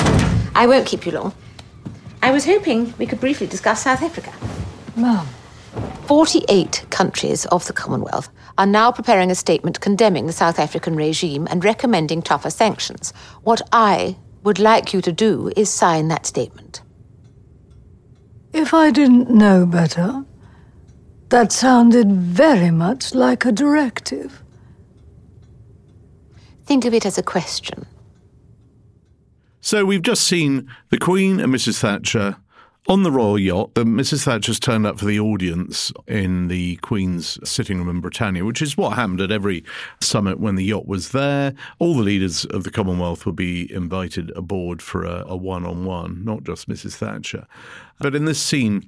I 0.53 0.67
won't 0.67 0.85
keep 0.85 1.05
you 1.05 1.13
long. 1.13 1.33
I 2.21 2.31
was 2.31 2.43
hoping 2.43 2.93
we 2.97 3.05
could 3.05 3.21
briefly 3.21 3.47
discuss 3.47 3.83
South 3.83 4.01
Africa. 4.01 4.33
Ma'am. 4.97 5.25
48 6.07 6.85
countries 6.89 7.45
of 7.47 7.65
the 7.65 7.73
Commonwealth 7.73 8.29
are 8.57 8.65
now 8.65 8.91
preparing 8.91 9.29
a 9.29 9.35
statement 9.35 9.81
condemning 9.81 10.25
the 10.25 10.33
South 10.33 10.59
African 10.59 10.95
regime 10.95 11.47
and 11.49 11.63
recommending 11.63 12.21
tougher 12.21 12.49
sanctions. 12.49 13.11
What 13.43 13.61
I 13.71 14.17
would 14.43 14.59
like 14.59 14.93
you 14.93 15.01
to 15.01 15.11
do 15.11 15.51
is 15.55 15.69
sign 15.69 16.07
that 16.07 16.25
statement. 16.25 16.81
If 18.53 18.73
I 18.73 18.91
didn't 18.91 19.29
know 19.29 19.65
better, 19.65 20.23
that 21.29 21.51
sounded 21.51 22.11
very 22.11 22.71
much 22.71 23.13
like 23.13 23.45
a 23.45 23.51
directive. 23.51 24.41
Think 26.65 26.85
of 26.85 26.93
it 26.93 27.05
as 27.05 27.17
a 27.17 27.23
question. 27.23 27.85
So 29.59 29.83
we've 29.83 30.01
just 30.01 30.23
seen 30.23 30.69
the 30.89 30.97
Queen 30.97 31.39
and 31.39 31.53
Mrs. 31.53 31.79
Thatcher 31.79 32.37
on 32.87 33.03
the 33.03 33.11
royal 33.11 33.37
yacht. 33.37 33.73
Mrs. 33.73 34.23
Thatcher's 34.23 34.59
turned 34.59 34.85
up 34.85 34.99
for 34.99 35.05
the 35.05 35.19
audience 35.19 35.91
in 36.07 36.47
the 36.47 36.77
Queen's 36.77 37.37
sitting 37.47 37.77
room 37.77 37.89
in 37.89 38.01
Britannia, 38.01 38.45
which 38.45 38.61
is 38.61 38.77
what 38.77 38.95
happened 38.95 39.21
at 39.21 39.31
every 39.31 39.63
summit 40.01 40.39
when 40.39 40.55
the 40.55 40.63
yacht 40.63 40.87
was 40.87 41.09
there. 41.09 41.53
All 41.79 41.95
the 41.95 42.03
leaders 42.03 42.45
of 42.45 42.63
the 42.63 42.71
Commonwealth 42.71 43.25
would 43.25 43.35
be 43.35 43.71
invited 43.73 44.31
aboard 44.35 44.81
for 44.81 45.03
a 45.03 45.35
one 45.35 45.65
on 45.65 45.85
one, 45.85 46.23
not 46.23 46.43
just 46.43 46.69
Mrs. 46.69 46.95
Thatcher. 46.95 47.45
But 47.99 48.15
in 48.15 48.25
this 48.25 48.41
scene, 48.41 48.83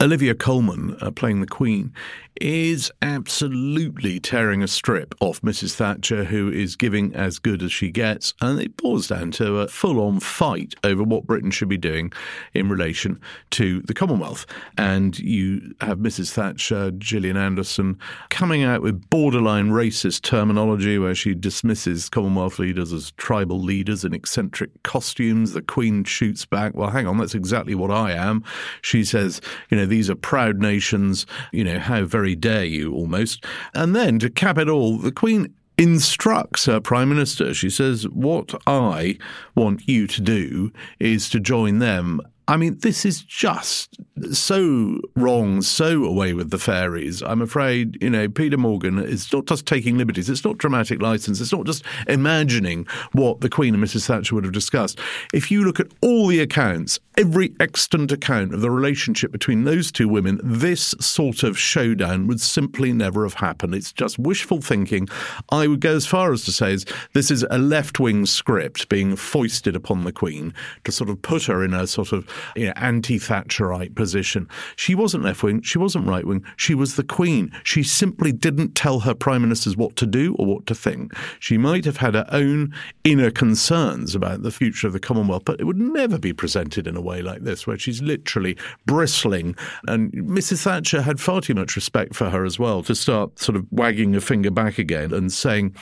Olivia 0.00 0.34
Colman, 0.34 0.96
uh, 1.00 1.10
playing 1.10 1.40
the 1.40 1.46
Queen, 1.46 1.92
is 2.40 2.90
absolutely 3.02 4.18
tearing 4.18 4.62
a 4.62 4.68
strip 4.68 5.14
off 5.20 5.42
Mrs. 5.42 5.74
Thatcher, 5.74 6.24
who 6.24 6.50
is 6.50 6.74
giving 6.74 7.14
as 7.14 7.38
good 7.38 7.62
as 7.62 7.70
she 7.70 7.90
gets. 7.90 8.32
And 8.40 8.58
it 8.58 8.76
boils 8.78 9.08
down 9.08 9.30
to 9.32 9.58
a 9.58 9.68
full 9.68 10.00
on 10.00 10.20
fight 10.20 10.74
over 10.82 11.02
what 11.02 11.26
Britain 11.26 11.50
should 11.50 11.68
be 11.68 11.76
doing 11.76 12.12
in 12.54 12.68
relation 12.68 13.20
to 13.50 13.82
the 13.82 13.94
Commonwealth. 13.94 14.46
And 14.78 15.18
you 15.18 15.74
have 15.82 15.98
Mrs. 15.98 16.32
Thatcher, 16.32 16.90
Gillian 16.92 17.36
Anderson, 17.36 17.98
coming 18.30 18.62
out 18.62 18.80
with 18.80 19.08
borderline 19.10 19.70
racist 19.70 20.22
terminology 20.22 20.98
where 20.98 21.14
she 21.14 21.34
dismisses 21.34 22.08
Commonwealth 22.08 22.58
leaders 22.58 22.92
as 22.92 23.10
tribal 23.12 23.60
leaders 23.60 24.04
in 24.04 24.14
eccentric 24.14 24.82
costumes. 24.82 25.52
The 25.52 25.62
Queen 25.62 26.04
shoots 26.04 26.46
back, 26.46 26.74
well, 26.74 26.90
hang 26.90 27.06
on, 27.06 27.18
that's 27.18 27.34
exactly 27.34 27.74
what 27.74 27.90
I 27.90 28.12
am. 28.12 28.42
She 28.80 29.04
says, 29.04 29.42
you 29.70 29.76
know, 29.76 29.86
these 29.86 30.08
are 30.08 30.14
proud 30.14 30.58
nations. 30.58 31.26
You 31.52 31.64
know, 31.64 31.78
how 31.78 32.04
very 32.04 32.29
dare 32.34 32.64
you 32.64 32.92
almost. 32.92 33.44
And 33.74 33.94
then 33.94 34.18
to 34.20 34.30
cap 34.30 34.58
it 34.58 34.68
all, 34.68 34.98
the 34.98 35.12
Queen 35.12 35.54
instructs 35.78 36.66
her 36.66 36.80
prime 36.80 37.08
minister. 37.08 37.54
She 37.54 37.70
says, 37.70 38.06
What 38.08 38.54
I 38.66 39.16
want 39.54 39.88
you 39.88 40.06
to 40.08 40.20
do 40.20 40.72
is 40.98 41.30
to 41.30 41.40
join 41.40 41.78
them 41.78 42.20
I 42.50 42.56
mean, 42.56 42.78
this 42.80 43.04
is 43.04 43.22
just 43.22 43.96
so 44.32 45.00
wrong, 45.14 45.62
so 45.62 46.04
away 46.04 46.34
with 46.34 46.50
the 46.50 46.58
fairies. 46.58 47.22
I'm 47.22 47.40
afraid, 47.40 47.96
you 48.02 48.10
know, 48.10 48.28
Peter 48.28 48.56
Morgan 48.56 48.98
is 48.98 49.32
not 49.32 49.46
just 49.46 49.66
taking 49.66 49.96
liberties. 49.96 50.28
It's 50.28 50.44
not 50.44 50.58
dramatic 50.58 51.00
license. 51.00 51.40
It's 51.40 51.52
not 51.52 51.64
just 51.64 51.84
imagining 52.08 52.88
what 53.12 53.40
the 53.40 53.48
Queen 53.48 53.74
and 53.74 53.84
Mrs. 53.84 54.06
Thatcher 54.06 54.34
would 54.34 54.42
have 54.42 54.52
discussed. 54.52 54.98
If 55.32 55.52
you 55.52 55.64
look 55.64 55.78
at 55.78 55.92
all 56.02 56.26
the 56.26 56.40
accounts, 56.40 56.98
every 57.16 57.54
extant 57.60 58.10
account 58.10 58.52
of 58.52 58.62
the 58.62 58.70
relationship 58.70 59.30
between 59.30 59.62
those 59.62 59.92
two 59.92 60.08
women, 60.08 60.40
this 60.42 60.92
sort 61.00 61.44
of 61.44 61.56
showdown 61.56 62.26
would 62.26 62.40
simply 62.40 62.92
never 62.92 63.22
have 63.22 63.34
happened. 63.34 63.76
It's 63.76 63.92
just 63.92 64.18
wishful 64.18 64.60
thinking. 64.60 65.08
I 65.50 65.68
would 65.68 65.80
go 65.80 65.94
as 65.94 66.06
far 66.06 66.32
as 66.32 66.44
to 66.46 66.52
say 66.52 66.72
is 66.72 66.84
this 67.12 67.30
is 67.30 67.46
a 67.48 67.58
left 67.58 68.00
wing 68.00 68.26
script 68.26 68.88
being 68.88 69.14
foisted 69.14 69.76
upon 69.76 70.02
the 70.02 70.12
Queen 70.12 70.52
to 70.82 70.90
sort 70.90 71.10
of 71.10 71.22
put 71.22 71.44
her 71.44 71.62
in 71.64 71.74
a 71.74 71.86
sort 71.86 72.12
of 72.12 72.26
you 72.56 72.66
know, 72.66 72.72
anti-Thatcherite 72.76 73.94
position. 73.94 74.48
She 74.76 74.94
wasn't 74.94 75.24
left 75.24 75.42
wing. 75.42 75.62
She 75.62 75.78
wasn't 75.78 76.06
right 76.06 76.26
wing. 76.26 76.44
She 76.56 76.74
was 76.74 76.96
the 76.96 77.04
Queen. 77.04 77.52
She 77.64 77.82
simply 77.82 78.32
didn't 78.32 78.74
tell 78.74 79.00
her 79.00 79.14
prime 79.14 79.42
ministers 79.42 79.76
what 79.76 79.96
to 79.96 80.06
do 80.06 80.34
or 80.38 80.46
what 80.46 80.66
to 80.66 80.74
think. 80.74 81.14
She 81.38 81.58
might 81.58 81.84
have 81.84 81.98
had 81.98 82.14
her 82.14 82.26
own 82.30 82.74
inner 83.04 83.30
concerns 83.30 84.14
about 84.14 84.42
the 84.42 84.50
future 84.50 84.86
of 84.86 84.92
the 84.92 85.00
Commonwealth, 85.00 85.44
but 85.44 85.60
it 85.60 85.64
would 85.64 85.78
never 85.80 86.18
be 86.18 86.32
presented 86.32 86.86
in 86.86 86.96
a 86.96 87.00
way 87.00 87.22
like 87.22 87.42
this, 87.42 87.66
where 87.66 87.78
she's 87.78 88.02
literally 88.02 88.56
bristling. 88.86 89.56
And 89.86 90.12
Mrs. 90.12 90.62
Thatcher 90.62 91.02
had 91.02 91.20
far 91.20 91.40
too 91.40 91.54
much 91.54 91.76
respect 91.76 92.14
for 92.14 92.30
her 92.30 92.44
as 92.44 92.58
well 92.58 92.82
to 92.84 92.94
start 92.94 93.38
sort 93.38 93.56
of 93.56 93.66
wagging 93.70 94.14
a 94.14 94.20
finger 94.20 94.50
back 94.50 94.78
again 94.78 95.12
and 95.12 95.32
saying, 95.32 95.74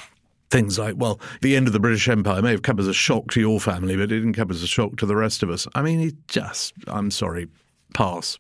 things 0.51 0.79
like, 0.79 0.95
well, 0.97 1.21
the 1.41 1.57
end 1.57 1.67
of 1.67 1.73
the 1.73 1.81
British 1.81 2.09
Empire 2.09 2.43
may 2.43 2.51
have 2.51 2.63
come 2.63 2.79
as 2.79 2.89
a 2.89 2.95
shock 2.95 3.31
to 3.33 3.41
your 3.41 3.61
family, 3.61 3.97
but 3.97 4.05
it 4.05 4.07
didn't 4.09 4.35
come 4.35 4.51
as 4.51 4.63
a 4.63 4.67
shock 4.67 4.97
to 4.97 5.07
the 5.07 5.17
rest 5.17 5.43
of 5.43 5.51
us. 5.51 5.67
I 5.75 5.83
mean, 5.83 6.01
it 6.01 6.15
just, 6.29 6.75
I'm 6.87 7.11
sorry, 7.11 7.49
pass. 7.95 8.39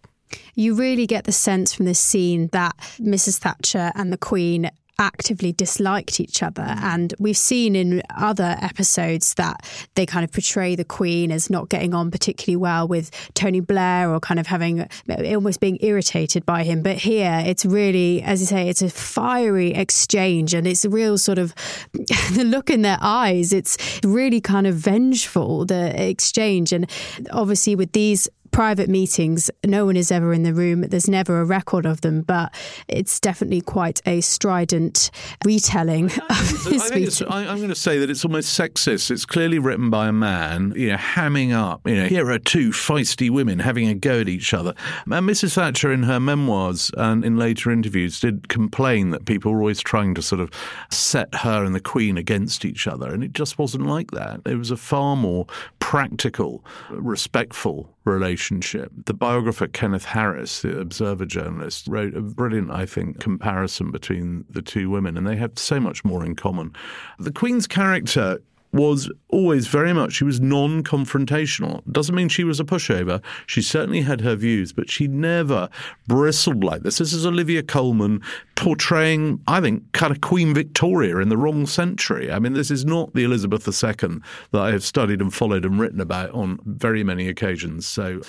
You 0.54 0.74
really 0.74 1.06
get 1.06 1.24
the 1.24 1.32
sense 1.32 1.72
from 1.72 1.86
this 1.86 1.98
scene 1.98 2.48
that 2.52 2.76
Mrs. 3.00 3.38
Thatcher 3.38 3.92
and 3.94 4.12
the 4.12 4.18
Queen 4.18 4.70
actively 4.98 5.52
disliked 5.52 6.20
each 6.20 6.42
other. 6.42 6.62
Mm. 6.62 6.82
And 6.82 7.14
we've 7.18 7.36
seen 7.36 7.76
in 7.76 8.02
other 8.16 8.56
episodes 8.60 9.34
that 9.34 9.64
they 9.94 10.06
kind 10.06 10.24
of 10.24 10.32
portray 10.32 10.74
the 10.74 10.84
Queen 10.84 11.30
as 11.30 11.50
not 11.50 11.68
getting 11.68 11.94
on 11.94 12.10
particularly 12.10 12.56
well 12.56 12.88
with 12.88 13.10
Tony 13.34 13.60
Blair 13.60 14.12
or 14.12 14.20
kind 14.20 14.40
of 14.40 14.46
having 14.46 14.88
almost 15.08 15.60
being 15.60 15.78
irritated 15.80 16.44
by 16.44 16.64
him. 16.64 16.82
But 16.82 16.96
here 16.96 17.42
it's 17.44 17.64
really, 17.64 18.22
as 18.22 18.40
you 18.40 18.46
say, 18.46 18.68
it's 18.68 18.82
a 18.82 18.90
fiery 18.90 19.72
exchange 19.72 20.54
and 20.54 20.66
it's 20.66 20.84
a 20.84 20.90
real 20.90 21.18
sort 21.18 21.38
of 21.38 21.54
the 21.92 22.44
look 22.44 22.70
in 22.70 22.82
their 22.82 22.98
eyes. 23.00 23.52
It's 23.52 23.78
really 24.04 24.40
kind 24.40 24.66
of 24.66 24.74
vengeful, 24.74 25.64
the 25.64 26.08
exchange. 26.08 26.72
And 26.72 26.90
obviously, 27.30 27.74
with 27.76 27.92
these 27.92 28.28
private 28.50 28.88
meetings, 28.88 29.50
no 29.64 29.84
one 29.84 29.96
is 29.96 30.10
ever 30.10 30.32
in 30.32 30.42
the 30.42 30.54
room. 30.54 30.82
There's 30.82 31.08
never 31.08 31.40
a 31.40 31.44
record 31.44 31.86
of 31.86 32.00
them, 32.00 32.22
but 32.22 32.54
it's 32.88 33.20
definitely 33.20 33.60
quite 33.60 34.00
a 34.06 34.20
strident 34.20 35.10
retelling 35.44 36.06
of 36.30 36.64
this 36.64 36.90
meeting. 36.90 37.28
I, 37.28 37.44
am 37.44 37.58
going 37.58 37.68
to 37.68 37.74
say 37.74 37.98
that 37.98 38.10
it's 38.10 38.24
almost 38.24 38.58
sexist. 38.58 39.10
It's 39.10 39.24
clearly 39.24 39.58
written 39.58 39.90
by 39.90 40.08
a 40.08 40.12
man, 40.12 40.72
you 40.76 40.88
know, 40.88 40.96
hamming 40.96 41.52
up. 41.52 41.86
You 41.86 41.96
know, 41.96 42.06
here 42.06 42.30
are 42.30 42.38
two 42.38 42.70
feisty 42.70 43.30
women 43.30 43.58
having 43.58 43.88
a 43.88 43.94
go 43.94 44.20
at 44.20 44.28
each 44.28 44.54
other. 44.54 44.74
And 45.04 45.28
Mrs. 45.28 45.54
Thatcher, 45.54 45.92
in 45.92 46.04
her 46.04 46.20
memoirs 46.20 46.90
and 46.96 47.24
in 47.24 47.36
later 47.36 47.70
interviews, 47.70 48.20
did 48.20 48.48
complain 48.48 49.10
that 49.10 49.26
people 49.26 49.52
were 49.52 49.60
always 49.60 49.80
trying 49.80 50.14
to 50.14 50.22
sort 50.22 50.40
of 50.40 50.50
set 50.90 51.34
her 51.34 51.64
and 51.64 51.74
the 51.74 51.80
Queen 51.80 52.16
against 52.16 52.64
each 52.64 52.86
other, 52.86 53.12
and 53.12 53.22
it 53.24 53.32
just 53.32 53.58
wasn't 53.58 53.86
like 53.86 54.10
that. 54.12 54.40
It 54.46 54.56
was 54.56 54.70
a 54.70 54.76
far 54.76 55.16
more 55.16 55.46
practical, 55.78 56.64
respectful 56.90 57.94
relationship. 58.08 58.90
The 59.06 59.14
biographer 59.14 59.66
Kenneth 59.66 60.06
Harris, 60.06 60.62
the 60.62 60.78
Observer 60.78 61.26
journalist, 61.26 61.86
wrote 61.88 62.14
a 62.14 62.20
brilliant, 62.20 62.70
I 62.70 62.86
think, 62.86 63.20
comparison 63.20 63.90
between 63.90 64.44
the 64.50 64.62
two 64.62 64.90
women, 64.90 65.16
and 65.16 65.26
they 65.26 65.36
have 65.36 65.58
so 65.58 65.78
much 65.78 66.04
more 66.04 66.24
in 66.24 66.34
common. 66.34 66.74
The 67.18 67.32
Queen's 67.32 67.66
character 67.66 68.40
was 68.78 69.10
always 69.28 69.66
very 69.66 69.92
much, 69.92 70.12
she 70.12 70.24
was 70.24 70.40
non 70.40 70.84
confrontational. 70.84 71.82
Doesn't 71.90 72.14
mean 72.14 72.28
she 72.28 72.44
was 72.44 72.60
a 72.60 72.64
pushover. 72.64 73.20
She 73.46 73.60
certainly 73.60 74.02
had 74.02 74.20
her 74.20 74.36
views, 74.36 74.72
but 74.72 74.88
she 74.88 75.08
never 75.08 75.68
bristled 76.06 76.62
like 76.62 76.82
this. 76.82 76.98
This 76.98 77.12
is 77.12 77.26
Olivia 77.26 77.62
Colman 77.62 78.22
portraying, 78.54 79.40
I 79.48 79.60
think, 79.60 79.92
kind 79.92 80.12
of 80.12 80.20
Queen 80.20 80.54
Victoria 80.54 81.18
in 81.18 81.28
the 81.28 81.36
wrong 81.36 81.66
century. 81.66 82.30
I 82.30 82.38
mean, 82.38 82.52
this 82.52 82.70
is 82.70 82.84
not 82.84 83.14
the 83.14 83.24
Elizabeth 83.24 83.66
II 83.66 84.20
that 84.52 84.60
I 84.60 84.70
have 84.70 84.84
studied 84.84 85.20
and 85.20 85.34
followed 85.34 85.64
and 85.64 85.80
written 85.80 86.00
about 86.00 86.30
on 86.30 86.60
very 86.64 87.02
many 87.02 87.28
occasions. 87.28 87.86
So 87.86 88.20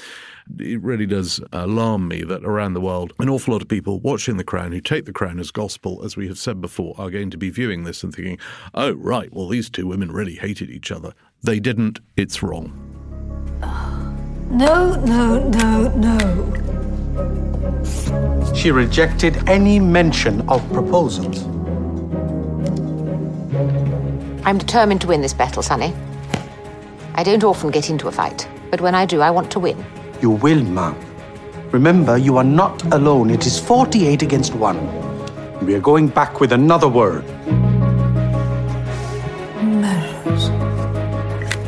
it 0.58 0.82
really 0.82 1.06
does 1.06 1.40
alarm 1.52 2.08
me 2.08 2.24
that 2.24 2.44
around 2.44 2.74
the 2.74 2.82
world, 2.82 3.14
an 3.20 3.30
awful 3.30 3.54
lot 3.54 3.62
of 3.62 3.68
people 3.68 4.00
watching 4.00 4.38
The 4.38 4.44
Crown 4.44 4.72
who 4.72 4.82
take 4.82 5.06
The 5.06 5.14
Crown 5.14 5.40
as 5.40 5.52
gospel, 5.52 6.04
as 6.04 6.18
we 6.18 6.28
have 6.28 6.40
said 6.40 6.60
before, 6.62 6.96
are 6.98 7.12
going 7.12 7.30
to 7.30 7.38
be 7.38 7.50
viewing 7.50 7.84
this 7.84 8.04
and 8.04 8.14
thinking, 8.14 8.40
oh, 8.74 8.94
right, 8.94 9.32
well, 9.34 9.48
these 9.48 9.70
two 9.70 9.86
women 9.86 10.12
really 10.12 10.36
hated 10.36 10.70
each 10.70 10.92
other. 10.92 11.14
They 11.44 11.60
didn't. 11.60 12.00
It's 12.18 12.42
wrong. 12.42 12.86
No, 14.50 14.96
no, 15.06 15.48
no, 15.50 15.88
no. 15.96 16.56
She 18.56 18.72
rejected 18.72 19.48
any 19.48 19.80
mention 19.80 20.42
of 20.50 20.68
proposals. 20.74 21.44
I'm 24.46 24.58
determined 24.58 25.02
to 25.02 25.08
win 25.08 25.22
this 25.22 25.34
battle, 25.34 25.62
Sonny. 25.62 25.94
I 27.14 27.24
don't 27.24 27.44
often 27.44 27.70
get 27.70 27.90
into 27.90 28.08
a 28.08 28.12
fight, 28.12 28.48
but 28.72 28.82
when 28.82 28.96
I 28.96 29.06
do, 29.06 29.22
I 29.22 29.30
want 29.30 29.52
to 29.52 29.60
win. 29.60 29.86
You 30.22 30.32
will, 30.32 30.64
ma'am. 30.64 30.96
Remember, 31.72 32.18
you 32.18 32.38
are 32.38 32.44
not 32.44 32.84
alone. 32.94 33.30
It 33.30 33.46
is 33.46 33.60
48 33.60 34.22
against 34.22 34.54
1. 34.54 35.66
We 35.66 35.76
are 35.76 35.80
going 35.80 36.08
back 36.08 36.40
with 36.40 36.52
another 36.52 36.88
word. 36.88 37.24
No, 39.62 39.96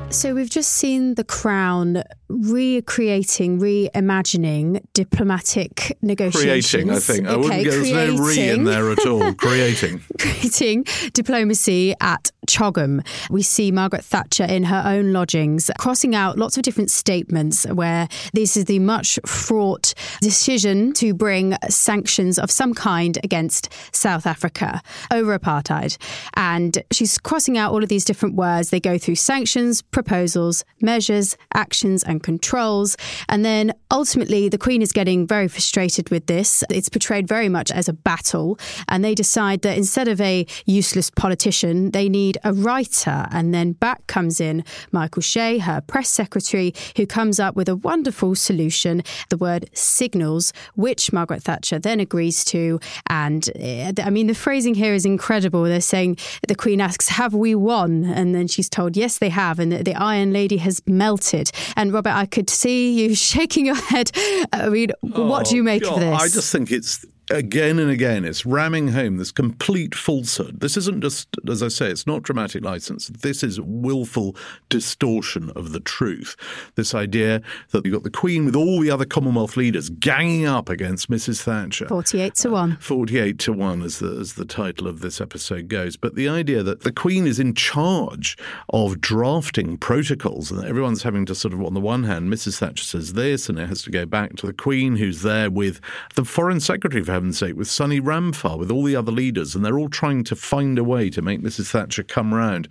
So 0.09 0.33
we've 0.35 0.49
just 0.49 0.71
seen 0.71 1.15
the 1.15 1.23
crown 1.23 2.03
recreating, 2.33 3.59
reimagining 3.59 4.83
diplomatic 4.93 5.97
negotiations. 6.01 6.71
Creating, 6.71 6.91
I 6.91 6.99
think. 6.99 7.27
Okay, 7.27 7.33
I 7.33 7.37
wouldn't 7.37 7.63
get 7.63 7.71
there's 7.71 7.91
no 7.91 8.25
re 8.25 8.49
in 8.49 8.63
there 8.63 8.91
at 8.91 9.05
all. 9.05 9.33
creating. 9.37 10.01
creating 10.19 10.85
diplomacy 11.13 11.95
at 12.01 12.31
CHOGM. 12.47 13.05
We 13.29 13.41
see 13.41 13.71
Margaret 13.71 14.03
Thatcher 14.03 14.45
in 14.45 14.63
her 14.63 14.83
own 14.85 15.13
lodgings, 15.13 15.69
crossing 15.79 16.15
out 16.15 16.37
lots 16.37 16.57
of 16.57 16.63
different 16.63 16.91
statements 16.91 17.65
where 17.67 18.07
this 18.33 18.57
is 18.57 18.65
the 18.65 18.79
much 18.79 19.19
fraught 19.25 19.93
decision 20.21 20.93
to 20.93 21.13
bring 21.13 21.55
sanctions 21.69 22.39
of 22.39 22.49
some 22.49 22.73
kind 22.73 23.17
against 23.23 23.69
South 23.95 24.25
Africa 24.25 24.81
over 25.11 25.37
apartheid. 25.37 25.97
And 26.35 26.83
she's 26.91 27.17
crossing 27.17 27.57
out 27.57 27.71
all 27.71 27.83
of 27.83 27.89
these 27.89 28.05
different 28.05 28.35
words. 28.35 28.69
They 28.69 28.79
go 28.79 28.97
through 28.97 29.15
sanctions, 29.15 29.81
proposals, 29.81 30.65
measures, 30.81 31.37
actions, 31.53 32.03
and 32.03 32.22
controls. 32.23 32.97
And 33.29 33.45
then 33.45 33.73
ultimately, 33.91 34.49
the 34.49 34.57
Queen 34.57 34.81
is 34.81 34.91
getting 34.91 35.27
very 35.27 35.47
frustrated 35.47 36.09
with 36.09 36.25
this. 36.25 36.63
It's 36.69 36.89
portrayed 36.89 37.27
very 37.27 37.49
much 37.49 37.71
as 37.71 37.87
a 37.87 37.93
battle. 37.93 38.57
And 38.87 39.03
they 39.05 39.13
decide 39.13 39.61
that 39.61 39.77
instead 39.77 40.07
of 40.07 40.19
a 40.19 40.47
useless 40.65 41.09
politician, 41.11 41.91
they 41.91 42.09
need 42.09 42.37
a 42.43 42.53
writer. 42.53 43.27
And 43.31 43.53
then 43.53 43.73
back 43.73 44.07
comes 44.07 44.41
in 44.41 44.63
Michael 44.91 45.21
Shea, 45.21 45.59
her 45.59 45.81
press 45.81 46.09
secretary, 46.09 46.73
who 46.97 47.05
comes 47.05 47.39
up 47.39 47.55
with 47.55 47.69
a 47.69 47.75
wonderful 47.75 48.33
solution 48.33 49.03
the 49.29 49.37
word 49.37 49.69
signals, 49.73 50.53
which 50.75 51.11
Margaret 51.11 51.43
Thatcher 51.43 51.79
then 51.79 51.99
agrees 51.99 52.43
to. 52.45 52.79
And 53.07 53.49
uh, 53.55 53.93
I 54.01 54.09
mean, 54.09 54.27
the 54.27 54.35
phrasing 54.35 54.75
here 54.75 54.93
is 54.93 55.05
incredible. 55.05 55.63
They're 55.63 55.81
saying 55.81 56.17
the 56.47 56.55
Queen 56.55 56.81
asks, 56.81 57.09
Have 57.09 57.33
we 57.33 57.55
won? 57.55 58.05
And 58.05 58.33
then 58.33 58.47
she's 58.47 58.69
told, 58.69 58.95
Yes, 58.95 59.17
they 59.17 59.29
have. 59.29 59.59
And 59.59 59.71
the, 59.71 59.83
the 59.83 59.95
Iron 59.95 60.33
Lady 60.33 60.57
has 60.57 60.81
melted. 60.87 61.51
And 61.75 61.93
Robert, 61.93 62.02
I 62.11 62.25
could 62.25 62.49
see 62.49 62.93
you 62.93 63.15
shaking 63.31 63.65
your 63.65 63.75
head. 63.75 64.11
Uh, 64.15 64.45
I 64.51 64.69
mean, 64.69 64.89
what 65.01 65.47
do 65.47 65.55
you 65.55 65.61
oh, 65.61 65.65
make 65.65 65.83
God, 65.83 65.93
of 65.93 65.99
this? 65.99 66.21
I 66.21 66.27
just 66.27 66.51
think 66.51 66.71
it's 66.71 67.05
again 67.29 67.79
and 67.79 67.89
again, 67.89 68.25
it's 68.25 68.45
ramming 68.45 68.89
home 68.89 69.17
this 69.17 69.31
complete 69.31 69.95
falsehood. 69.95 70.59
This 70.59 70.77
isn't 70.77 71.01
just, 71.01 71.27
as 71.49 71.63
I 71.63 71.69
say, 71.69 71.89
it's 71.89 72.05
not 72.05 72.23
dramatic 72.23 72.63
license. 72.63 73.07
This 73.07 73.43
is 73.43 73.59
willful 73.61 74.35
distortion 74.69 75.49
of 75.55 75.71
the 75.71 75.79
truth. 75.79 76.35
This 76.75 76.93
idea 76.93 77.41
that 77.71 77.85
you've 77.85 77.93
got 77.93 78.03
the 78.03 78.09
Queen 78.09 78.45
with 78.45 78.55
all 78.55 78.79
the 78.79 78.91
other 78.91 79.05
Commonwealth 79.05 79.57
leaders 79.57 79.89
ganging 79.89 80.45
up 80.45 80.69
against 80.69 81.09
Mrs. 81.09 81.41
Thatcher. 81.41 81.87
48 81.87 82.35
to 82.35 82.49
1. 82.51 82.71
Uh, 82.71 82.75
48 82.79 83.39
to 83.39 83.53
1, 83.53 83.81
as 83.81 83.99
the, 83.99 84.17
as 84.19 84.33
the 84.33 84.45
title 84.45 84.87
of 84.87 84.99
this 84.99 85.21
episode 85.21 85.67
goes. 85.67 85.95
But 85.95 86.15
the 86.15 86.27
idea 86.27 86.63
that 86.63 86.81
the 86.81 86.91
Queen 86.91 87.25
is 87.25 87.39
in 87.39 87.53
charge 87.53 88.37
of 88.69 88.99
drafting 89.01 89.77
protocols 89.77 90.51
and 90.51 90.63
everyone's 90.65 91.03
having 91.03 91.25
to 91.27 91.35
sort 91.35 91.53
of, 91.53 91.61
on 91.63 91.73
the 91.73 91.79
one 91.79 92.03
hand, 92.03 92.31
Mrs. 92.31 92.59
Thatcher 92.59 92.83
says 92.83 93.13
this, 93.13 93.49
and 93.49 93.57
it 93.57 93.69
has 93.69 93.81
to 93.83 93.91
go 93.91 94.05
back 94.05 94.35
to 94.37 94.47
the 94.47 94.53
Queen, 94.53 94.97
who's 94.97 95.21
there 95.21 95.49
with 95.49 95.79
the 96.15 96.25
Foreign 96.25 96.59
Secretary, 96.59 97.03
for 97.03 97.13
heaven's 97.23 97.39
sake, 97.39 97.55
with 97.55 97.69
Sonny 97.69 98.01
Ramphal, 98.01 98.59
with 98.59 98.69
all 98.69 98.83
the 98.83 98.97
other 98.97 99.11
leaders, 99.11 99.55
and 99.55 99.63
they're 99.63 99.79
all 99.79 99.87
trying 99.87 100.25
to 100.25 100.35
find 100.35 100.77
a 100.77 100.83
way 100.83 101.09
to 101.09 101.21
make 101.21 101.41
Mrs. 101.41 101.71
Thatcher 101.71 102.03
come 102.03 102.33
round. 102.33 102.67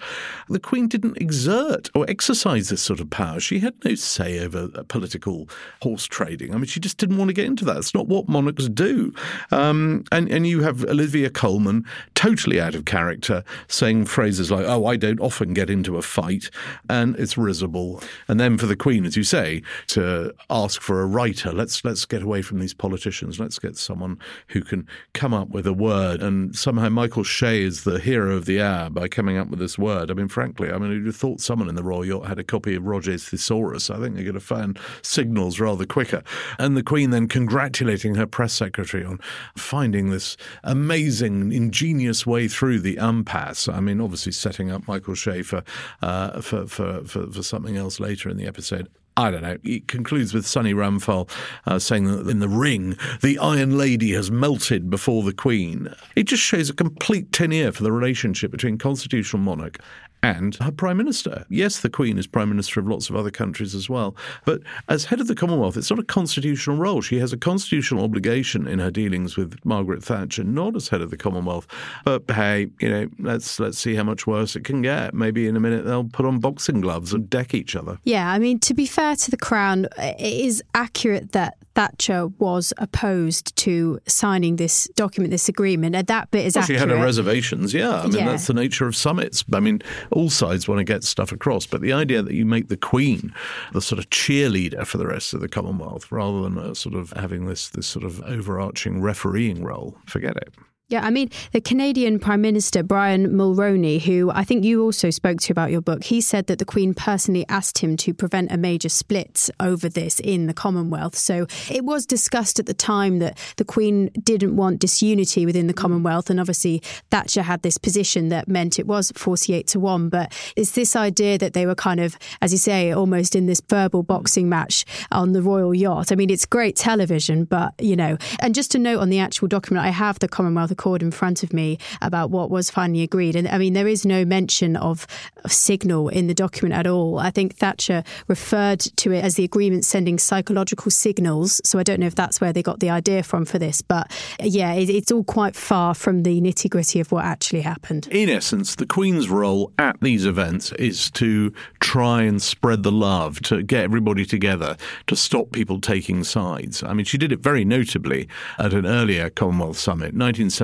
The 0.50 0.60
Queen 0.60 0.88
didn't 0.88 1.16
exert 1.16 1.88
or 1.94 2.04
exercise 2.06 2.68
this 2.68 2.82
sort 2.82 3.00
of 3.00 3.08
power. 3.08 3.40
She 3.40 3.60
had 3.60 3.82
no 3.82 3.94
say 3.94 4.40
over 4.40 4.68
political 4.88 5.48
horse 5.80 6.04
trading. 6.04 6.52
I 6.52 6.58
mean, 6.58 6.66
she 6.66 6.80
just 6.80 6.98
didn't 6.98 7.16
want 7.16 7.30
to 7.30 7.32
get 7.32 7.46
into 7.46 7.64
that. 7.64 7.78
It's 7.78 7.94
not 7.94 8.08
what 8.08 8.28
monarchs 8.28 8.68
do. 8.68 9.14
Um, 9.50 10.04
and, 10.12 10.30
and 10.30 10.46
you 10.46 10.60
have 10.60 10.84
Olivia 10.84 11.30
Colman, 11.30 11.86
totally 12.14 12.60
out 12.60 12.74
of 12.74 12.84
character, 12.84 13.44
saying 13.68 14.04
phrases 14.04 14.50
like, 14.50 14.66
oh, 14.66 14.84
I 14.84 14.96
don't 14.96 15.20
often 15.20 15.54
get 15.54 15.70
into 15.70 15.96
a 15.96 16.02
fight, 16.02 16.50
and 16.90 17.16
it's 17.16 17.38
risible. 17.38 18.02
And 18.28 18.38
then 18.38 18.58
for 18.58 18.66
the 18.66 18.76
Queen, 18.76 19.06
as 19.06 19.16
you 19.16 19.24
say, 19.24 19.62
to 19.86 20.34
ask 20.50 20.82
for 20.82 21.00
a 21.00 21.06
writer, 21.06 21.52
let's 21.52 21.82
let's 21.86 22.04
get 22.04 22.22
away 22.22 22.42
from 22.42 22.58
these 22.58 22.74
politicians. 22.74 23.40
Let's 23.40 23.58
get 23.58 23.78
someone 23.78 24.18
who 24.48 24.62
can 24.62 24.86
come 25.14 25.34
up 25.34 25.48
with 25.48 25.66
a 25.66 25.72
word. 25.72 26.22
And 26.22 26.54
somehow 26.54 26.88
Michael 26.88 27.24
Shea 27.24 27.62
is 27.62 27.84
the 27.84 27.98
hero 27.98 28.36
of 28.36 28.44
the 28.44 28.60
hour 28.60 28.90
by 28.90 29.08
coming 29.08 29.36
up 29.36 29.48
with 29.48 29.58
this 29.58 29.78
word. 29.78 30.10
I 30.10 30.14
mean, 30.14 30.28
frankly, 30.28 30.70
I 30.70 30.78
mean, 30.78 30.90
you'd 30.90 31.06
have 31.06 31.16
thought 31.16 31.40
someone 31.40 31.68
in 31.68 31.74
the 31.74 31.82
Royal 31.82 32.04
Yacht 32.04 32.26
had 32.26 32.38
a 32.38 32.44
copy 32.44 32.74
of 32.74 32.84
Roget's 32.84 33.28
Thesaurus. 33.28 33.90
I 33.90 33.98
think 33.98 34.14
they're 34.14 34.24
going 34.24 34.34
to 34.34 34.40
find 34.40 34.78
signals 35.02 35.60
rather 35.60 35.86
quicker. 35.86 36.22
And 36.58 36.76
the 36.76 36.82
Queen 36.82 37.10
then 37.10 37.28
congratulating 37.28 38.14
her 38.14 38.26
press 38.26 38.52
secretary 38.52 39.04
on 39.04 39.18
finding 39.56 40.10
this 40.10 40.36
amazing, 40.64 41.52
ingenious 41.52 42.26
way 42.26 42.48
through 42.48 42.80
the 42.80 42.96
impasse. 42.96 43.68
I 43.68 43.80
mean, 43.80 44.00
obviously 44.00 44.32
setting 44.32 44.70
up 44.70 44.86
Michael 44.88 45.14
Shea 45.14 45.42
for, 45.42 45.62
uh, 46.00 46.40
for, 46.40 46.66
for, 46.66 47.04
for, 47.04 47.30
for 47.30 47.42
something 47.42 47.76
else 47.76 48.00
later 48.00 48.28
in 48.28 48.36
the 48.36 48.46
episode. 48.46 48.88
I 49.16 49.30
don't 49.30 49.42
know. 49.42 49.58
It 49.62 49.88
concludes 49.88 50.32
with 50.32 50.46
Sonny 50.46 50.72
Ramphal 50.72 51.28
uh, 51.66 51.78
saying 51.78 52.04
that 52.04 52.28
in 52.28 52.38
the 52.38 52.48
ring, 52.48 52.96
the 53.20 53.38
Iron 53.38 53.76
Lady 53.76 54.12
has 54.12 54.30
melted 54.30 54.88
before 54.88 55.22
the 55.22 55.34
Queen. 55.34 55.92
It 56.16 56.24
just 56.24 56.42
shows 56.42 56.70
a 56.70 56.74
complete 56.74 57.30
tin 57.30 57.52
ear 57.52 57.72
for 57.72 57.82
the 57.82 57.92
relationship 57.92 58.50
between 58.50 58.78
constitutional 58.78 59.42
monarch 59.42 59.78
and 60.22 60.54
her 60.56 60.70
prime 60.70 60.96
minister. 60.96 61.44
Yes, 61.48 61.80
the 61.80 61.90
Queen 61.90 62.18
is 62.18 62.26
prime 62.26 62.48
minister 62.48 62.80
of 62.80 62.86
lots 62.86 63.10
of 63.10 63.16
other 63.16 63.30
countries 63.30 63.74
as 63.74 63.88
well, 63.88 64.16
but 64.44 64.60
as 64.88 65.06
head 65.06 65.20
of 65.20 65.26
the 65.26 65.34
Commonwealth, 65.34 65.76
it's 65.76 65.90
not 65.90 65.98
a 65.98 66.04
constitutional 66.04 66.76
role. 66.76 67.00
She 67.00 67.18
has 67.18 67.32
a 67.32 67.36
constitutional 67.36 68.04
obligation 68.04 68.66
in 68.66 68.78
her 68.78 68.90
dealings 68.90 69.36
with 69.36 69.58
Margaret 69.64 70.02
Thatcher, 70.02 70.44
not 70.44 70.76
as 70.76 70.88
head 70.88 71.00
of 71.00 71.10
the 71.10 71.16
Commonwealth. 71.16 71.66
But 72.04 72.30
hey, 72.30 72.68
you 72.80 72.88
know, 72.88 73.08
let's 73.18 73.58
let's 73.58 73.78
see 73.78 73.94
how 73.94 74.04
much 74.04 74.26
worse 74.26 74.56
it 74.56 74.64
can 74.64 74.82
get. 74.82 75.14
Maybe 75.14 75.46
in 75.48 75.56
a 75.56 75.60
minute 75.60 75.84
they'll 75.84 76.04
put 76.04 76.26
on 76.26 76.38
boxing 76.38 76.80
gloves 76.80 77.12
and 77.12 77.28
deck 77.28 77.54
each 77.54 77.74
other. 77.74 77.98
Yeah, 78.04 78.30
I 78.30 78.38
mean, 78.38 78.58
to 78.60 78.74
be 78.74 78.86
fair 78.86 79.16
to 79.16 79.30
the 79.30 79.36
Crown, 79.36 79.86
it 79.98 80.20
is 80.20 80.62
accurate 80.74 81.32
that 81.32 81.56
Thatcher 81.74 82.28
was 82.38 82.72
opposed 82.78 83.54
to 83.56 83.98
signing 84.06 84.56
this 84.56 84.88
document, 84.94 85.30
this 85.30 85.48
agreement. 85.48 85.94
And 85.96 86.06
that 86.06 86.30
bit 86.30 86.46
is 86.46 86.54
well, 86.54 86.64
she 86.64 86.74
had 86.74 86.90
her 86.90 86.96
reservations, 87.02 87.72
yeah. 87.72 88.00
I 88.02 88.06
mean, 88.06 88.12
Yeah. 88.14 88.26
that's 88.26 88.46
the 88.46 88.54
nature 88.54 88.86
of 88.86 88.94
summits. 88.94 89.44
I 89.52 89.60
mean, 89.60 89.82
all 90.10 90.30
sides 90.30 90.68
want 90.68 90.78
to 90.80 90.84
get 90.84 91.04
stuff 91.04 91.32
across, 91.32 91.66
but 91.66 91.80
the 91.80 91.92
idea 91.92 92.22
that 92.22 92.34
you 92.34 92.44
make 92.44 92.68
the 92.68 92.76
Queen 92.76 93.32
the 93.72 93.80
sort 93.80 93.98
of 93.98 94.10
cheerleader 94.10 94.86
for 94.86 94.98
the 94.98 95.06
rest 95.06 95.34
of 95.34 95.40
the 95.40 95.48
Commonwealth 95.48 96.10
rather 96.12 96.42
than 96.42 96.58
a 96.58 96.74
sort 96.74 96.94
of 96.94 97.12
having 97.16 97.46
this 97.46 97.68
this 97.68 97.86
sort 97.86 98.04
of 98.04 98.20
overarching 98.22 99.00
refereeing 99.00 99.62
role, 99.62 99.96
forget 100.06 100.36
it. 100.36 100.52
Yeah, 100.92 101.06
I 101.06 101.08
mean, 101.08 101.30
the 101.52 101.60
Canadian 101.62 102.18
Prime 102.18 102.42
Minister, 102.42 102.82
Brian 102.82 103.30
Mulroney, 103.30 103.98
who 103.98 104.30
I 104.30 104.44
think 104.44 104.62
you 104.62 104.82
also 104.82 105.08
spoke 105.08 105.40
to 105.40 105.50
about 105.50 105.70
your 105.70 105.80
book, 105.80 106.04
he 106.04 106.20
said 106.20 106.48
that 106.48 106.58
the 106.58 106.66
Queen 106.66 106.92
personally 106.92 107.46
asked 107.48 107.78
him 107.78 107.96
to 107.96 108.12
prevent 108.12 108.52
a 108.52 108.58
major 108.58 108.90
split 108.90 109.48
over 109.58 109.88
this 109.88 110.20
in 110.20 110.48
the 110.48 110.52
Commonwealth. 110.52 111.16
So 111.16 111.46
it 111.70 111.86
was 111.86 112.04
discussed 112.04 112.58
at 112.58 112.66
the 112.66 112.74
time 112.74 113.20
that 113.20 113.38
the 113.56 113.64
Queen 113.64 114.10
didn't 114.22 114.54
want 114.54 114.80
disunity 114.80 115.46
within 115.46 115.66
the 115.66 115.72
Commonwealth. 115.72 116.28
And 116.28 116.38
obviously, 116.38 116.82
Thatcher 117.10 117.40
had 117.40 117.62
this 117.62 117.78
position 117.78 118.28
that 118.28 118.46
meant 118.46 118.78
it 118.78 118.86
was 118.86 119.12
48 119.16 119.66
to 119.68 119.80
1. 119.80 120.10
But 120.10 120.30
it's 120.56 120.72
this 120.72 120.94
idea 120.94 121.38
that 121.38 121.54
they 121.54 121.64
were 121.64 121.74
kind 121.74 122.00
of, 122.00 122.18
as 122.42 122.52
you 122.52 122.58
say, 122.58 122.92
almost 122.92 123.34
in 123.34 123.46
this 123.46 123.62
verbal 123.66 124.02
boxing 124.02 124.50
match 124.50 124.84
on 125.10 125.32
the 125.32 125.40
Royal 125.40 125.74
Yacht. 125.74 126.12
I 126.12 126.16
mean, 126.16 126.28
it's 126.28 126.44
great 126.44 126.76
television, 126.76 127.44
but, 127.46 127.72
you 127.80 127.96
know, 127.96 128.18
and 128.40 128.54
just 128.54 128.70
to 128.72 128.78
note 128.78 129.00
on 129.00 129.08
the 129.08 129.20
actual 129.20 129.48
document, 129.48 129.86
I 129.86 129.88
have 129.88 130.18
the 130.18 130.28
Commonwealth 130.28 130.70
Accord 130.82 131.00
in 131.00 131.12
front 131.12 131.44
of 131.44 131.52
me 131.52 131.78
about 132.00 132.30
what 132.30 132.50
was 132.50 132.68
finally 132.68 133.02
agreed. 133.02 133.36
And 133.36 133.46
I 133.46 133.56
mean, 133.56 133.72
there 133.72 133.86
is 133.86 134.04
no 134.04 134.24
mention 134.24 134.74
of, 134.74 135.06
of 135.44 135.52
signal 135.52 136.08
in 136.08 136.26
the 136.26 136.34
document 136.34 136.74
at 136.74 136.88
all. 136.88 137.20
I 137.20 137.30
think 137.30 137.54
Thatcher 137.54 138.02
referred 138.26 138.80
to 138.80 139.12
it 139.12 139.22
as 139.22 139.36
the 139.36 139.44
agreement 139.44 139.84
sending 139.84 140.18
psychological 140.18 140.90
signals. 140.90 141.60
So 141.64 141.78
I 141.78 141.84
don't 141.84 142.00
know 142.00 142.06
if 142.06 142.16
that's 142.16 142.40
where 142.40 142.52
they 142.52 142.64
got 142.64 142.80
the 142.80 142.90
idea 142.90 143.22
from 143.22 143.44
for 143.44 143.60
this. 143.60 143.80
But 143.80 144.10
yeah, 144.40 144.72
it, 144.72 144.90
it's 144.90 145.12
all 145.12 145.22
quite 145.22 145.54
far 145.54 145.94
from 145.94 146.24
the 146.24 146.40
nitty 146.40 146.68
gritty 146.68 146.98
of 146.98 147.12
what 147.12 147.24
actually 147.24 147.60
happened. 147.60 148.08
In 148.10 148.28
essence, 148.28 148.74
the 148.74 148.86
Queen's 148.86 149.28
role 149.28 149.72
at 149.78 150.00
these 150.00 150.26
events 150.26 150.72
is 150.72 151.12
to 151.12 151.52
try 151.78 152.22
and 152.22 152.42
spread 152.42 152.82
the 152.82 152.90
love, 152.90 153.40
to 153.42 153.62
get 153.62 153.84
everybody 153.84 154.26
together, 154.26 154.76
to 155.06 155.14
stop 155.14 155.52
people 155.52 155.80
taking 155.80 156.24
sides. 156.24 156.82
I 156.82 156.92
mean, 156.92 157.04
she 157.04 157.18
did 157.18 157.30
it 157.30 157.38
very 157.38 157.64
notably 157.64 158.26
at 158.58 158.72
an 158.72 158.84
earlier 158.84 159.30
Commonwealth 159.30 159.78
Summit, 159.78 160.12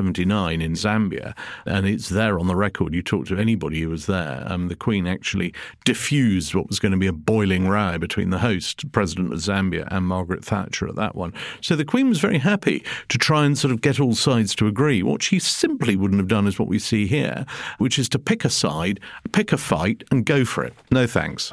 1979 0.09 0.63
in 0.63 0.73
Zambia, 0.73 1.37
and 1.67 1.87
it's 1.87 2.09
there 2.09 2.39
on 2.39 2.47
the 2.47 2.57
record. 2.57 2.95
You 2.95 3.03
talk 3.03 3.27
to 3.27 3.37
anybody 3.37 3.81
who 3.81 3.91
was 3.91 4.07
there. 4.07 4.45
Um, 4.47 4.69
the 4.69 4.77
Queen 4.77 5.07
actually 5.07 5.55
diffused 5.85 6.55
what 6.55 6.69
was 6.69 6.79
going 6.79 6.93
to 6.93 6.99
be 6.99 7.07
a 7.07 7.13
boiling 7.13 7.69
row 7.69 7.99
between 7.99 8.31
the 8.31 8.39
host, 8.39 8.91
President 8.93 9.33
of 9.33 9.39
Zambia, 9.39 9.87
and 9.91 10.07
Margaret 10.07 10.45
Thatcher 10.45 10.89
at 10.89 10.97
that 10.97 11.15
one. 11.15 11.33
So 11.61 11.77
the 11.77 11.85
Queen 11.85 12.09
was 12.09 12.21
very 12.21 12.39
happy 12.39 12.85
to 13.09 13.19
try 13.19 13.45
and 13.45 13.57
sort 13.57 13.73
of 13.73 13.81
get 13.81 14.01
all 14.01 14.15
sides 14.15 14.55
to 14.57 14.67
agree. 14.67 15.03
What 15.03 15.23
she 15.23 15.39
simply 15.39 15.97
wouldn't 15.97 16.21
have 16.21 16.29
done 16.29 16.47
is 16.47 16.59
what 16.59 16.69
we 16.69 16.79
see 16.79 17.07
here, 17.07 17.45
which 17.79 17.99
is 17.99 18.09
to 18.11 18.19
pick 18.19 18.45
a 18.45 18.51
side, 18.51 19.01
pick 19.33 19.53
a 19.53 19.59
fight, 19.59 20.05
and 20.11 20.25
go 20.25 20.45
for 20.45 20.65
it. 20.65 20.75
No 20.91 21.07
thanks. 21.07 21.53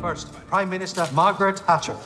First, 0.00 0.32
Prime 0.48 0.68
Minister 0.68 1.06
Margaret 1.14 1.60
Thatcher. 1.60 1.96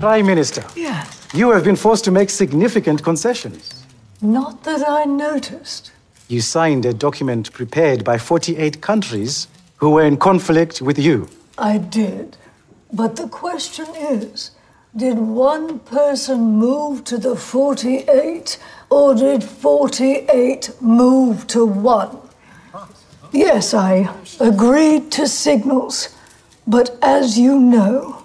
Prime 0.00 0.26
Minister, 0.26 0.64
Yes. 0.74 1.26
you 1.32 1.50
have 1.52 1.62
been 1.64 1.76
forced 1.76 2.04
to 2.04 2.10
make 2.10 2.30
significant 2.30 3.02
concessions. 3.02 3.84
Not 4.20 4.64
that 4.64 4.82
I 4.88 5.04
noticed. 5.04 5.92
You 6.28 6.40
signed 6.40 6.84
a 6.84 6.92
document 6.92 7.52
prepared 7.52 8.02
by 8.02 8.18
48 8.18 8.80
countries 8.80 9.46
who 9.76 9.90
were 9.90 10.04
in 10.04 10.16
conflict 10.16 10.82
with 10.82 10.98
you. 10.98 11.28
I 11.56 11.78
did. 11.78 12.36
But 12.92 13.16
the 13.16 13.28
question 13.28 13.86
is 13.96 14.50
did 14.96 15.18
one 15.18 15.78
person 15.80 16.40
move 16.58 17.04
to 17.04 17.18
the 17.18 17.36
48 17.36 18.58
or 18.90 19.14
did 19.14 19.44
48 19.44 20.70
move 20.80 21.46
to 21.48 21.66
one? 21.66 22.25
Yes, 23.32 23.74
I 23.74 24.14
agreed 24.40 25.10
to 25.12 25.26
signals. 25.26 26.08
But 26.66 26.98
as 27.02 27.38
you 27.38 27.58
know, 27.58 28.22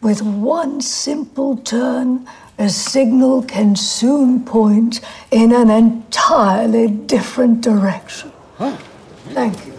with 0.00 0.22
one 0.22 0.80
simple 0.80 1.56
turn, 1.56 2.28
a 2.58 2.68
signal 2.68 3.42
can 3.42 3.74
soon 3.74 4.44
point 4.44 5.00
in 5.30 5.52
an 5.52 5.70
entirely 5.70 6.88
different 6.88 7.60
direction. 7.62 8.30
Thank 9.32 9.66
you. 9.66 9.73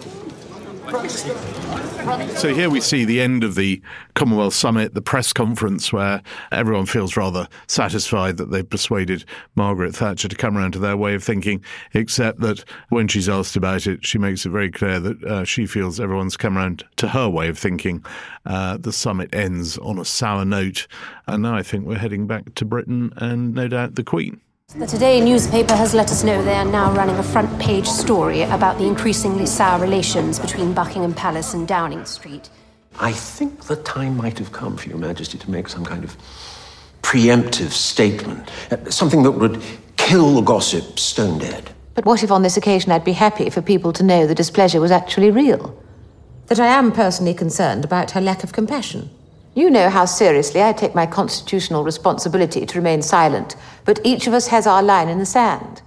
So 2.36 2.54
here 2.54 2.70
we 2.70 2.80
see 2.80 3.04
the 3.04 3.20
end 3.20 3.42
of 3.42 3.56
the 3.56 3.82
Commonwealth 4.14 4.54
Summit, 4.54 4.94
the 4.94 5.02
press 5.02 5.32
conference 5.32 5.92
where 5.92 6.22
everyone 6.52 6.86
feels 6.86 7.16
rather 7.16 7.48
satisfied 7.66 8.36
that 8.36 8.52
they've 8.52 8.68
persuaded 8.68 9.24
Margaret 9.56 9.96
Thatcher 9.96 10.28
to 10.28 10.36
come 10.36 10.56
around 10.56 10.72
to 10.72 10.78
their 10.78 10.96
way 10.96 11.14
of 11.14 11.24
thinking, 11.24 11.64
except 11.92 12.40
that 12.40 12.64
when 12.90 13.08
she's 13.08 13.28
asked 13.28 13.56
about 13.56 13.88
it, 13.88 14.06
she 14.06 14.18
makes 14.18 14.46
it 14.46 14.50
very 14.50 14.70
clear 14.70 15.00
that 15.00 15.24
uh, 15.24 15.44
she 15.44 15.66
feels 15.66 15.98
everyone's 15.98 16.36
come 16.36 16.56
around 16.56 16.84
to 16.96 17.08
her 17.08 17.28
way 17.28 17.48
of 17.48 17.58
thinking. 17.58 18.04
Uh, 18.44 18.76
the 18.76 18.92
summit 18.92 19.34
ends 19.34 19.78
on 19.78 19.98
a 19.98 20.04
sour 20.04 20.44
note, 20.44 20.86
and 21.26 21.42
now 21.42 21.56
I 21.56 21.64
think 21.64 21.86
we're 21.86 21.98
heading 21.98 22.28
back 22.28 22.54
to 22.54 22.64
Britain 22.64 23.12
and 23.16 23.54
no 23.54 23.66
doubt 23.66 23.96
the 23.96 24.04
Queen. 24.04 24.40
The 24.74 24.84
Today 24.84 25.20
newspaper 25.20 25.74
has 25.76 25.94
let 25.94 26.10
us 26.10 26.24
know 26.24 26.42
they 26.42 26.56
are 26.56 26.64
now 26.64 26.92
running 26.92 27.16
a 27.16 27.22
front 27.22 27.56
page 27.58 27.86
story 27.86 28.42
about 28.42 28.78
the 28.78 28.84
increasingly 28.84 29.46
sour 29.46 29.80
relations 29.80 30.40
between 30.40 30.74
Buckingham 30.74 31.14
Palace 31.14 31.54
and 31.54 31.68
Downing 31.68 32.04
Street. 32.04 32.50
I 32.98 33.12
think 33.12 33.66
the 33.66 33.76
time 33.76 34.16
might 34.16 34.38
have 34.38 34.50
come 34.50 34.76
for 34.76 34.88
Your 34.88 34.98
Majesty 34.98 35.38
to 35.38 35.50
make 35.50 35.68
some 35.68 35.84
kind 35.84 36.02
of 36.02 36.16
preemptive 37.00 37.70
statement, 37.70 38.50
uh, 38.72 38.90
something 38.90 39.22
that 39.22 39.30
would 39.30 39.62
kill 39.96 40.34
the 40.34 40.42
gossip 40.42 40.98
stone 40.98 41.38
dead. 41.38 41.70
But 41.94 42.04
what 42.04 42.24
if 42.24 42.32
on 42.32 42.42
this 42.42 42.56
occasion 42.56 42.90
I'd 42.90 43.04
be 43.04 43.12
happy 43.12 43.48
for 43.48 43.62
people 43.62 43.92
to 43.92 44.02
know 44.02 44.26
the 44.26 44.34
displeasure 44.34 44.80
was 44.80 44.90
actually 44.90 45.30
real? 45.30 45.80
That 46.48 46.58
I 46.58 46.66
am 46.66 46.90
personally 46.90 47.34
concerned 47.34 47.84
about 47.84 48.10
her 48.10 48.20
lack 48.20 48.42
of 48.42 48.52
compassion. 48.52 49.10
You 49.56 49.70
know 49.70 49.88
how 49.88 50.04
seriously 50.04 50.62
I 50.62 50.74
take 50.74 50.94
my 50.94 51.06
constitutional 51.06 51.82
responsibility 51.82 52.66
to 52.66 52.78
remain 52.78 53.00
silent, 53.00 53.56
but 53.86 53.98
each 54.04 54.26
of 54.26 54.34
us 54.34 54.48
has 54.48 54.66
our 54.66 54.82
line 54.82 55.08
in 55.08 55.18
the 55.18 55.24
sand. 55.24 55.80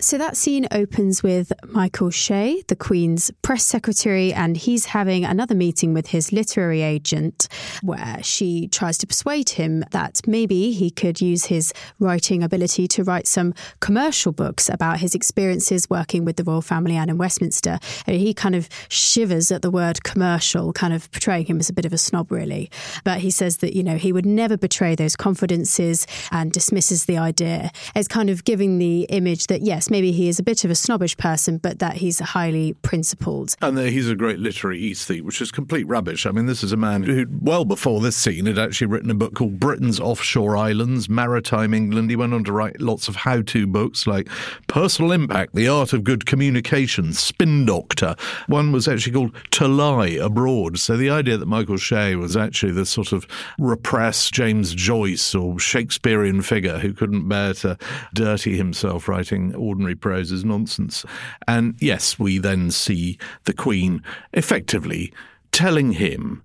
So 0.00 0.16
that 0.16 0.36
scene 0.36 0.68
opens 0.70 1.24
with 1.24 1.52
Michael 1.66 2.10
Shea, 2.10 2.62
the 2.68 2.76
Queen's 2.76 3.32
press 3.42 3.64
secretary, 3.64 4.32
and 4.32 4.56
he's 4.56 4.84
having 4.84 5.24
another 5.24 5.56
meeting 5.56 5.92
with 5.92 6.06
his 6.06 6.32
literary 6.32 6.82
agent 6.82 7.48
where 7.82 8.22
she 8.22 8.68
tries 8.68 8.96
to 8.98 9.08
persuade 9.08 9.50
him 9.50 9.84
that 9.90 10.20
maybe 10.24 10.70
he 10.70 10.92
could 10.92 11.20
use 11.20 11.46
his 11.46 11.72
writing 11.98 12.44
ability 12.44 12.86
to 12.86 13.02
write 13.02 13.26
some 13.26 13.52
commercial 13.80 14.30
books 14.30 14.68
about 14.68 15.00
his 15.00 15.16
experiences 15.16 15.90
working 15.90 16.24
with 16.24 16.36
the 16.36 16.44
royal 16.44 16.62
family 16.62 16.94
and 16.94 17.10
in 17.10 17.18
Westminster. 17.18 17.80
And 18.06 18.16
he 18.16 18.32
kind 18.32 18.54
of 18.54 18.68
shivers 18.88 19.50
at 19.50 19.62
the 19.62 19.70
word 19.70 20.04
commercial, 20.04 20.72
kind 20.72 20.94
of 20.94 21.10
portraying 21.10 21.46
him 21.46 21.58
as 21.58 21.70
a 21.70 21.72
bit 21.72 21.84
of 21.84 21.92
a 21.92 21.98
snob, 21.98 22.30
really. 22.30 22.70
But 23.02 23.18
he 23.18 23.32
says 23.32 23.56
that, 23.56 23.74
you 23.74 23.82
know, 23.82 23.96
he 23.96 24.12
would 24.12 24.26
never 24.26 24.56
betray 24.56 24.94
those 24.94 25.16
confidences 25.16 26.06
and 26.30 26.52
dismisses 26.52 27.06
the 27.06 27.18
idea 27.18 27.72
as 27.96 28.06
kind 28.06 28.30
of 28.30 28.44
giving 28.44 28.78
the 28.78 29.02
image 29.10 29.48
that, 29.48 29.62
yes, 29.62 29.87
maybe 29.90 30.12
he 30.12 30.28
is 30.28 30.38
a 30.38 30.42
bit 30.42 30.64
of 30.64 30.70
a 30.70 30.74
snobbish 30.74 31.16
person, 31.16 31.58
but 31.58 31.78
that 31.78 31.96
he's 31.96 32.18
highly 32.20 32.74
principled. 32.82 33.54
And 33.60 33.76
there 33.76 33.90
he's 33.90 34.08
a 34.08 34.14
great 34.14 34.38
literary 34.38 34.90
aesthete, 34.90 35.24
which 35.24 35.40
is 35.40 35.50
complete 35.50 35.86
rubbish. 35.86 36.26
I 36.26 36.30
mean, 36.30 36.46
this 36.46 36.62
is 36.62 36.72
a 36.72 36.76
man 36.76 37.02
who, 37.02 37.26
well 37.40 37.64
before 37.64 38.00
this 38.00 38.16
scene, 38.16 38.46
had 38.46 38.58
actually 38.58 38.88
written 38.88 39.10
a 39.10 39.14
book 39.14 39.34
called 39.34 39.58
Britain's 39.58 39.98
Offshore 39.98 40.56
Islands, 40.56 41.08
Maritime 41.08 41.74
England. 41.74 42.10
He 42.10 42.16
went 42.16 42.34
on 42.34 42.44
to 42.44 42.52
write 42.52 42.80
lots 42.80 43.08
of 43.08 43.16
how 43.16 43.42
to 43.42 43.66
books 43.66 44.06
like 44.06 44.28
Personal 44.66 45.12
Impact, 45.12 45.54
The 45.54 45.68
Art 45.68 45.92
of 45.92 46.04
Good 46.04 46.26
Communication, 46.26 47.12
Spin 47.12 47.64
Doctor. 47.64 48.14
One 48.46 48.72
was 48.72 48.88
actually 48.88 49.12
called 49.12 49.34
To 49.52 49.68
Lie 49.68 50.18
Abroad. 50.20 50.78
So 50.78 50.96
the 50.96 51.10
idea 51.10 51.36
that 51.36 51.46
Michael 51.46 51.76
Shea 51.76 52.14
was 52.14 52.36
actually 52.36 52.72
the 52.72 52.86
sort 52.86 53.12
of 53.12 53.26
repressed 53.58 54.32
James 54.32 54.74
Joyce 54.74 55.34
or 55.34 55.58
Shakespearean 55.58 56.42
figure 56.42 56.78
who 56.78 56.92
couldn't 56.92 57.28
bear 57.28 57.54
to 57.54 57.78
dirty 58.14 58.56
himself 58.56 59.08
writing 59.08 59.54
ordinary 59.54 59.77
prose 59.94 60.32
is 60.32 60.44
nonsense. 60.44 61.04
And 61.46 61.74
yes, 61.80 62.18
we 62.18 62.38
then 62.38 62.70
see 62.70 63.18
the 63.44 63.52
Queen 63.52 64.02
effectively 64.32 65.12
telling 65.52 65.92
him. 65.92 66.42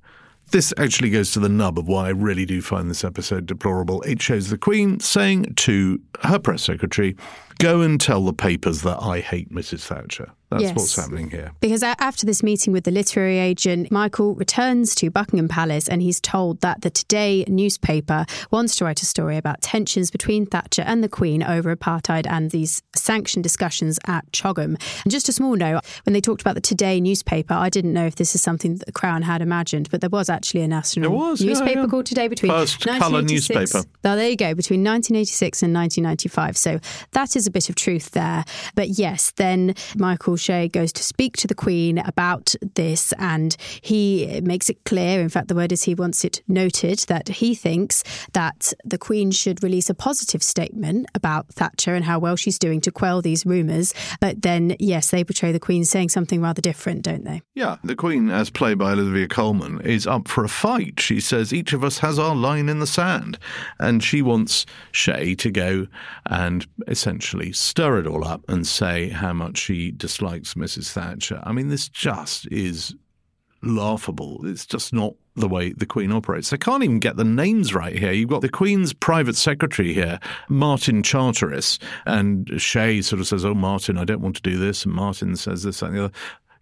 This 0.51 0.73
actually 0.77 1.09
goes 1.09 1.31
to 1.31 1.39
the 1.39 1.49
nub 1.49 1.79
of 1.79 1.87
why 1.87 2.07
I 2.07 2.09
really 2.09 2.45
do 2.45 2.61
find 2.61 2.89
this 2.89 3.03
episode 3.03 3.47
deplorable. 3.47 4.03
It 4.03 4.21
shows 4.21 4.49
the 4.49 4.57
Queen 4.57 4.99
saying 4.99 5.55
to 5.55 5.99
her 6.21 6.37
press 6.37 6.61
secretary, 6.61 7.15
Go 7.59 7.81
and 7.81 7.99
tell 7.99 8.23
the 8.23 8.33
papers 8.33 8.81
that 8.83 9.01
I 9.01 9.19
hate 9.19 9.51
Mrs. 9.51 9.85
Thatcher. 9.85 10.31
That's 10.53 10.63
Yes. 10.63 10.75
what's 10.75 10.95
happening 10.95 11.29
here. 11.29 11.51
Because 11.59 11.83
after 11.83 12.25
this 12.25 12.43
meeting 12.43 12.73
with 12.73 12.83
the 12.83 12.91
literary 12.91 13.39
agent, 13.39 13.91
Michael 13.91 14.35
returns 14.35 14.93
to 14.95 15.09
Buckingham 15.09 15.47
Palace 15.47 15.87
and 15.87 16.01
he's 16.01 16.19
told 16.21 16.61
that 16.61 16.81
the 16.81 16.89
Today 16.89 17.43
newspaper 17.47 18.25
wants 18.51 18.75
to 18.75 18.85
write 18.85 19.01
a 19.01 19.05
story 19.05 19.37
about 19.37 19.61
tensions 19.61 20.11
between 20.11 20.45
Thatcher 20.45 20.83
and 20.83 21.03
the 21.03 21.09
Queen 21.09 21.41
over 21.41 21.75
apartheid 21.75 22.27
and 22.27 22.51
these 22.51 22.83
sanction 22.95 23.41
discussions 23.41 23.99
at 24.05 24.31
CHOGM. 24.31 24.75
And 25.03 25.11
just 25.11 25.27
a 25.27 25.31
small 25.31 25.55
note, 25.55 25.81
when 26.05 26.13
they 26.13 26.21
talked 26.21 26.41
about 26.41 26.55
the 26.55 26.61
Today 26.61 27.01
newspaper, 27.01 27.53
I 27.53 27.69
didn't 27.69 27.93
know 27.93 28.05
if 28.05 28.15
this 28.15 28.35
is 28.35 28.41
something 28.41 28.75
that 28.75 28.85
the 28.85 28.91
Crown 28.91 29.23
had 29.23 29.41
imagined, 29.41 29.89
but 29.89 30.01
there 30.01 30.09
was 30.09 30.29
actually 30.29 30.61
a 30.61 30.67
national 30.67 31.11
was, 31.11 31.41
newspaper 31.41 31.81
yeah. 31.81 31.87
called 31.87 32.05
Today 32.05 32.27
between 32.27 32.51
First 32.51 32.79
colour 32.81 33.21
1986 33.21 33.73
newspaper. 33.73 33.87
Oh, 34.05 34.15
there 34.15 34.29
you 34.29 34.35
go, 34.35 34.53
between 34.53 34.83
1986 34.83 35.63
and 35.63 35.73
1995. 35.73 36.57
So 36.57 36.79
that 37.11 37.35
is 37.35 37.47
a 37.47 37.51
bit 37.51 37.69
of 37.69 37.75
truth 37.75 38.11
there. 38.11 38.45
But 38.75 38.89
yes, 38.89 39.31
then 39.31 39.75
Michael 39.97 40.35
Shea 40.43 40.67
goes 40.67 40.91
to 40.93 41.03
speak 41.03 41.37
to 41.37 41.47
the 41.47 41.55
Queen 41.55 41.99
about 41.99 42.53
this, 42.75 43.13
and 43.17 43.55
he 43.81 44.41
makes 44.43 44.69
it 44.69 44.83
clear, 44.83 45.21
in 45.21 45.29
fact, 45.29 45.47
the 45.47 45.55
word 45.55 45.71
is 45.71 45.83
he 45.83 45.95
wants 45.95 46.25
it 46.25 46.43
noted, 46.47 46.99
that 47.07 47.29
he 47.29 47.55
thinks 47.55 48.03
that 48.33 48.73
the 48.83 48.97
Queen 48.97 49.31
should 49.31 49.63
release 49.63 49.89
a 49.89 49.93
positive 49.93 50.43
statement 50.43 51.07
about 51.15 51.47
Thatcher 51.53 51.95
and 51.95 52.03
how 52.03 52.19
well 52.19 52.35
she's 52.35 52.59
doing 52.59 52.81
to 52.81 52.91
quell 52.91 53.21
these 53.21 53.45
rumours. 53.45 53.93
But 54.19 54.41
then, 54.41 54.75
yes, 54.79 55.11
they 55.11 55.23
portray 55.23 55.53
the 55.53 55.59
Queen 55.59 55.85
saying 55.85 56.09
something 56.09 56.41
rather 56.41 56.61
different, 56.61 57.03
don't 57.03 57.23
they? 57.23 57.41
Yeah, 57.55 57.77
the 57.83 57.95
Queen, 57.95 58.29
as 58.29 58.49
played 58.49 58.77
by 58.77 58.91
Olivia 58.91 59.27
Colman, 59.27 59.79
is 59.81 60.05
up 60.05 60.27
for 60.27 60.43
a 60.43 60.49
fight. 60.49 60.99
She 60.99 61.21
says 61.21 61.53
each 61.53 61.71
of 61.71 61.83
us 61.83 61.99
has 61.99 62.19
our 62.19 62.35
line 62.35 62.67
in 62.67 62.79
the 62.79 62.87
sand, 62.87 63.39
and 63.79 64.03
she 64.03 64.21
wants 64.21 64.65
Shea 64.91 65.35
to 65.35 65.51
go 65.51 65.87
and 66.25 66.67
essentially 66.87 67.53
stir 67.53 67.99
it 67.99 68.07
all 68.07 68.27
up 68.27 68.41
and 68.49 68.67
say 68.67 69.09
how 69.09 69.31
much 69.31 69.57
she 69.57 69.91
dislikes 69.91 70.32
Mrs. 70.41 70.91
Thatcher. 70.91 71.41
I 71.43 71.51
mean, 71.51 71.69
this 71.69 71.89
just 71.89 72.47
is 72.51 72.95
laughable. 73.61 74.45
It's 74.45 74.65
just 74.65 74.93
not 74.93 75.13
the 75.35 75.47
way 75.47 75.71
the 75.71 75.85
Queen 75.85 76.11
operates. 76.11 76.49
They 76.49 76.57
can't 76.57 76.83
even 76.83 76.99
get 76.99 77.15
the 77.15 77.23
names 77.23 77.73
right 77.73 77.97
here. 77.97 78.11
You've 78.11 78.29
got 78.29 78.41
the 78.41 78.49
Queen's 78.49 78.93
private 78.93 79.35
secretary 79.35 79.93
here, 79.93 80.19
Martin 80.47 81.01
Charteris, 81.01 81.79
and 82.05 82.49
Shea 82.61 83.01
sort 83.01 83.19
of 83.19 83.27
says, 83.27 83.43
Oh, 83.45 83.55
Martin, 83.55 83.97
I 83.97 84.05
don't 84.05 84.21
want 84.21 84.35
to 84.35 84.41
do 84.41 84.57
this. 84.57 84.85
And 84.85 84.93
Martin 84.93 85.35
says 85.35 85.63
this, 85.63 85.81
and 85.81 85.95
the 85.95 86.05
other. 86.05 86.13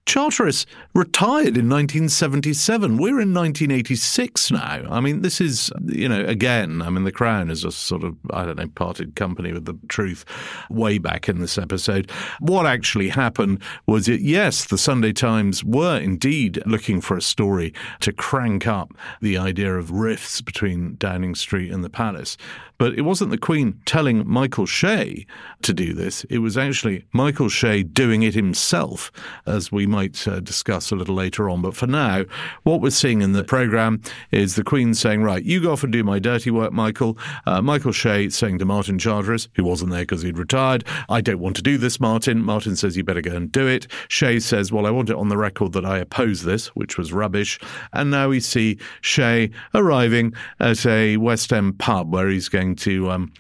Charteris 0.08 0.66
retired 0.94 1.58
in 1.58 1.70
1977. 1.70 2.98
We're 2.98 3.22
in 3.22 3.34
1986 3.34 4.52
now. 4.52 4.84
I 4.90 5.00
mean, 5.00 5.22
this 5.22 5.40
is, 5.40 5.72
you 5.86 6.10
know, 6.10 6.26
again, 6.26 6.82
I 6.82 6.90
mean, 6.90 7.04
The 7.04 7.12
Crown 7.12 7.50
is 7.50 7.64
a 7.64 7.72
sort 7.72 8.04
of, 8.04 8.18
I 8.32 8.44
don't 8.44 8.58
know, 8.58 8.68
parted 8.68 9.16
company 9.16 9.54
with 9.54 9.66
the 9.66 9.78
truth 9.88 10.26
way 10.70 10.98
back 10.98 11.30
in 11.30 11.40
this 11.40 11.58
episode. 11.58 12.12
What 12.40 12.66
actually 12.66 13.10
happened 13.10 13.62
was 13.86 14.08
it, 14.08 14.22
yes, 14.22 14.66
the 14.66 14.78
Sunday 14.78 15.14
Times 15.14 15.64
were 15.64 15.98
indeed 15.98 16.62
looking 16.66 17.00
for 17.00 17.16
a 17.16 17.22
story 17.22 17.74
to 18.02 18.12
crank 18.12 18.68
up 18.68 18.94
the 19.22 19.38
idea 19.38 19.76
of 19.78 19.92
rifts 19.92 20.42
between 20.42 20.96
Downing 20.96 21.36
Street 21.36 21.72
and 21.72 21.84
the 21.84 21.90
palace. 21.90 22.38
But 22.78 22.98
it 22.98 23.04
wasn't 23.04 23.30
the 23.30 23.38
Queen 23.38 23.80
telling 23.86 24.28
Michael 24.28 24.66
Shea 24.66 25.28
to 25.62 25.72
do 25.72 25.94
this. 25.94 26.24
It 26.32 26.40
was 26.40 26.58
actually 26.58 27.06
Michael 27.14 27.48
Shea 27.48 27.84
doing 27.84 28.24
it 28.24 28.34
himself, 28.34 29.12
as 29.46 29.72
we 29.72 29.86
might 29.92 30.28
uh, 30.28 30.40
discuss 30.40 30.92
a 30.92 30.96
little 30.96 31.14
later 31.14 31.50
on. 31.50 31.62
But 31.62 31.76
for 31.76 31.86
now, 31.86 32.24
what 32.64 32.82
we're 32.82 32.90
seeing 32.90 33.22
in 33.22 33.34
the 33.34 33.44
programme 33.44 34.02
is 34.32 34.56
the 34.56 34.64
Queen 34.64 34.94
saying, 34.94 35.22
Right, 35.22 35.44
you 35.44 35.62
go 35.62 35.74
off 35.74 35.84
and 35.84 35.94
do 35.94 36.04
my 36.04 36.18
dirty 36.18 36.50
work, 36.50 36.72
Michael. 36.72 37.18
Uh, 37.46 37.62
Michael 37.62 37.92
Shea 37.92 38.30
saying 38.30 38.58
to 38.60 38.66
Martin 38.66 38.98
Charteris, 38.98 39.50
who 39.56 39.64
wasn't 39.64 39.92
there 39.92 40.02
because 40.02 40.22
he'd 40.24 40.38
retired, 40.38 40.84
I 41.10 41.22
don't 41.22 41.40
want 41.40 41.56
to 41.58 41.62
do 41.62 41.78
this, 41.78 42.00
Martin. 42.00 42.44
Martin 42.44 42.76
says, 42.76 42.98
You 42.98 43.04
better 43.04 43.22
go 43.22 43.36
and 43.36 43.52
do 43.52 43.68
it. 43.68 43.88
Shea 44.08 44.40
says, 44.40 44.72
Well, 44.72 44.88
I 44.88 44.92
want 44.92 45.10
it 45.10 45.18
on 45.18 45.30
the 45.30 45.38
record 45.38 45.74
that 45.74 45.86
I 45.86 46.00
oppose 46.00 46.44
this, 46.44 46.68
which 46.70 46.98
was 46.98 47.14
rubbish. 47.14 47.60
And 47.94 48.10
now 48.10 48.30
we 48.30 48.40
see 48.40 48.80
Shea 49.02 49.52
arriving 49.76 50.34
at 50.60 50.86
a 50.86 51.18
West 51.18 51.52
End 51.54 51.78
pub 51.78 52.12
where 52.14 52.30
he's 52.30 52.50
going 52.50 52.76
to. 52.78 53.12
Um, 53.12 53.32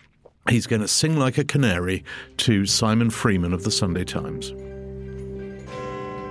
He's 0.49 0.65
going 0.65 0.81
to 0.81 0.87
sing 0.87 1.17
like 1.17 1.37
a 1.37 1.43
canary 1.43 2.03
to 2.37 2.65
Simon 2.65 3.11
Freeman 3.11 3.53
of 3.53 3.63
the 3.63 3.69
Sunday 3.69 4.03
Times. 4.03 4.51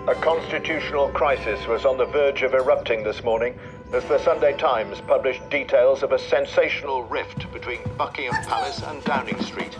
A 0.08 0.14
constitutional 0.14 1.08
crisis 1.10 1.66
was 1.66 1.84
on 1.84 1.98
the 1.98 2.06
verge 2.06 2.42
of 2.42 2.54
erupting 2.54 3.04
this 3.04 3.22
morning 3.22 3.58
as 3.92 4.02
the 4.06 4.18
Sunday 4.18 4.56
Times 4.56 4.98
published 5.02 5.48
details 5.50 6.02
of 6.02 6.12
a 6.12 6.18
sensational 6.18 7.04
rift 7.04 7.52
between 7.52 7.80
Buckingham 7.98 8.42
Palace 8.44 8.82
and 8.82 9.04
Downing 9.04 9.40
Street. 9.42 9.76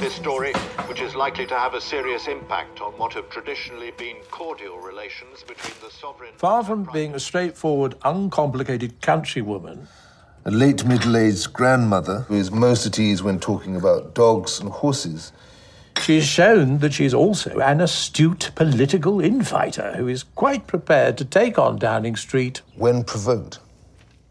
This 0.00 0.14
story, 0.14 0.54
which 0.86 1.02
is 1.02 1.14
likely 1.14 1.46
to 1.46 1.54
have 1.54 1.74
a 1.74 1.80
serious 1.80 2.26
impact 2.26 2.80
on 2.80 2.92
what 2.92 3.12
have 3.12 3.28
traditionally 3.28 3.90
been 3.92 4.16
cordial 4.30 4.78
relations 4.78 5.42
between 5.46 5.74
the 5.82 5.90
sovereign. 5.94 6.32
Far 6.38 6.64
from 6.64 6.88
being 6.92 7.14
a 7.14 7.20
straightforward, 7.20 7.96
uncomplicated 8.04 9.02
countrywoman, 9.02 9.86
a 10.46 10.50
late 10.50 10.86
middle 10.86 11.18
aged 11.18 11.52
grandmother 11.52 12.20
who 12.28 12.34
is 12.34 12.50
most 12.50 12.86
at 12.86 12.98
ease 12.98 13.22
when 13.22 13.38
talking 13.38 13.76
about 13.76 14.14
dogs 14.14 14.58
and 14.58 14.70
horses. 14.70 15.32
She's 16.02 16.26
shown 16.26 16.78
that 16.78 16.94
she's 16.94 17.12
also 17.12 17.58
an 17.60 17.80
astute 17.80 18.50
political 18.54 19.20
infighter 19.20 19.94
who 19.96 20.08
is 20.08 20.22
quite 20.22 20.66
prepared 20.66 21.18
to 21.18 21.24
take 21.24 21.58
on 21.58 21.78
Downing 21.78 22.16
Street 22.16 22.62
when 22.76 23.04
provoked. 23.04 23.58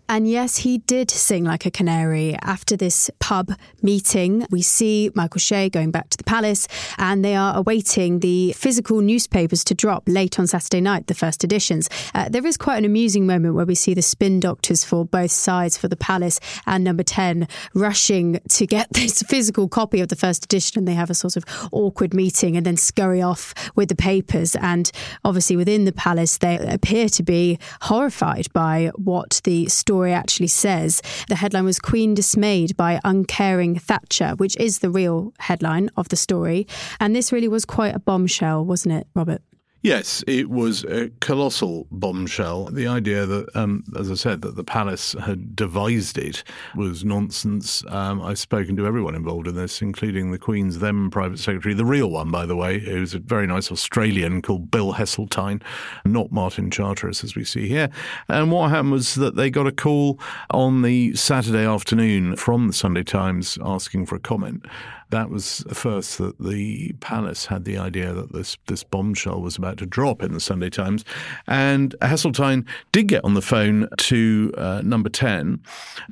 And 0.09 0.29
yes, 0.29 0.57
he 0.57 0.77
did 0.77 1.11
sing 1.11 1.43
like 1.43 1.65
a 1.65 1.71
canary. 1.71 2.35
After 2.41 2.77
this 2.77 3.11
pub 3.19 3.51
meeting, 3.81 4.45
we 4.49 4.61
see 4.61 5.11
Michael 5.15 5.39
Shea 5.39 5.69
going 5.69 5.91
back 5.91 6.09
to 6.09 6.17
the 6.17 6.23
palace 6.23 6.67
and 6.97 7.25
they 7.25 7.35
are 7.35 7.57
awaiting 7.57 8.19
the 8.19 8.53
physical 8.53 9.01
newspapers 9.01 9.65
to 9.65 9.73
drop 9.73 10.03
late 10.07 10.39
on 10.39 10.47
Saturday 10.47 10.79
night, 10.79 11.07
the 11.07 11.13
first 11.13 11.43
editions. 11.43 11.89
Uh, 12.15 12.29
there 12.29 12.45
is 12.45 12.55
quite 12.55 12.77
an 12.77 12.85
amusing 12.85 13.27
moment 13.27 13.55
where 13.55 13.65
we 13.65 13.75
see 13.75 13.93
the 13.93 14.01
spin 14.01 14.39
doctors 14.39 14.85
for 14.85 15.03
both 15.03 15.31
sides, 15.31 15.77
for 15.77 15.89
the 15.89 15.97
palace 15.97 16.39
and 16.65 16.85
number 16.85 17.03
10, 17.03 17.45
rushing 17.73 18.39
to 18.47 18.65
get 18.65 18.87
this 18.91 19.21
physical 19.23 19.67
copy 19.67 19.99
of 19.99 20.07
the 20.07 20.15
first 20.15 20.45
edition. 20.45 20.79
And 20.79 20.87
they 20.87 20.93
have 20.93 21.09
a 21.09 21.15
sort 21.15 21.35
of 21.35 21.43
awkward 21.73 22.13
meeting 22.13 22.55
and 22.55 22.65
then 22.65 22.77
scurry 22.77 23.21
off 23.21 23.53
with 23.75 23.89
the 23.89 23.95
papers. 23.95 24.55
And 24.55 24.89
obviously, 25.25 25.57
within 25.57 25.83
the 25.83 25.91
palace, 25.91 26.37
they 26.37 26.57
appear 26.59 27.09
to 27.09 27.23
be 27.23 27.59
horrified 27.81 28.47
by 28.53 28.91
what 28.95 29.41
the 29.43 29.67
story 29.67 29.96
story 29.97 30.13
actually 30.13 30.47
says. 30.47 31.01
The 31.27 31.35
headline 31.35 31.65
was 31.65 31.79
Queen 31.79 32.13
dismayed 32.13 32.77
by 32.77 32.99
uncaring 33.03 33.79
Thatcher, 33.79 34.35
which 34.37 34.55
is 34.57 34.77
the 34.79 34.91
real 34.91 35.33
headline 35.39 35.89
of 35.97 36.09
the 36.09 36.15
story. 36.15 36.67
And 36.99 37.15
this 37.15 37.31
really 37.31 37.47
was 37.47 37.65
quite 37.65 37.95
a 37.95 37.99
bombshell, 37.99 38.63
wasn't 38.63 38.93
it, 38.93 39.07
Robert? 39.15 39.41
Yes, 39.87 40.21
it 40.27 40.49
was 40.49 40.83
a 40.83 41.07
colossal 41.21 41.87
bombshell. 41.91 42.65
The 42.65 42.87
idea 42.87 43.25
that, 43.25 43.55
um, 43.55 43.85
as 43.97 44.11
I 44.11 44.15
said, 44.15 44.41
that 44.41 44.57
the 44.57 44.63
palace 44.65 45.13
had 45.13 45.55
devised 45.55 46.17
it 46.17 46.43
was 46.75 47.05
nonsense. 47.05 47.85
Um, 47.87 48.21
I've 48.21 48.37
spoken 48.37 48.75
to 48.75 48.85
everyone 48.85 49.15
involved 49.15 49.47
in 49.47 49.55
this, 49.55 49.81
including 49.81 50.31
the 50.31 50.37
Queen's 50.37 50.79
then 50.79 51.09
private 51.09 51.39
secretary, 51.39 51.73
the 51.73 51.85
real 51.85 52.11
one, 52.11 52.29
by 52.31 52.45
the 52.45 52.57
way, 52.57 52.79
who's 52.79 53.13
a 53.13 53.19
very 53.19 53.47
nice 53.47 53.71
Australian 53.71 54.41
called 54.41 54.69
Bill 54.69 54.91
Heseltine, 54.91 55.61
not 56.03 56.33
Martin 56.33 56.69
Charteris, 56.69 57.23
as 57.23 57.37
we 57.37 57.45
see 57.45 57.69
here. 57.69 57.89
And 58.27 58.51
what 58.51 58.71
happened 58.71 58.91
was 58.91 59.15
that 59.15 59.37
they 59.37 59.49
got 59.49 59.67
a 59.67 59.71
call 59.71 60.19
on 60.51 60.81
the 60.81 61.15
Saturday 61.15 61.65
afternoon 61.65 62.35
from 62.35 62.67
the 62.67 62.73
Sunday 62.73 63.03
Times 63.03 63.57
asking 63.63 64.07
for 64.07 64.15
a 64.17 64.19
comment. 64.19 64.65
That 65.09 65.29
was 65.29 65.63
first 65.71 66.17
that 66.17 66.37
the 66.39 66.93
palace 66.99 67.45
had 67.45 67.63
the 67.65 67.77
idea 67.77 68.13
that 68.13 68.33
this 68.33 68.57
this 68.67 68.83
bombshell 68.83 69.41
was 69.41 69.57
about 69.57 69.77
to 69.77 69.85
drop 69.85 70.21
in 70.21 70.33
the 70.33 70.39
Sunday 70.39 70.69
Times, 70.69 71.05
and 71.47 71.95
Heseltine 72.01 72.65
did 72.91 73.07
get 73.07 73.23
on 73.23 73.33
the 73.33 73.41
phone 73.41 73.87
to 73.97 74.53
uh, 74.57 74.81
Number 74.83 75.09
Ten. 75.09 75.61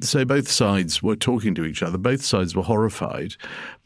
So 0.01 0.25
both 0.25 0.49
sides 0.49 1.03
were 1.03 1.15
talking 1.15 1.55
to 1.55 1.65
each 1.65 1.83
other. 1.83 1.97
Both 1.97 2.23
sides 2.23 2.55
were 2.55 2.63
horrified 2.63 3.35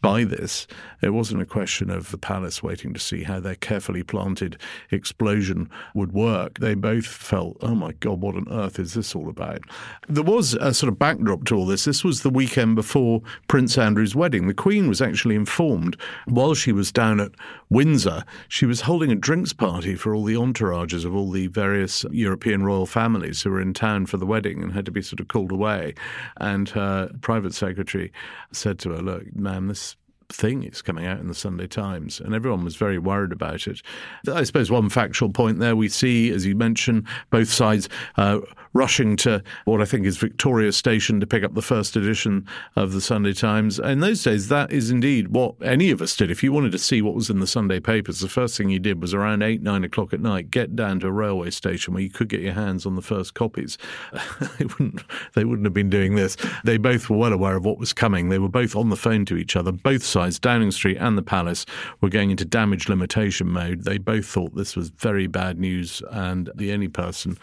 by 0.02 0.24
this. 0.24 0.68
It 1.02 1.10
wasn't 1.10 1.42
a 1.42 1.46
question 1.46 1.90
of 1.90 2.12
the 2.12 2.18
palace 2.18 2.64
waiting 2.64 2.94
to 2.94 3.00
see 3.00 3.24
how 3.24 3.40
their 3.40 3.56
carefully 3.56 4.04
planted 4.04 4.58
explosion 4.92 5.70
would 5.94 6.14
work. 6.14 6.60
They 6.60 6.74
both 6.74 7.06
felt, 7.06 7.58
oh 7.62 7.76
my 7.76 7.94
God, 7.94 8.22
what 8.22 8.36
on 8.36 8.48
earth 8.50 8.80
is 8.80 8.94
this 8.94 9.16
all 9.16 9.30
about? 9.30 9.62
There 10.08 10.24
was 10.24 10.54
a 10.56 10.74
sort 10.74 10.92
of 10.92 11.00
backdrop 11.00 11.46
to 11.46 11.56
all 11.56 11.66
this. 11.66 11.86
This 11.86 12.04
was 12.04 12.22
the 12.22 12.30
weekend 12.30 12.76
before 12.76 13.22
Prince 13.48 13.78
Andrew's 13.78 14.16
wedding. 14.16 14.48
The 14.48 14.54
Queen 14.54 14.88
was 14.88 15.02
actually 15.02 15.36
informed 15.36 15.98
while 16.26 16.54
she 16.54 16.72
was 16.72 16.92
down 16.92 17.20
at 17.20 17.32
Windsor, 17.72 18.24
she 18.48 18.66
was 18.66 18.82
holding 18.82 19.12
a 19.12 19.16
drinks 19.16 19.54
party 19.54 19.94
for 19.94 20.16
all 20.16 20.24
the 20.24 20.34
entourages 20.34 21.06
of 21.06 21.16
all 21.16 21.30
the 21.30 21.46
various 21.48 22.04
European 22.10 22.64
royal 22.64 22.88
families 22.88 23.44
who 23.44 23.52
were 23.52 23.62
in 23.62 23.76
town 23.76 24.08
for 24.08 24.18
the 24.18 24.26
wedding 24.26 24.64
and 24.64 24.74
had 24.74 24.86
to 24.86 24.92
be 24.92 25.04
sort 25.04 25.20
of 25.20 25.28
called 25.28 25.52
away. 25.52 25.94
And 26.38 26.68
her 26.70 27.12
private 27.22 27.54
secretary 27.54 28.12
said 28.52 28.80
to 28.80 28.90
her, 28.92 29.02
Look, 29.04 29.36
ma'am, 29.36 29.68
this 29.68 29.89
thing 30.32 30.64
is 30.64 30.82
coming 30.82 31.06
out 31.06 31.20
in 31.20 31.28
the 31.28 31.34
Sunday 31.34 31.68
Times, 31.68 32.20
and 32.20 32.34
everyone 32.34 32.64
was 32.64 32.76
very 32.76 33.00
worried 33.00 33.32
about 33.32 33.68
it. 33.68 33.82
I 34.32 34.44
suppose 34.44 34.70
one 34.70 34.90
factual 34.90 35.30
point 35.30 35.60
there 35.60 35.76
we 35.76 35.90
see, 35.90 36.30
as 36.32 36.46
you 36.46 36.56
mentioned, 36.56 37.08
both 37.30 37.50
sides 37.50 37.90
uh, 38.18 38.40
rushing 38.74 39.16
to 39.18 39.44
what 39.66 39.82
I 39.82 39.86
think 39.86 40.06
is 40.06 40.18
Victoria 40.18 40.72
Station 40.72 41.20
to 41.20 41.28
pick 41.28 41.44
up 41.44 41.56
the 41.56 41.62
first 41.62 41.96
edition 41.96 42.48
of 42.76 42.94
the 42.94 43.02
Sunday 43.02 43.34
Times. 43.34 43.80
In 43.80 44.00
those 44.00 44.24
days, 44.24 44.48
that 44.50 44.72
is 44.72 44.92
indeed 44.92 45.30
what 45.30 45.56
any 45.62 45.92
of 45.92 46.02
us 46.02 46.16
did. 46.16 46.32
If 46.32 46.44
you 46.44 46.54
wanted 46.54 46.72
to 46.74 46.78
see 46.78 47.02
what 47.02 47.16
was 47.16 47.30
in 47.30 47.40
the 47.40 47.48
Sunday 47.48 47.80
papers, 47.80 48.20
the 48.20 48.30
first 48.30 48.58
thing 48.58 48.70
you 48.70 48.80
did 48.80 49.02
was 49.02 49.14
around 49.14 49.42
eight, 49.42 49.62
nine 49.62 49.84
o'clock 49.84 50.14
at 50.14 50.22
night, 50.22 50.52
get 50.52 50.76
down 50.76 51.00
to 51.00 51.08
a 51.08 51.12
railway 51.12 51.50
station 51.50 51.94
where 51.94 52.04
you 52.04 52.10
could 52.10 52.30
get 52.30 52.42
your 52.42 52.54
hands 52.54 52.86
on 52.86 52.96
the 52.96 53.02
first 53.02 53.34
copies. 53.34 53.78
they 54.58 54.66
wouldn't, 54.66 55.02
they 55.34 55.44
wouldn't 55.44 55.66
have 55.66 55.74
been 55.74 55.90
doing 55.90 56.16
this. 56.16 56.38
They 56.64 56.78
both 56.78 57.10
were 57.10 57.18
well 57.18 57.34
aware 57.34 57.56
of 57.56 57.66
what 57.66 57.80
was 57.80 57.94
coming. 57.94 58.30
They 58.30 58.40
were 58.40 58.48
both 58.48 58.76
on 58.76 58.90
the 58.90 58.96
phone 58.96 59.26
to 59.26 59.36
each 59.36 59.56
other. 59.56 59.72
Both 59.72 60.04
sides 60.04 60.20
sides, 60.20 60.40
Downing 60.40 60.72
Street 60.72 60.98
and 60.98 61.18
the 61.18 61.22
Palace, 61.22 61.66
were 62.02 62.10
going 62.10 62.30
into 62.30 62.46
damage 62.46 62.90
limitation 62.90 63.48
mode. 63.48 63.84
They 63.86 63.98
both 63.98 64.26
thought 64.26 64.54
this 64.54 64.76
was 64.76 64.90
very 64.90 65.28
bad 65.28 65.58
news, 65.58 66.02
and 66.12 66.50
the 66.56 66.74
only 66.74 66.90
person, 66.90 67.38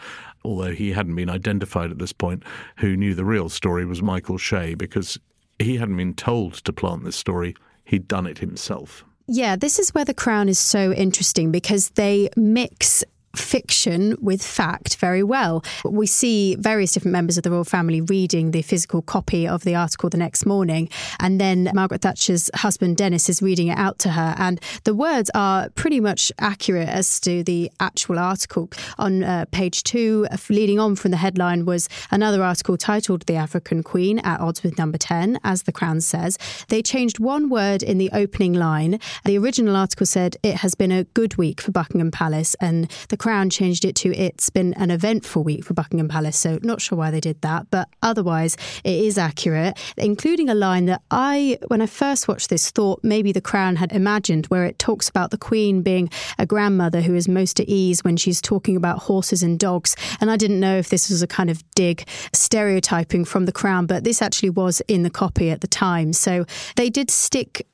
although 0.47 0.71
he 0.71 0.93
hadn't 0.93 1.15
been 1.15 1.29
identified 1.29 1.91
at 1.91 1.99
this 1.99 2.13
point, 2.13 2.41
who 2.77 2.95
knew 2.95 3.13
the 3.13 3.25
real 3.25 3.49
story 3.49 3.85
was 3.85 4.01
Michael 4.01 4.37
Shea 4.37 4.75
because 4.75 5.19
he 5.59 5.75
hadn't 5.75 5.97
been 5.97 6.13
told 6.13 6.53
to 6.53 6.71
plant 6.71 7.03
this 7.03 7.17
story, 7.17 7.53
he'd 7.83 8.07
done 8.07 8.25
it 8.25 8.37
himself. 8.37 9.03
Yeah, 9.27 9.57
this 9.57 9.77
is 9.77 9.93
where 9.93 10.05
The 10.05 10.13
Crown 10.13 10.47
is 10.47 10.57
so 10.57 10.93
interesting 10.93 11.51
because 11.51 11.89
they 11.89 12.29
mix 12.37 13.03
fiction 13.37 14.15
with 14.21 14.41
fact 14.41 14.97
very 14.97 15.23
well. 15.23 15.63
We 15.83 16.07
see 16.07 16.55
various 16.55 16.91
different 16.91 17.13
members 17.13 17.37
of 17.37 17.43
the 17.43 17.51
royal 17.51 17.63
family 17.63 18.01
reading 18.01 18.51
the 18.51 18.61
physical 18.61 19.01
copy 19.01 19.47
of 19.47 19.63
the 19.63 19.75
article 19.75 20.09
the 20.09 20.17
next 20.17 20.45
morning, 20.45 20.89
and 21.19 21.39
then 21.39 21.69
Margaret 21.73 22.01
Thatcher's 22.01 22.49
husband 22.55 22.97
Denis 22.97 23.29
is 23.29 23.41
reading 23.41 23.67
it 23.67 23.77
out 23.77 23.99
to 23.99 24.09
her, 24.09 24.35
and 24.37 24.61
the 24.83 24.93
words 24.93 25.29
are 25.33 25.69
pretty 25.69 25.99
much 25.99 26.31
accurate 26.39 26.89
as 26.89 27.19
to 27.21 27.43
the 27.43 27.71
actual 27.79 28.19
article. 28.19 28.69
On 28.97 29.23
uh, 29.23 29.45
page 29.51 29.83
two, 29.83 30.27
leading 30.49 30.79
on 30.79 30.95
from 30.95 31.11
the 31.11 31.17
headline, 31.17 31.65
was 31.65 31.89
another 32.11 32.43
article 32.43 32.77
titled 32.77 33.25
"The 33.25 33.35
African 33.35 33.83
Queen 33.83 34.19
at 34.19 34.39
odds 34.39 34.63
with 34.63 34.77
Number 34.77 34.97
Ten," 34.97 35.39
as 35.43 35.63
the 35.63 35.71
Crown 35.71 36.01
says. 36.01 36.37
They 36.69 36.81
changed 36.81 37.19
one 37.19 37.49
word 37.49 37.83
in 37.83 37.97
the 37.97 38.09
opening 38.13 38.53
line. 38.53 38.99
The 39.25 39.37
original 39.37 39.75
article 39.75 40.05
said 40.05 40.37
it 40.43 40.55
has 40.55 40.75
been 40.75 40.91
a 40.91 41.03
good 41.03 41.37
week 41.37 41.61
for 41.61 41.71
Buckingham 41.71 42.11
Palace, 42.11 42.55
and 42.59 42.89
the 43.09 43.17
Crown 43.27 43.49
changed 43.49 43.83
it 43.83 43.93
to 43.93 44.15
it's 44.15 44.49
been 44.49 44.73
an 44.75 44.89
eventful 44.89 45.43
week 45.43 45.65
for 45.65 45.73
Buckingham 45.73 46.07
Palace, 46.07 46.37
so 46.37 46.59
not 46.63 46.79
sure 46.79 46.97
why 46.97 47.11
they 47.11 47.19
did 47.19 47.41
that, 47.41 47.69
but 47.69 47.89
otherwise 48.01 48.55
it 48.85 49.03
is 49.03 49.17
accurate, 49.17 49.77
including 49.97 50.47
a 50.47 50.55
line 50.55 50.85
that 50.85 51.01
I, 51.11 51.59
when 51.67 51.81
I 51.81 51.87
first 51.87 52.29
watched 52.29 52.49
this, 52.49 52.71
thought 52.71 53.01
maybe 53.03 53.33
the 53.33 53.41
Crown 53.41 53.75
had 53.75 53.91
imagined, 53.91 54.45
where 54.45 54.63
it 54.63 54.79
talks 54.79 55.09
about 55.09 55.31
the 55.31 55.37
Queen 55.37 55.81
being 55.81 56.09
a 56.39 56.45
grandmother 56.45 57.01
who 57.01 57.15
is 57.15 57.27
most 57.27 57.59
at 57.59 57.67
ease 57.67 58.01
when 58.01 58.15
she's 58.15 58.39
talking 58.39 58.77
about 58.77 58.99
horses 58.99 59.43
and 59.43 59.59
dogs. 59.59 59.97
And 60.21 60.31
I 60.31 60.37
didn't 60.37 60.61
know 60.61 60.77
if 60.77 60.87
this 60.87 61.09
was 61.09 61.21
a 61.21 61.27
kind 61.27 61.49
of 61.49 61.61
dig 61.71 62.07
stereotyping 62.31 63.25
from 63.25 63.45
the 63.45 63.51
Crown, 63.51 63.87
but 63.87 64.05
this 64.05 64.21
actually 64.21 64.51
was 64.51 64.81
in 64.87 65.03
the 65.03 65.09
copy 65.09 65.49
at 65.49 65.59
the 65.59 65.67
time. 65.67 66.13
So 66.13 66.45
they 66.77 66.89
did 66.89 67.11
stick 67.11 67.67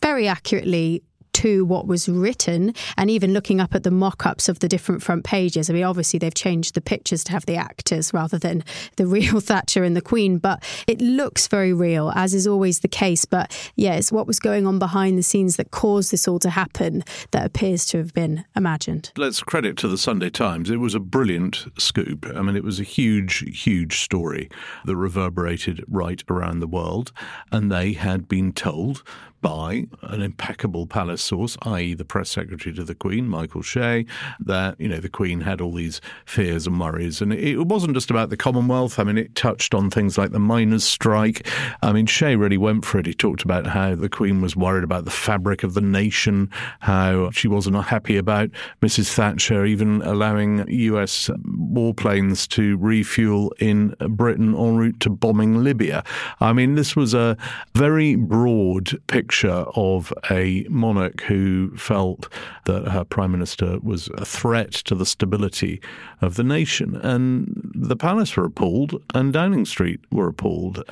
very 0.00 0.28
accurately 0.28 1.02
to 1.34 1.64
what 1.64 1.86
was 1.86 2.08
written 2.08 2.74
and 2.96 3.10
even 3.10 3.32
looking 3.32 3.60
up 3.60 3.74
at 3.74 3.82
the 3.82 3.90
mock 3.90 4.26
ups 4.26 4.48
of 4.48 4.60
the 4.60 4.68
different 4.68 5.02
front 5.02 5.24
pages. 5.24 5.68
I 5.68 5.74
mean, 5.74 5.84
obviously, 5.84 6.18
they've 6.18 6.34
changed 6.34 6.74
the 6.74 6.80
pictures 6.80 7.22
to 7.24 7.32
have 7.32 7.46
the 7.46 7.56
actors 7.56 8.12
rather 8.14 8.38
than 8.38 8.64
the 8.96 9.06
real 9.06 9.40
Thatcher 9.40 9.84
and 9.84 9.96
the 9.96 10.02
Queen, 10.02 10.38
but 10.38 10.62
it 10.86 11.00
looks 11.00 11.46
very 11.46 11.72
real, 11.72 12.12
as 12.14 12.34
is 12.34 12.46
always 12.46 12.80
the 12.80 12.88
case. 12.88 13.24
But 13.24 13.72
yeah, 13.76 14.00
what 14.10 14.26
was 14.26 14.38
going 14.38 14.66
on 14.66 14.78
behind 14.78 15.18
the 15.18 15.22
scenes 15.22 15.56
that 15.56 15.70
caused 15.70 16.10
this 16.10 16.28
all 16.28 16.38
to 16.40 16.50
happen 16.50 17.04
that 17.30 17.46
appears 17.46 17.86
to 17.86 17.98
have 17.98 18.12
been 18.12 18.44
imagined. 18.56 19.10
Let's 19.16 19.42
credit 19.42 19.76
to 19.78 19.88
the 19.88 19.98
Sunday 19.98 20.30
Times. 20.30 20.70
It 20.70 20.78
was 20.78 20.94
a 20.94 21.00
brilliant 21.00 21.66
scoop. 21.78 22.26
I 22.34 22.42
mean, 22.42 22.56
it 22.56 22.64
was 22.64 22.80
a 22.80 22.84
huge, 22.84 23.62
huge 23.62 24.00
story 24.00 24.48
that 24.84 24.96
reverberated 24.96 25.84
right 25.88 26.22
around 26.28 26.60
the 26.60 26.66
world. 26.66 27.12
And 27.50 27.70
they 27.70 27.92
had 27.92 28.28
been 28.28 28.52
told 28.52 29.02
by 29.44 29.86
an 30.00 30.22
impeccable 30.22 30.86
palace 30.86 31.20
source, 31.20 31.54
i.e., 31.66 31.92
the 31.92 32.02
press 32.02 32.30
secretary 32.30 32.74
to 32.74 32.82
the 32.82 32.94
Queen, 32.94 33.28
Michael 33.28 33.60
Shea, 33.60 34.06
that 34.40 34.80
you 34.80 34.88
know 34.88 35.00
the 35.00 35.10
Queen 35.10 35.42
had 35.42 35.60
all 35.60 35.74
these 35.74 36.00
fears 36.24 36.66
and 36.66 36.80
worries, 36.80 37.20
and 37.20 37.30
it 37.30 37.58
wasn't 37.66 37.92
just 37.92 38.10
about 38.10 38.30
the 38.30 38.38
Commonwealth. 38.38 38.98
I 38.98 39.04
mean, 39.04 39.18
it 39.18 39.34
touched 39.34 39.74
on 39.74 39.90
things 39.90 40.16
like 40.16 40.30
the 40.30 40.38
miners' 40.38 40.82
strike. 40.82 41.46
I 41.82 41.92
mean, 41.92 42.06
Shea 42.06 42.36
really 42.36 42.56
went 42.56 42.86
for 42.86 42.98
it. 42.98 43.04
He 43.04 43.12
talked 43.12 43.42
about 43.42 43.66
how 43.66 43.94
the 43.94 44.08
Queen 44.08 44.40
was 44.40 44.56
worried 44.56 44.82
about 44.82 45.04
the 45.04 45.10
fabric 45.10 45.62
of 45.62 45.74
the 45.74 45.82
nation, 45.82 46.50
how 46.80 47.30
she 47.30 47.46
wasn't 47.46 47.76
happy 47.76 48.16
about 48.16 48.48
Mrs. 48.80 49.12
Thatcher 49.12 49.66
even 49.66 50.00
allowing 50.02 50.66
U.S. 50.68 51.28
warplanes 51.74 52.48
to 52.48 52.76
refuel 52.78 53.52
in 53.58 53.94
Britain 54.08 54.54
en 54.54 54.76
route 54.76 55.00
to 55.00 55.10
bombing 55.10 55.62
Libya. 55.62 56.04
I 56.40 56.52
mean, 56.52 56.74
this 56.74 56.96
was 56.96 57.14
a 57.14 57.36
very 57.74 58.14
broad 58.14 59.00
picture 59.06 59.64
of 59.74 60.12
a 60.30 60.66
monarch 60.68 61.22
who 61.22 61.76
felt 61.76 62.28
that 62.66 62.88
her 62.88 63.04
prime 63.04 63.32
minister 63.32 63.78
was 63.82 64.08
a 64.14 64.24
threat 64.24 64.72
to 64.72 64.94
the 64.94 65.06
stability 65.06 65.80
of 66.20 66.36
the 66.36 66.44
nation. 66.44 66.96
And 66.96 67.72
the 67.74 67.96
palace 67.96 68.36
were 68.36 68.44
appalled, 68.44 69.02
and 69.14 69.32
Downing 69.32 69.64
Street 69.64 70.00
were 70.10 70.28
appalled. 70.28 70.82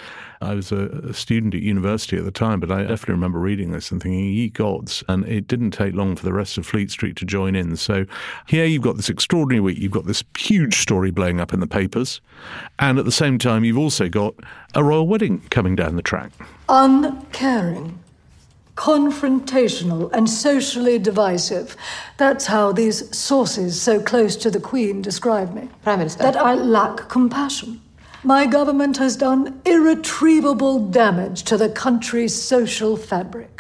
I 0.41 0.55
was 0.55 0.73
a 0.73 1.15
student 1.15 1.55
at 1.55 1.63
university 1.63 2.17
at 2.17 2.25
the 2.25 2.33
time, 2.33 2.59
but 2.59 2.71
I 2.71 2.83
definitely 2.83 3.15
remember 3.15 3.39
reading 3.39 3.71
this 3.71 3.93
and 3.93 4.03
thinking, 4.03 4.25
ye 4.25 4.49
gods. 4.49 5.05
And 5.09 5.25
it 5.27 5.47
didn't 5.47 5.71
take 5.71 5.95
long 5.95 6.17
for 6.17 6.25
the 6.25 6.33
rest 6.33 6.59
of 6.59 6.67
Fleet 6.67 6.91
Street 6.91 7.15
to 7.17 7.25
join 7.25 7.55
in. 7.55 7.77
So 7.77 8.07
here 8.49 8.65
you've 8.65 8.83
got 8.83 8.97
this 8.97 9.09
extraordinary 9.09 9.61
week. 9.61 9.79
You've 9.79 9.93
got 9.93 10.07
this 10.07 10.25
huge 10.37 10.72
story 10.79 11.11
blowing 11.11 11.41
up 11.41 11.53
in 11.53 11.61
the 11.61 11.67
papers. 11.67 12.21
And 12.79 12.99
at 12.99 13.05
the 13.05 13.13
same 13.13 13.39
time, 13.39 13.65
you've 13.65 13.79
also 13.79 14.09
got 14.09 14.35
a 14.75 14.83
royal 14.83 15.07
wedding 15.07 15.43
coming 15.51 15.77
down 15.77 15.97
the 15.97 16.03
track. 16.03 16.33
Uncaring 16.69 17.99
confrontational 18.77 20.11
and 20.13 20.29
socially 20.29 20.99
divisive. 20.99 21.77
That's 22.17 22.47
how 22.47 22.73
these 22.73 23.17
sources 23.17 23.81
so 23.81 24.01
close 24.01 24.35
to 24.37 24.51
the 24.51 24.61
Queen 24.61 25.03
describe 25.03 25.55
me. 25.55 25.69
Prime 25.83 25.99
Minister. 25.99 26.23
That 26.23 26.37
I 26.37 26.55
lack 26.55 27.09
compassion. 27.09 27.81
My 28.25 28.47
government 28.47 28.97
has 28.99 29.17
done 29.17 29.61
irretrievable 29.65 30.89
damage 30.89 31.43
to 31.45 31.57
the 31.57 31.69
country's 31.69 32.41
social 32.41 32.97
fabric. 32.97 33.52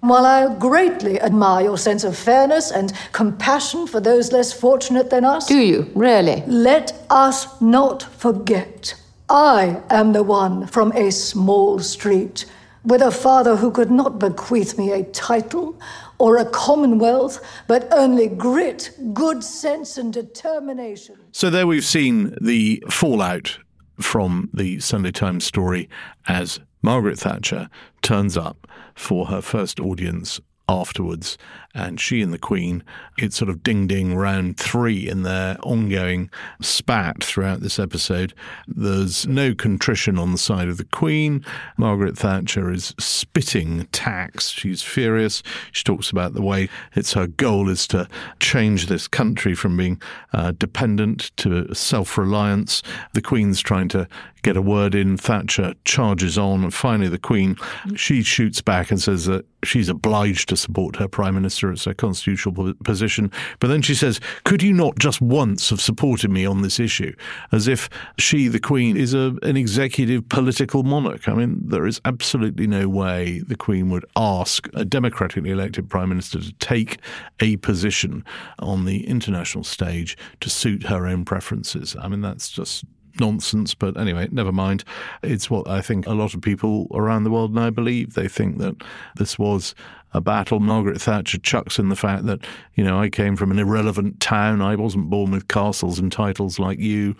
While 0.00 0.24
I 0.24 0.54
greatly 0.54 1.20
admire 1.20 1.64
your 1.64 1.78
sense 1.78 2.04
of 2.04 2.16
fairness 2.16 2.70
and 2.70 2.92
compassion 3.12 3.86
for 3.86 4.00
those 4.00 4.32
less 4.32 4.52
fortunate 4.52 5.10
than 5.10 5.24
us. 5.24 5.46
Do 5.46 5.58
you, 5.58 5.90
really? 5.94 6.42
Let 6.46 7.04
us 7.10 7.60
not 7.60 8.02
forget. 8.02 8.94
I 9.28 9.82
am 9.90 10.12
the 10.12 10.22
one 10.22 10.66
from 10.66 10.92
a 10.92 11.10
small 11.10 11.78
street 11.80 12.46
with 12.82 13.02
a 13.02 13.10
father 13.10 13.56
who 13.56 13.70
could 13.70 13.90
not 13.90 14.18
bequeath 14.18 14.78
me 14.78 14.90
a 14.90 15.04
title 15.04 15.78
or 16.18 16.38
a 16.38 16.46
commonwealth, 16.46 17.44
but 17.66 17.86
only 17.92 18.28
grit, 18.28 18.90
good 19.12 19.44
sense, 19.44 19.98
and 19.98 20.12
determination. 20.12 21.16
So 21.32 21.50
there 21.50 21.66
we've 21.66 21.84
seen 21.84 22.34
the 22.40 22.82
fallout 22.88 23.58
from 24.00 24.48
the 24.54 24.80
Sunday 24.80 25.10
Times 25.10 25.44
story 25.44 25.88
as 26.26 26.58
Margaret 26.82 27.18
Thatcher 27.18 27.68
turns 28.00 28.36
up 28.36 28.66
for 28.94 29.26
her 29.26 29.40
first 29.40 29.80
audience 29.80 30.40
afterwards. 30.68 31.36
And 31.74 32.00
she 32.00 32.20
and 32.20 32.32
the 32.32 32.38
Queen, 32.38 32.82
it's 33.16 33.36
sort 33.36 33.48
of 33.48 33.62
ding 33.62 33.86
ding 33.86 34.16
round 34.16 34.56
three 34.56 35.08
in 35.08 35.22
their 35.22 35.56
ongoing 35.62 36.28
spat 36.60 37.22
throughout 37.22 37.60
this 37.60 37.78
episode. 37.78 38.34
There's 38.66 39.26
no 39.26 39.54
contrition 39.54 40.18
on 40.18 40.32
the 40.32 40.38
side 40.38 40.68
of 40.68 40.78
the 40.78 40.84
Queen. 40.84 41.44
Margaret 41.76 42.18
Thatcher 42.18 42.72
is 42.72 42.94
spitting 42.98 43.86
tacks. 43.92 44.48
She's 44.48 44.82
furious. 44.82 45.42
She 45.70 45.84
talks 45.84 46.10
about 46.10 46.34
the 46.34 46.42
way 46.42 46.68
it's 46.96 47.12
her 47.12 47.28
goal 47.28 47.68
is 47.68 47.86
to 47.88 48.08
change 48.40 48.86
this 48.86 49.06
country 49.06 49.54
from 49.54 49.76
being 49.76 50.02
uh, 50.32 50.52
dependent 50.52 51.30
to 51.36 51.72
self 51.74 52.18
reliance. 52.18 52.82
The 53.12 53.22
Queen's 53.22 53.60
trying 53.60 53.88
to 53.88 54.08
get 54.42 54.56
a 54.56 54.62
word 54.62 54.94
in. 54.94 55.16
Thatcher 55.16 55.74
charges 55.84 56.38
on, 56.38 56.62
and 56.64 56.74
finally, 56.74 57.08
the 57.08 57.18
Queen 57.18 57.56
she 57.94 58.22
shoots 58.22 58.60
back 58.60 58.90
and 58.90 59.00
says 59.00 59.26
that 59.26 59.44
she's 59.62 59.88
obliged 59.88 60.48
to 60.48 60.56
support 60.56 60.96
her 60.96 61.08
Prime 61.08 61.34
Minister. 61.34 61.59
It's 61.68 61.84
her 61.84 61.94
constitutional 61.94 62.74
position. 62.84 63.30
But 63.58 63.68
then 63.68 63.82
she 63.82 63.94
says, 63.94 64.20
Could 64.44 64.62
you 64.62 64.72
not 64.72 64.98
just 64.98 65.20
once 65.20 65.70
have 65.70 65.80
supported 65.80 66.30
me 66.30 66.46
on 66.46 66.62
this 66.62 66.80
issue? 66.80 67.14
As 67.52 67.68
if 67.68 67.90
she, 68.18 68.48
the 68.48 68.60
Queen, 68.60 68.96
is 68.96 69.14
a, 69.14 69.36
an 69.42 69.56
executive 69.56 70.28
political 70.28 70.82
monarch. 70.82 71.28
I 71.28 71.34
mean, 71.34 71.60
there 71.62 71.86
is 71.86 72.00
absolutely 72.04 72.66
no 72.66 72.88
way 72.88 73.40
the 73.40 73.56
Queen 73.56 73.90
would 73.90 74.06
ask 74.16 74.68
a 74.74 74.84
democratically 74.84 75.50
elected 75.50 75.90
Prime 75.90 76.08
Minister 76.08 76.40
to 76.40 76.52
take 76.54 76.98
a 77.40 77.56
position 77.58 78.24
on 78.58 78.84
the 78.84 79.06
international 79.06 79.64
stage 79.64 80.16
to 80.40 80.48
suit 80.48 80.84
her 80.84 81.06
own 81.06 81.24
preferences. 81.24 81.96
I 82.00 82.08
mean, 82.08 82.20
that's 82.20 82.50
just 82.50 82.84
nonsense. 83.20 83.74
But 83.74 83.96
anyway, 83.96 84.28
never 84.32 84.52
mind. 84.52 84.84
It's 85.22 85.50
what 85.50 85.68
I 85.68 85.80
think 85.80 86.06
a 86.06 86.14
lot 86.14 86.34
of 86.34 86.40
people 86.40 86.88
around 86.92 87.24
the 87.24 87.30
world 87.30 87.54
now 87.54 87.70
believe. 87.70 88.14
They 88.14 88.28
think 88.28 88.58
that 88.58 88.76
this 89.16 89.38
was 89.38 89.74
a 90.12 90.20
battle. 90.20 90.58
Margaret 90.58 91.00
Thatcher 91.00 91.38
chucks 91.38 91.78
in 91.78 91.88
the 91.88 91.96
fact 91.96 92.26
that, 92.26 92.40
you 92.74 92.82
know, 92.82 93.00
I 93.00 93.08
came 93.08 93.36
from 93.36 93.50
an 93.50 93.58
irrelevant 93.58 94.20
town. 94.20 94.60
I 94.60 94.74
wasn't 94.74 95.10
born 95.10 95.30
with 95.30 95.48
castles 95.48 95.98
and 95.98 96.10
titles 96.10 96.58
like 96.58 96.80
you. 96.80 97.14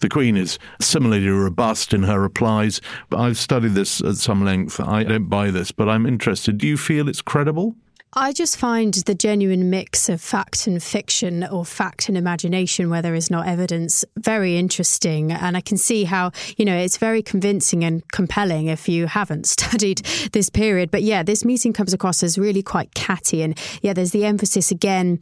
The 0.00 0.08
Queen 0.08 0.36
is 0.36 0.58
similarly 0.80 1.28
robust 1.28 1.92
in 1.92 2.04
her 2.04 2.20
replies. 2.20 2.80
But 3.10 3.18
I've 3.18 3.38
studied 3.38 3.72
this 3.72 4.00
at 4.00 4.16
some 4.16 4.44
length. 4.44 4.78
I 4.78 5.02
don't 5.02 5.28
buy 5.28 5.50
this, 5.50 5.72
but 5.72 5.88
I'm 5.88 6.06
interested. 6.06 6.58
Do 6.58 6.68
you 6.68 6.76
feel 6.76 7.08
it's 7.08 7.22
credible? 7.22 7.74
I 8.18 8.32
just 8.32 8.56
find 8.56 8.94
the 8.94 9.14
genuine 9.14 9.68
mix 9.68 10.08
of 10.08 10.22
fact 10.22 10.66
and 10.66 10.82
fiction 10.82 11.44
or 11.44 11.66
fact 11.66 12.08
and 12.08 12.16
imagination 12.16 12.88
where 12.88 13.02
there 13.02 13.14
is 13.14 13.30
not 13.30 13.46
evidence 13.46 14.06
very 14.16 14.56
interesting. 14.56 15.30
And 15.30 15.54
I 15.54 15.60
can 15.60 15.76
see 15.76 16.04
how, 16.04 16.32
you 16.56 16.64
know, 16.64 16.74
it's 16.74 16.96
very 16.96 17.22
convincing 17.22 17.84
and 17.84 18.10
compelling 18.12 18.68
if 18.68 18.88
you 18.88 19.06
haven't 19.06 19.46
studied 19.46 19.98
this 20.32 20.48
period. 20.48 20.90
But 20.90 21.02
yeah, 21.02 21.22
this 21.24 21.44
meeting 21.44 21.74
comes 21.74 21.92
across 21.92 22.22
as 22.22 22.38
really 22.38 22.62
quite 22.62 22.94
catty. 22.94 23.42
And 23.42 23.58
yeah, 23.82 23.92
there's 23.92 24.12
the 24.12 24.24
emphasis 24.24 24.70
again 24.70 25.20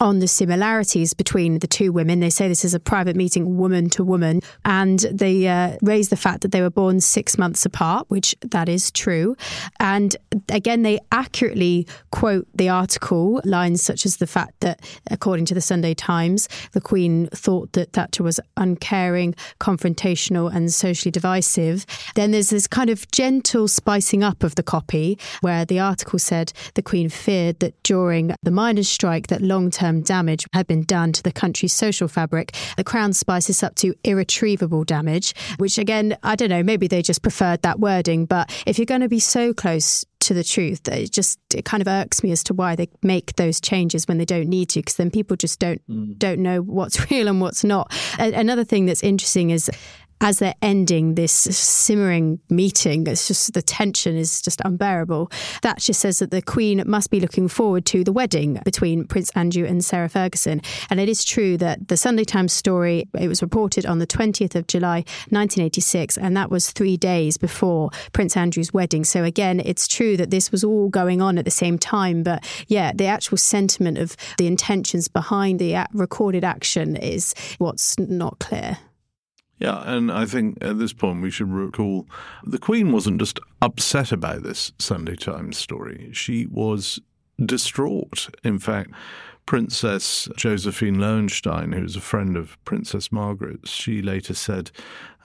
on 0.00 0.18
the 0.18 0.28
similarities 0.28 1.14
between 1.14 1.58
the 1.58 1.66
two 1.66 1.92
women. 1.92 2.20
They 2.20 2.30
say 2.30 2.48
this 2.48 2.64
is 2.64 2.74
a 2.74 2.80
private 2.80 3.16
meeting, 3.16 3.56
woman 3.56 3.90
to 3.90 4.04
woman, 4.04 4.40
and 4.64 5.00
they 5.00 5.46
uh, 5.46 5.76
raise 5.82 6.08
the 6.08 6.16
fact 6.16 6.40
that 6.42 6.52
they 6.52 6.60
were 6.60 6.70
born 6.70 7.00
six 7.00 7.38
months 7.38 7.64
apart, 7.64 8.06
which 8.08 8.34
that 8.40 8.68
is 8.68 8.90
true. 8.90 9.36
And 9.80 10.16
again, 10.48 10.82
they 10.82 10.98
accurately 11.10 11.86
quote 12.10 12.46
the 12.54 12.68
article 12.68 13.40
lines 13.44 13.82
such 13.82 14.06
as 14.06 14.16
the 14.16 14.26
fact 14.26 14.60
that, 14.60 14.80
according 15.10 15.44
to 15.46 15.54
the 15.54 15.60
Sunday 15.60 15.94
Times, 15.94 16.48
the 16.72 16.80
Queen 16.80 17.28
thought 17.28 17.72
that 17.72 17.92
Thatcher 17.92 18.22
was 18.22 18.40
uncaring, 18.56 19.34
confrontational, 19.60 20.52
and 20.52 20.72
socially 20.72 21.10
divisive. 21.10 21.86
Then 22.14 22.30
there's 22.30 22.50
this 22.50 22.66
kind 22.66 22.90
of 22.90 23.10
gentle 23.10 23.68
spicing 23.68 24.22
up 24.22 24.42
of 24.42 24.54
the 24.54 24.62
copy, 24.62 25.18
where 25.40 25.64
the 25.64 25.80
article 25.80 26.18
said 26.18 26.52
the 26.74 26.82
Queen 26.82 27.08
feared 27.08 27.60
that 27.60 27.80
during 27.82 28.34
the 28.42 28.50
miners' 28.50 28.88
strike, 28.88 29.28
that 29.28 29.42
long 29.42 29.70
term 29.92 30.02
damage 30.02 30.46
had 30.52 30.66
been 30.66 30.82
done 30.82 31.12
to 31.12 31.22
the 31.22 31.32
country's 31.32 31.72
social 31.72 32.08
fabric. 32.08 32.54
The 32.76 32.84
Crown 32.84 33.12
spices 33.12 33.62
up 33.62 33.74
to 33.76 33.94
irretrievable 34.04 34.84
damage, 34.84 35.34
which 35.58 35.78
again, 35.78 36.16
I 36.22 36.36
don't 36.36 36.48
know, 36.48 36.62
maybe 36.62 36.88
they 36.88 37.02
just 37.02 37.22
preferred 37.22 37.62
that 37.62 37.80
wording. 37.80 38.26
But 38.26 38.50
if 38.66 38.78
you're 38.78 38.86
going 38.86 39.02
to 39.02 39.08
be 39.08 39.20
so 39.20 39.52
close 39.52 40.04
to 40.20 40.34
the 40.34 40.44
truth, 40.44 40.86
it 40.88 41.10
just 41.10 41.38
it 41.54 41.64
kind 41.64 41.80
of 41.80 41.88
irks 41.88 42.22
me 42.22 42.30
as 42.32 42.44
to 42.44 42.54
why 42.54 42.76
they 42.76 42.88
make 43.02 43.36
those 43.36 43.60
changes 43.60 44.06
when 44.06 44.18
they 44.18 44.24
don't 44.24 44.48
need 44.48 44.68
to, 44.70 44.80
because 44.80 44.96
then 44.96 45.10
people 45.10 45.36
just 45.36 45.58
don't 45.58 45.82
mm. 45.88 46.18
don't 46.18 46.40
know 46.40 46.62
what's 46.62 47.10
real 47.10 47.28
and 47.28 47.40
what's 47.40 47.64
not. 47.64 47.92
Another 48.18 48.64
thing 48.64 48.86
that's 48.86 49.02
interesting 49.02 49.50
is 49.50 49.70
as 50.22 50.38
they're 50.38 50.54
ending 50.62 51.16
this 51.16 51.32
simmering 51.32 52.38
meeting, 52.48 53.06
it's 53.08 53.26
just 53.26 53.52
the 53.54 53.60
tension 53.60 54.16
is 54.16 54.40
just 54.40 54.60
unbearable. 54.64 55.26
Thatcher 55.62 55.92
says 55.92 56.20
that 56.20 56.30
the 56.30 56.40
Queen 56.40 56.82
must 56.86 57.10
be 57.10 57.18
looking 57.18 57.48
forward 57.48 57.84
to 57.86 58.04
the 58.04 58.12
wedding 58.12 58.60
between 58.64 59.04
Prince 59.04 59.30
Andrew 59.30 59.66
and 59.66 59.84
Sarah 59.84 60.08
Ferguson. 60.08 60.62
And 60.90 61.00
it 61.00 61.08
is 61.08 61.24
true 61.24 61.56
that 61.58 61.88
the 61.88 61.96
Sunday 61.96 62.22
Times 62.22 62.52
story, 62.52 63.08
it 63.18 63.26
was 63.26 63.42
reported 63.42 63.84
on 63.84 63.98
the 63.98 64.06
20th 64.06 64.54
of 64.54 64.68
July 64.68 64.98
1986, 65.30 66.16
and 66.16 66.36
that 66.36 66.50
was 66.50 66.70
three 66.70 66.96
days 66.96 67.36
before 67.36 67.90
Prince 68.12 68.36
Andrew's 68.36 68.72
wedding. 68.72 69.02
So 69.04 69.24
again, 69.24 69.60
it's 69.64 69.88
true 69.88 70.16
that 70.16 70.30
this 70.30 70.52
was 70.52 70.62
all 70.62 70.88
going 70.88 71.20
on 71.20 71.36
at 71.36 71.44
the 71.44 71.50
same 71.50 71.78
time. 71.78 72.22
But 72.22 72.46
yeah, 72.68 72.92
the 72.94 73.06
actual 73.06 73.38
sentiment 73.38 73.98
of 73.98 74.16
the 74.38 74.46
intentions 74.46 75.08
behind 75.08 75.58
the 75.58 75.84
recorded 75.92 76.44
action 76.44 76.94
is 76.94 77.34
what's 77.58 77.98
not 77.98 78.38
clear. 78.38 78.78
Yeah, 79.62 79.80
and 79.86 80.10
I 80.10 80.24
think 80.24 80.58
at 80.60 80.80
this 80.80 80.92
point 80.92 81.22
we 81.22 81.30
should 81.30 81.52
recall 81.52 82.08
the 82.42 82.58
Queen 82.58 82.90
wasn't 82.90 83.20
just 83.20 83.38
upset 83.60 84.10
about 84.10 84.42
this 84.42 84.72
Sunday 84.80 85.14
Times 85.14 85.56
story. 85.56 86.10
She 86.12 86.46
was 86.46 86.98
distraught. 87.38 88.28
In 88.42 88.58
fact, 88.58 88.90
Princess 89.46 90.28
Josephine 90.36 90.96
Loewenstein, 90.96 91.76
who 91.76 91.82
was 91.82 91.94
a 91.94 92.00
friend 92.00 92.36
of 92.36 92.58
Princess 92.64 93.12
Margaret, 93.12 93.68
she 93.68 94.02
later 94.02 94.34
said 94.34 94.72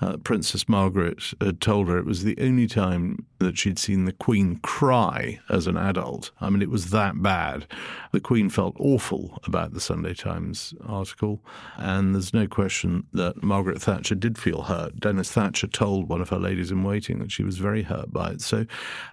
uh, 0.01 0.17
Princess 0.17 0.69
Margaret 0.69 1.21
had 1.41 1.59
told 1.59 1.87
her 1.87 1.97
it 1.97 2.05
was 2.05 2.23
the 2.23 2.37
only 2.39 2.67
time 2.67 3.25
that 3.39 3.57
she'd 3.57 3.79
seen 3.79 4.05
the 4.05 4.11
Queen 4.11 4.57
cry 4.57 5.39
as 5.49 5.67
an 5.67 5.77
adult. 5.77 6.31
I 6.39 6.49
mean, 6.49 6.61
it 6.61 6.69
was 6.69 6.91
that 6.91 7.21
bad. 7.21 7.65
The 8.11 8.19
Queen 8.19 8.49
felt 8.49 8.75
awful 8.79 9.39
about 9.45 9.73
the 9.73 9.81
Sunday 9.81 10.13
Times 10.13 10.73
article, 10.85 11.41
and 11.77 12.13
there's 12.13 12.33
no 12.33 12.47
question 12.47 13.05
that 13.13 13.43
Margaret 13.43 13.81
Thatcher 13.81 14.15
did 14.15 14.37
feel 14.37 14.63
hurt. 14.63 14.99
Denis 14.99 15.31
Thatcher 15.31 15.67
told 15.67 16.09
one 16.09 16.21
of 16.21 16.29
her 16.29 16.39
ladies 16.39 16.71
in 16.71 16.83
waiting 16.83 17.19
that 17.19 17.31
she 17.31 17.43
was 17.43 17.57
very 17.57 17.83
hurt 17.83 18.11
by 18.11 18.31
it. 18.31 18.41
So 18.41 18.65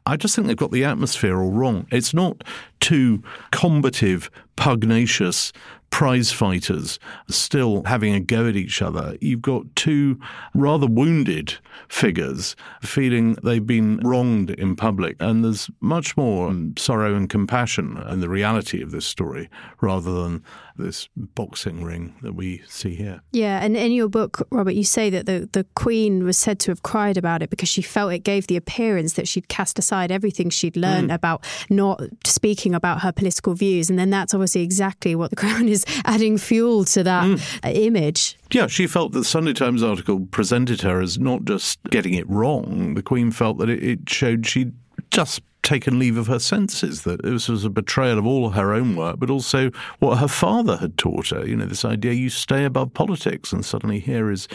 I 0.06 0.16
just 0.16 0.34
think 0.34 0.46
they've 0.46 0.56
got 0.56 0.70
the 0.70 0.84
atmosphere 0.84 1.40
all 1.40 1.50
wrong. 1.50 1.86
It's 1.90 2.14
not 2.14 2.44
too 2.80 3.22
combative, 3.50 4.30
pugnacious 4.56 5.52
prize 5.94 6.32
fighters 6.32 6.98
still 7.28 7.84
having 7.84 8.16
a 8.16 8.18
go 8.18 8.48
at 8.48 8.56
each 8.56 8.82
other. 8.82 9.16
You've 9.20 9.42
got 9.42 9.76
two 9.76 10.18
rather 10.52 10.88
wounded 10.88 11.54
figures 11.88 12.56
feeling 12.82 13.34
they've 13.44 13.64
been 13.64 13.98
wronged 13.98 14.50
in 14.50 14.74
public. 14.74 15.14
And 15.20 15.44
there's 15.44 15.70
much 15.80 16.16
more 16.16 16.52
sorrow 16.76 17.14
and 17.14 17.30
compassion 17.30 17.96
in 18.08 18.18
the 18.18 18.28
reality 18.28 18.82
of 18.82 18.90
this 18.90 19.06
story 19.06 19.48
rather 19.80 20.12
than 20.12 20.42
this 20.76 21.08
boxing 21.16 21.84
ring 21.84 22.14
that 22.22 22.34
we 22.34 22.62
see 22.68 22.94
here. 22.94 23.20
Yeah, 23.32 23.62
and 23.62 23.76
in 23.76 23.92
your 23.92 24.08
book, 24.08 24.46
Robert, 24.50 24.72
you 24.72 24.84
say 24.84 25.10
that 25.10 25.26
the, 25.26 25.48
the 25.52 25.64
Queen 25.74 26.24
was 26.24 26.38
said 26.38 26.58
to 26.60 26.70
have 26.70 26.82
cried 26.82 27.16
about 27.16 27.42
it 27.42 27.50
because 27.50 27.68
she 27.68 27.82
felt 27.82 28.12
it 28.12 28.20
gave 28.20 28.46
the 28.46 28.56
appearance 28.56 29.14
that 29.14 29.28
she'd 29.28 29.48
cast 29.48 29.78
aside 29.78 30.10
everything 30.10 30.50
she'd 30.50 30.76
learned 30.76 31.10
mm. 31.10 31.14
about 31.14 31.44
not 31.70 32.02
speaking 32.24 32.74
about 32.74 33.02
her 33.02 33.12
political 33.12 33.54
views. 33.54 33.88
And 33.90 33.98
then 33.98 34.10
that's 34.10 34.34
obviously 34.34 34.62
exactly 34.62 35.14
what 35.14 35.30
the 35.30 35.36
Crown 35.44 35.68
is 35.68 35.84
adding 36.04 36.38
fuel 36.38 36.84
to 36.86 37.02
that 37.04 37.24
mm. 37.24 37.74
image. 37.74 38.36
Yeah, 38.50 38.66
she 38.66 38.86
felt 38.86 39.12
that 39.12 39.20
the 39.20 39.24
Sunday 39.24 39.52
Times 39.52 39.82
article 39.82 40.26
presented 40.26 40.82
her 40.82 41.00
as 41.00 41.18
not 41.18 41.44
just 41.44 41.82
getting 41.90 42.14
it 42.14 42.28
wrong. 42.28 42.94
The 42.94 43.02
Queen 43.02 43.30
felt 43.30 43.58
that 43.58 43.68
it, 43.68 43.82
it 43.82 44.08
showed 44.08 44.46
she'd 44.46 44.72
just 45.10 45.42
taken 45.64 45.98
leave 45.98 46.16
of 46.16 46.28
her 46.28 46.38
senses, 46.38 47.02
that 47.02 47.22
this 47.22 47.48
was 47.48 47.64
a 47.64 47.70
betrayal 47.70 48.18
of 48.18 48.26
all 48.26 48.50
her 48.50 48.72
own 48.72 48.94
work, 48.94 49.18
but 49.18 49.30
also 49.30 49.70
what 49.98 50.18
her 50.18 50.28
father 50.28 50.76
had 50.76 50.96
taught 50.96 51.30
her. 51.30 51.44
You 51.44 51.56
know, 51.56 51.66
this 51.66 51.84
idea 51.84 52.12
you 52.12 52.30
stay 52.30 52.64
above 52.64 52.94
politics, 52.94 53.52
and 53.52 53.64
suddenly 53.64 53.98
here 53.98 54.30
is 54.30 54.46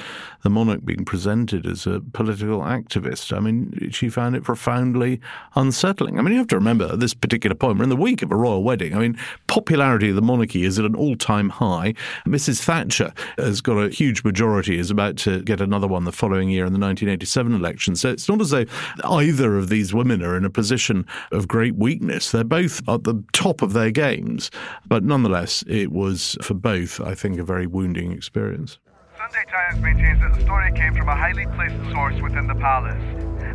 the 0.43 0.49
monarch 0.49 0.86
being 0.86 1.03
presented 1.03 1.66
as 1.66 1.86
a 1.86 1.99
political 2.14 2.62
activist. 2.62 3.36
I 3.36 3.39
mean, 3.39 3.89
she 3.91 4.07
found 4.07 4.36
it 4.36 4.43
profoundly 4.43 5.20
unsettling. 5.55 6.18
I 6.18 6.22
mean, 6.22 6.34
you 6.34 6.39
have 6.39 6.47
to 6.47 6.55
remember 6.55 6.86
at 6.93 6.99
this 6.99 7.14
particular 7.14 7.55
point, 7.55 7.78
we're 7.78 7.84
in 7.84 7.89
the 7.89 7.95
week 7.95 8.22
of 8.22 8.32
a 8.32 8.36
royal 8.36 8.64
wedding. 8.64 8.95
I 8.95 8.99
mean, 8.99 9.18
popularity 9.47 10.10
of 10.10 10.16
the 10.16 10.22
monarchy 10.22 10.64
is 10.64 10.80
at 10.80 10.86
an 10.86 10.95
all 10.95 11.16
time 11.16 11.49
high. 11.49 11.95
Mrs. 12.26 12.64
Thatcher 12.64 13.14
has 13.38 13.62
got 13.62 13.78
a 13.78 13.89
huge 13.89 14.24
majority, 14.24 14.78
is 14.78 14.91
about 14.91 15.18
to 15.18 15.41
get 15.41 15.60
another 15.60 15.88
one 15.88 16.03
the 16.03 16.12
following 16.12 16.49
year 16.49 16.66
in 16.66 16.74
the 16.74 16.80
1987 16.80 17.53
election. 17.53 17.95
So 17.95 18.10
it's 18.10 18.30
not 18.30 18.39
as 18.41 18.51
though 18.51 18.66
either 19.03 19.57
of 19.57 19.70
these 19.70 19.93
women 19.93 20.22
are 20.22 20.38
in 20.38 20.45
a 20.45 20.49
position 20.51 20.98
of 21.31 21.47
great 21.47 21.75
weakness. 21.75 22.31
They're 22.31 22.43
both 22.43 22.87
at 22.87 23.03
the 23.03 23.23
top 23.33 23.61
of 23.61 23.73
their 23.73 23.91
games, 23.91 24.51
but 24.87 25.03
nonetheless, 25.03 25.63
it 25.67 25.91
was 25.91 26.37
for 26.41 26.53
both, 26.53 26.99
I 27.01 27.15
think, 27.15 27.39
a 27.39 27.43
very 27.43 27.67
wounding 27.67 28.11
experience. 28.11 28.77
Sunday 29.17 29.45
Times 29.51 29.81
maintains 29.81 30.19
that 30.21 30.33
the 30.33 30.41
story 30.43 30.71
came 30.73 30.95
from 30.95 31.09
a 31.09 31.15
highly 31.15 31.45
placed 31.55 31.75
source 31.91 32.19
within 32.21 32.47
the 32.47 32.55
palace. 32.55 33.03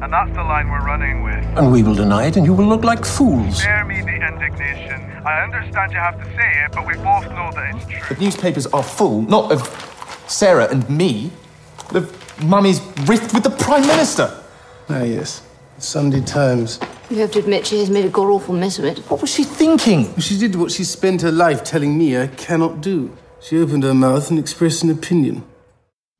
And 0.02 0.12
that's 0.12 0.30
the 0.32 0.42
line 0.42 0.68
we're 0.68 0.84
running 0.84 1.22
with. 1.22 1.44
And 1.56 1.72
we 1.72 1.82
will 1.82 1.94
deny 1.94 2.26
it, 2.26 2.36
and 2.36 2.44
you 2.44 2.52
will 2.52 2.66
look 2.66 2.84
like 2.84 3.04
fools. 3.04 3.62
Spare 3.62 3.84
me 3.84 4.00
the 4.00 4.14
indignation. 4.14 5.00
I 5.24 5.42
understand 5.42 5.92
you 5.92 5.98
have 5.98 6.18
to 6.18 6.24
say 6.36 6.64
it, 6.64 6.72
but 6.72 6.86
we 6.86 6.94
both 6.94 7.26
know 7.30 7.50
that 7.54 7.74
it's 7.74 7.86
true. 7.86 8.16
The 8.16 8.22
newspapers 8.22 8.66
are 8.66 8.82
full, 8.82 9.22
not 9.22 9.52
of 9.52 9.62
Sarah 10.26 10.68
and 10.70 10.88
me, 10.90 11.30
of 11.90 12.12
Mummy's 12.44 12.80
rift 13.06 13.32
with 13.32 13.44
the 13.44 13.50
Prime 13.50 13.86
Minister. 13.86 14.42
Ah, 14.90 15.02
yes. 15.02 15.42
Sunday 15.84 16.20
Times. 16.22 16.80
You 17.10 17.18
have 17.18 17.30
to 17.32 17.38
admit 17.38 17.66
she 17.66 17.78
has 17.78 17.90
made 17.90 18.04
a 18.04 18.08
god 18.08 18.28
awful 18.28 18.54
mess 18.54 18.78
of 18.78 18.84
it. 18.84 18.98
What 19.10 19.20
was 19.20 19.30
she 19.30 19.44
thinking? 19.44 20.18
She 20.18 20.38
did 20.38 20.56
what 20.56 20.72
she 20.72 20.84
spent 20.84 21.22
her 21.22 21.30
life 21.30 21.62
telling 21.62 21.96
me 21.96 22.18
I 22.18 22.28
cannot 22.28 22.80
do. 22.80 23.16
She 23.40 23.60
opened 23.60 23.82
her 23.82 23.94
mouth 23.94 24.30
and 24.30 24.38
expressed 24.38 24.82
an 24.82 24.90
opinion. 24.90 25.44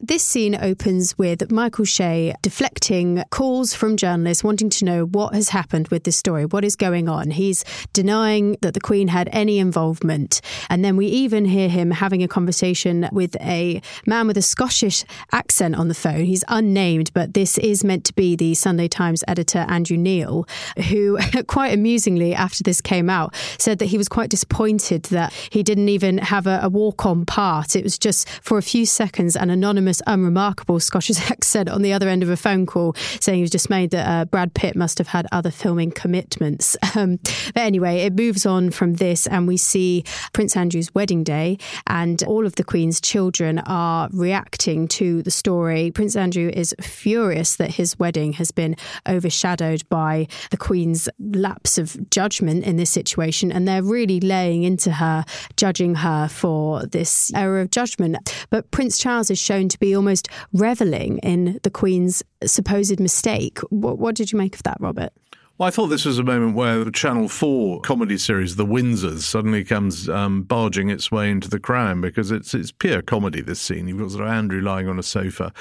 This 0.07 0.23
scene 0.23 0.55
opens 0.55 1.17
with 1.17 1.51
Michael 1.51 1.87
Shea 1.87 2.35
deflecting 2.43 3.25
calls 3.31 3.73
from 3.73 3.97
journalists 3.97 4.45
wanting 4.45 4.69
to 4.69 4.85
know 4.85 5.07
what 5.07 5.33
has 5.33 5.49
happened 5.49 5.89
with 5.89 6.05
this 6.05 6.15
story, 6.15 6.45
what 6.45 6.63
is 6.63 6.77
going 6.77 7.09
on. 7.09 7.31
He's 7.31 7.65
denying 7.95 8.59
that 8.61 8.75
the 8.75 8.83
Queen 8.83 9.09
had 9.09 9.31
any 9.33 9.59
involvement. 9.59 10.43
And 10.69 10.85
then 10.85 10.99
we 10.99 11.07
even 11.07 11.47
hear 11.47 11.71
him 11.71 11.91
having 11.91 12.23
a 12.23 12.29
conversation 12.29 13.09
with 13.13 13.35
a 13.41 13.81
man 14.05 14.27
with 14.27 14.37
a 14.37 14.43
Scottish 14.43 15.07
accent 15.33 15.75
on 15.75 15.89
the 15.89 15.95
phone. 15.95 16.27
He's 16.27 16.45
unnamed, 16.49 17.11
but 17.15 17.33
this 17.33 17.57
is 17.57 17.83
meant 17.83 18.05
to 18.05 18.13
be 18.13 18.37
the 18.37 18.53
Sunday 18.53 18.89
Times 18.89 19.25
editor, 19.27 19.65
Andrew 19.71 19.97
Neil, 19.97 20.47
who, 20.91 21.19
quite 21.47 21.73
amusingly, 21.73 22.35
after 22.35 22.63
this 22.63 22.83
came 22.83 23.09
out, 23.09 23.35
said 23.57 23.79
that 23.79 23.87
he 23.87 23.97
was 23.97 24.11
quite 24.11 24.29
disappointed 24.29 25.05
that 25.05 25.33
he 25.49 25.63
didn't 25.63 25.89
even 25.89 26.19
have 26.19 26.47
a, 26.47 26.61
a 26.63 26.69
walk 26.69 27.07
on 27.07 27.25
part. 27.25 27.75
It 27.75 27.85
was 27.85 27.99
just 27.99 28.29
for 28.43 28.59
a 28.59 28.63
few 28.63 28.85
seconds 28.85 29.35
an 29.35 29.49
anonymous 29.49 29.94
unremarkable 30.07 30.81
Scottish 30.81 31.21
accent 31.31 31.69
on 31.69 31.83
the 31.83 31.93
other 31.93 32.09
end 32.09 32.23
of 32.23 32.29
a 32.29 32.37
phone 32.37 32.67
call, 32.67 32.95
saying 33.21 33.37
he 33.37 33.43
was 33.43 33.51
dismayed 33.51 33.91
that 33.91 34.09
uh, 34.09 34.25
Brad 34.25 34.55
Pitt 34.55 34.77
must 34.77 34.99
have 34.99 35.09
had 35.09 35.27
other 35.33 35.51
filming 35.51 35.91
commitments. 35.91 36.77
Um, 36.97 37.19
but 37.55 37.63
anyway, 37.63 38.03
it 38.03 38.15
moves 38.15 38.47
on 38.47 38.71
from 38.71 38.95
this, 38.95 39.27
and 39.27 39.49
we 39.49 39.57
see 39.57 40.05
Prince 40.33 40.57
Andrew's 40.57 40.95
wedding 40.95 41.25
day, 41.25 41.59
and 41.89 42.23
all 42.23 42.47
of 42.47 42.55
the 42.55 42.63
Queen's 42.63 43.01
children 43.01 43.59
are 43.61 44.09
reacting 44.13 44.87
to 44.89 45.23
the 45.23 45.33
story. 45.33 45.91
Prince 45.91 46.15
Andrew 46.15 46.51
is 46.55 46.73
furious 46.81 47.57
that 47.57 47.73
his 47.73 47.99
wedding 47.99 48.35
has 48.35 48.53
been 48.53 48.77
overshadowed 49.09 49.89
by 49.89 50.29
the 50.51 50.57
Queen's 50.57 51.09
lapse 51.19 51.79
of 51.79 52.11
judgment 52.11 52.65
in 52.65 52.77
this 52.77 52.91
situation, 52.91 53.51
and 53.51 53.67
they're 53.67 53.83
really 53.83 54.21
laying 54.21 54.63
into 54.63 54.93
her, 54.93 55.25
judging 55.57 55.97
her 55.97 56.29
for 56.29 56.87
this 56.87 57.33
error 57.35 57.61
of 57.61 57.71
judgment. 57.71 58.17
But 58.51 58.71
Prince 58.71 58.99
Charles 58.99 59.31
is 59.31 59.39
shown 59.39 59.69
to 59.75 59.79
be 59.79 59.95
almost 59.95 60.29
reveling 60.53 61.19
in 61.19 61.61
the 61.63 61.71
Queen's 61.71 62.23
supposed 62.45 62.99
mistake. 63.01 63.59
What, 63.71 63.99
what 63.99 64.15
did 64.15 64.33
you 64.33 64.39
make 64.39 64.55
of 64.55 64.63
that, 64.63 64.79
Robert? 64.81 65.13
Well, 65.57 65.69
I 65.69 65.71
thought 65.71 65.87
this 65.87 66.05
was 66.05 66.19
a 66.19 66.25
moment 66.25 66.57
where 66.57 66.83
the 66.83 66.91
Channel 66.91 67.29
4 67.29 67.81
comedy 67.83 68.19
series, 68.19 68.57
The 68.57 68.67
Windsors, 68.67 69.21
suddenly 69.21 69.63
comes 69.63 70.09
um, 70.09 70.43
barging 70.43 70.91
its 70.91 71.13
way 71.13 71.31
into 71.31 71.49
the 71.49 71.61
crown 71.61 72.01
because 72.01 72.33
it's 72.33 72.55
it's 72.55 72.73
pure 72.73 73.03
comedy, 73.03 73.41
this 73.41 73.61
scene. 73.61 73.87
You've 73.87 74.01
got 74.01 74.11
sort 74.11 74.25
of 74.25 74.33
Andrew 74.33 74.61
lying 74.61 74.89
on 74.89 74.99
a 74.99 75.03
sofa 75.05 75.53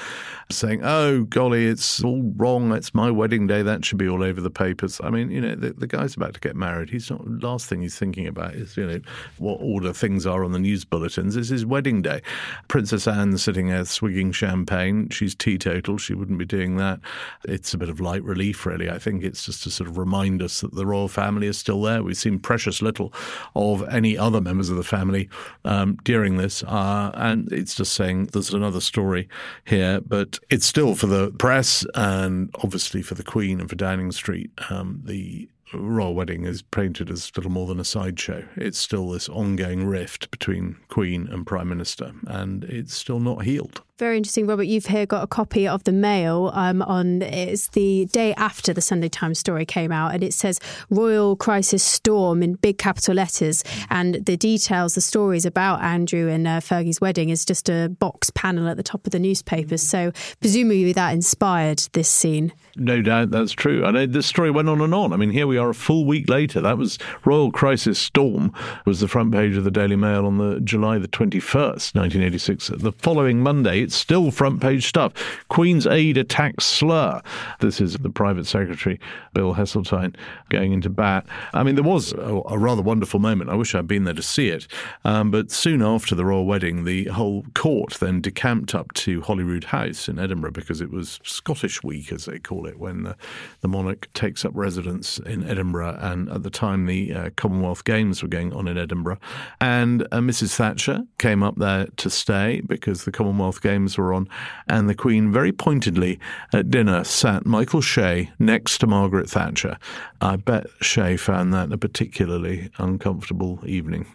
saying, 0.50 0.80
oh, 0.82 1.22
golly, 1.22 1.66
it's 1.66 2.02
all 2.02 2.32
wrong. 2.34 2.72
It's 2.72 2.92
my 2.92 3.08
wedding 3.08 3.46
day. 3.46 3.62
That 3.62 3.84
should 3.84 3.98
be 3.98 4.08
all 4.08 4.24
over 4.24 4.40
the 4.40 4.50
papers. 4.50 5.00
I 5.00 5.10
mean, 5.10 5.30
you 5.30 5.40
know, 5.40 5.54
the, 5.54 5.74
the 5.74 5.86
guy's 5.86 6.16
about 6.16 6.34
to 6.34 6.40
get 6.40 6.56
married. 6.56 6.90
He's 6.90 7.08
not, 7.08 7.24
last 7.24 7.68
thing 7.68 7.80
he's 7.82 7.96
thinking 7.96 8.26
about 8.26 8.54
is, 8.54 8.76
you 8.76 8.88
know, 8.88 9.00
what 9.38 9.58
order 9.60 9.92
things 9.92 10.26
are 10.26 10.42
on 10.42 10.50
the 10.50 10.58
news 10.58 10.84
bulletins. 10.84 11.36
It's 11.36 11.50
his 11.50 11.64
wedding 11.64 12.02
day. 12.02 12.20
Princess 12.66 13.06
Anne 13.06 13.38
sitting 13.38 13.68
there 13.68 13.84
swigging 13.84 14.32
champagne. 14.32 15.08
She's 15.10 15.36
teetotal. 15.36 15.98
She 15.98 16.14
wouldn't 16.14 16.40
be 16.40 16.46
doing 16.46 16.78
that. 16.78 16.98
It's 17.44 17.72
a 17.72 17.78
bit 17.78 17.88
of 17.88 18.00
light 18.00 18.24
relief, 18.24 18.66
really. 18.66 18.90
I 18.90 18.98
think 18.98 19.22
it's 19.22 19.44
just 19.44 19.64
a 19.66 19.70
sort 19.70 19.83
sort 19.84 19.90
of 19.90 19.98
remind 19.98 20.42
us 20.42 20.62
that 20.62 20.74
the 20.74 20.86
royal 20.86 21.08
family 21.08 21.46
is 21.46 21.58
still 21.58 21.82
there. 21.82 22.02
We've 22.02 22.16
seen 22.16 22.38
precious 22.38 22.80
little 22.80 23.12
of 23.54 23.86
any 23.88 24.16
other 24.16 24.40
members 24.40 24.70
of 24.70 24.76
the 24.76 24.82
family 24.82 25.28
um, 25.64 25.98
during 26.04 26.38
this, 26.38 26.62
uh, 26.64 27.10
and 27.14 27.52
it's 27.52 27.74
just 27.74 27.92
saying 27.92 28.26
there's 28.32 28.54
another 28.54 28.80
story 28.80 29.28
here, 29.64 30.00
but 30.00 30.38
it's 30.48 30.66
still 30.66 30.94
for 30.94 31.06
the 31.06 31.32
press 31.32 31.84
and 31.94 32.50
obviously 32.62 33.02
for 33.02 33.14
the 33.14 33.22
Queen 33.22 33.60
and 33.60 33.68
for 33.68 33.76
Downing 33.76 34.12
Street. 34.12 34.50
Um, 34.70 35.00
the 35.04 35.48
royal 35.72 36.14
wedding 36.14 36.44
is 36.44 36.62
painted 36.62 37.10
as 37.10 37.30
little 37.36 37.50
more 37.50 37.66
than 37.66 37.80
a 37.80 37.84
sideshow. 37.84 38.44
It's 38.56 38.78
still 38.78 39.10
this 39.10 39.28
ongoing 39.28 39.86
rift 39.86 40.30
between 40.30 40.76
Queen 40.88 41.28
and 41.28 41.46
Prime 41.46 41.68
Minister, 41.68 42.12
and 42.26 42.64
it's 42.64 42.94
still 42.94 43.20
not 43.20 43.44
healed. 43.44 43.82
Very 43.96 44.16
interesting, 44.16 44.48
Robert. 44.48 44.64
You've 44.64 44.86
here 44.86 45.06
got 45.06 45.22
a 45.22 45.28
copy 45.28 45.68
of 45.68 45.84
the 45.84 45.92
Mail 45.92 46.50
um, 46.52 46.82
on 46.82 47.22
it's 47.22 47.68
the 47.68 48.06
day 48.06 48.34
after 48.34 48.72
the 48.72 48.80
Sunday 48.80 49.08
Times 49.08 49.38
story 49.38 49.64
came 49.64 49.92
out, 49.92 50.12
and 50.12 50.24
it 50.24 50.34
says 50.34 50.58
"Royal 50.90 51.36
Crisis 51.36 51.82
Storm" 51.82 52.42
in 52.42 52.54
big 52.54 52.78
capital 52.78 53.14
letters, 53.14 53.62
and 53.90 54.16
the 54.26 54.36
details, 54.36 54.96
the 54.96 55.00
stories 55.00 55.46
about 55.46 55.80
Andrew 55.80 56.28
and 56.28 56.46
uh, 56.46 56.60
Fergie's 56.60 57.00
wedding 57.00 57.28
is 57.28 57.44
just 57.44 57.68
a 57.68 57.88
box 57.88 58.30
panel 58.30 58.68
at 58.68 58.76
the 58.76 58.82
top 58.82 59.06
of 59.06 59.12
the 59.12 59.20
newspaper. 59.20 59.78
So 59.78 60.12
presumably 60.40 60.92
that 60.92 61.12
inspired 61.12 61.78
this 61.92 62.08
scene. 62.08 62.52
No 62.76 63.02
doubt 63.02 63.30
that's 63.30 63.52
true. 63.52 63.84
And 63.84 64.12
this 64.12 64.26
story 64.26 64.50
went 64.50 64.68
on 64.68 64.80
and 64.80 64.92
on. 64.92 65.12
I 65.12 65.16
mean, 65.16 65.30
here 65.30 65.46
we 65.46 65.58
are 65.58 65.70
a 65.70 65.74
full 65.74 66.04
week 66.04 66.28
later. 66.28 66.60
That 66.60 66.76
was 66.76 66.98
Royal 67.24 67.52
Crisis 67.52 68.00
Storm 68.00 68.52
was 68.84 68.98
the 68.98 69.06
front 69.06 69.32
page 69.32 69.56
of 69.56 69.62
the 69.62 69.70
Daily 69.70 69.94
Mail 69.94 70.26
on 70.26 70.38
the 70.38 70.58
July 70.60 70.98
the 70.98 71.06
21st, 71.06 71.94
1986. 71.94 72.68
The 72.68 72.92
following 72.92 73.40
Monday, 73.40 73.80
it's 73.80 73.94
still 73.94 74.32
front 74.32 74.60
page 74.60 74.86
stuff. 74.86 75.12
Queen's 75.48 75.86
aide 75.86 76.16
attacks 76.16 76.64
slur. 76.64 77.22
This 77.60 77.80
is 77.80 77.94
the 77.94 78.10
private 78.10 78.46
secretary, 78.46 78.98
Bill 79.34 79.54
Heseltine, 79.54 80.16
going 80.48 80.72
into 80.72 80.90
bat. 80.90 81.26
I 81.52 81.62
mean, 81.62 81.76
there 81.76 81.84
was 81.84 82.12
a, 82.12 82.42
a 82.48 82.58
rather 82.58 82.82
wonderful 82.82 83.20
moment. 83.20 83.50
I 83.50 83.54
wish 83.54 83.74
I'd 83.74 83.86
been 83.86 84.04
there 84.04 84.14
to 84.14 84.22
see 84.22 84.48
it. 84.48 84.66
Um, 85.04 85.30
but 85.30 85.52
soon 85.52 85.80
after 85.80 86.16
the 86.16 86.24
royal 86.24 86.46
wedding, 86.46 86.84
the 86.84 87.04
whole 87.04 87.44
court 87.54 87.98
then 88.00 88.20
decamped 88.20 88.74
up 88.74 88.92
to 88.94 89.20
Holyrood 89.20 89.64
House 89.64 90.08
in 90.08 90.18
Edinburgh 90.18 90.52
because 90.52 90.80
it 90.80 90.90
was 90.90 91.20
Scottish 91.22 91.84
Week, 91.84 92.10
as 92.10 92.24
they 92.24 92.40
call 92.40 92.63
it, 92.66 92.78
when 92.78 93.02
the, 93.02 93.16
the 93.60 93.68
monarch 93.68 94.08
takes 94.14 94.44
up 94.44 94.52
residence 94.54 95.18
in 95.18 95.48
Edinburgh. 95.48 95.98
And 96.00 96.28
at 96.30 96.42
the 96.42 96.50
time, 96.50 96.86
the 96.86 97.12
uh, 97.12 97.30
Commonwealth 97.36 97.84
Games 97.84 98.22
were 98.22 98.28
going 98.28 98.52
on 98.52 98.68
in 98.68 98.78
Edinburgh. 98.78 99.18
And 99.60 100.02
uh, 100.12 100.18
Mrs. 100.18 100.54
Thatcher 100.54 101.04
came 101.18 101.42
up 101.42 101.56
there 101.56 101.86
to 101.96 102.10
stay 102.10 102.62
because 102.66 103.04
the 103.04 103.12
Commonwealth 103.12 103.60
Games 103.62 103.98
were 103.98 104.12
on, 104.12 104.28
and 104.68 104.88
the 104.88 104.94
Queen 104.94 105.32
very 105.32 105.52
pointedly 105.52 106.18
at 106.52 106.70
dinner 106.70 107.04
sat 107.04 107.46
Michael 107.46 107.80
Shea 107.80 108.30
next 108.38 108.78
to 108.78 108.86
Margaret 108.86 109.28
Thatcher. 109.28 109.78
I 110.20 110.36
bet 110.36 110.66
Shea 110.80 111.16
found 111.16 111.52
that 111.54 111.72
a 111.72 111.78
particularly 111.78 112.70
uncomfortable 112.78 113.60
evening. 113.64 114.06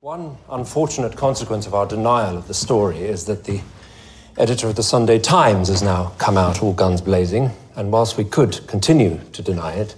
One 0.00 0.36
unfortunate 0.50 1.16
consequence 1.16 1.66
of 1.66 1.74
our 1.74 1.86
denial 1.86 2.36
of 2.36 2.46
the 2.46 2.54
story 2.54 2.98
is 2.98 3.24
that 3.26 3.44
the 3.44 3.60
editor 4.38 4.68
of 4.68 4.76
the 4.76 4.82
Sunday 4.82 5.18
Times 5.18 5.68
has 5.68 5.82
now 5.82 6.12
come 6.18 6.36
out 6.36 6.62
all 6.62 6.72
guns 6.72 7.00
blazing, 7.00 7.50
and 7.74 7.90
whilst 7.90 8.18
we 8.18 8.24
could 8.24 8.66
continue 8.66 9.20
to 9.32 9.42
deny 9.42 9.72
it, 9.72 9.96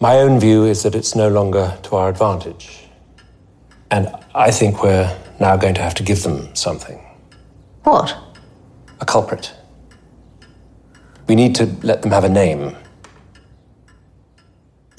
my 0.00 0.18
own 0.18 0.40
view 0.40 0.64
is 0.64 0.82
that 0.82 0.94
it's 0.94 1.14
no 1.14 1.28
longer 1.28 1.78
to 1.84 1.96
our 1.96 2.08
advantage. 2.08 2.88
And 3.90 4.08
I 4.34 4.50
think 4.50 4.82
we're 4.82 5.16
now 5.40 5.56
going 5.56 5.74
to 5.74 5.82
have 5.82 5.94
to 5.94 6.02
give 6.02 6.22
them 6.22 6.54
something. 6.54 6.98
What? 7.84 8.16
A 9.00 9.04
culprit. 9.04 9.54
We 11.28 11.34
need 11.34 11.54
to 11.56 11.66
let 11.82 12.02
them 12.02 12.10
have 12.10 12.24
a 12.24 12.28
name. 12.28 12.76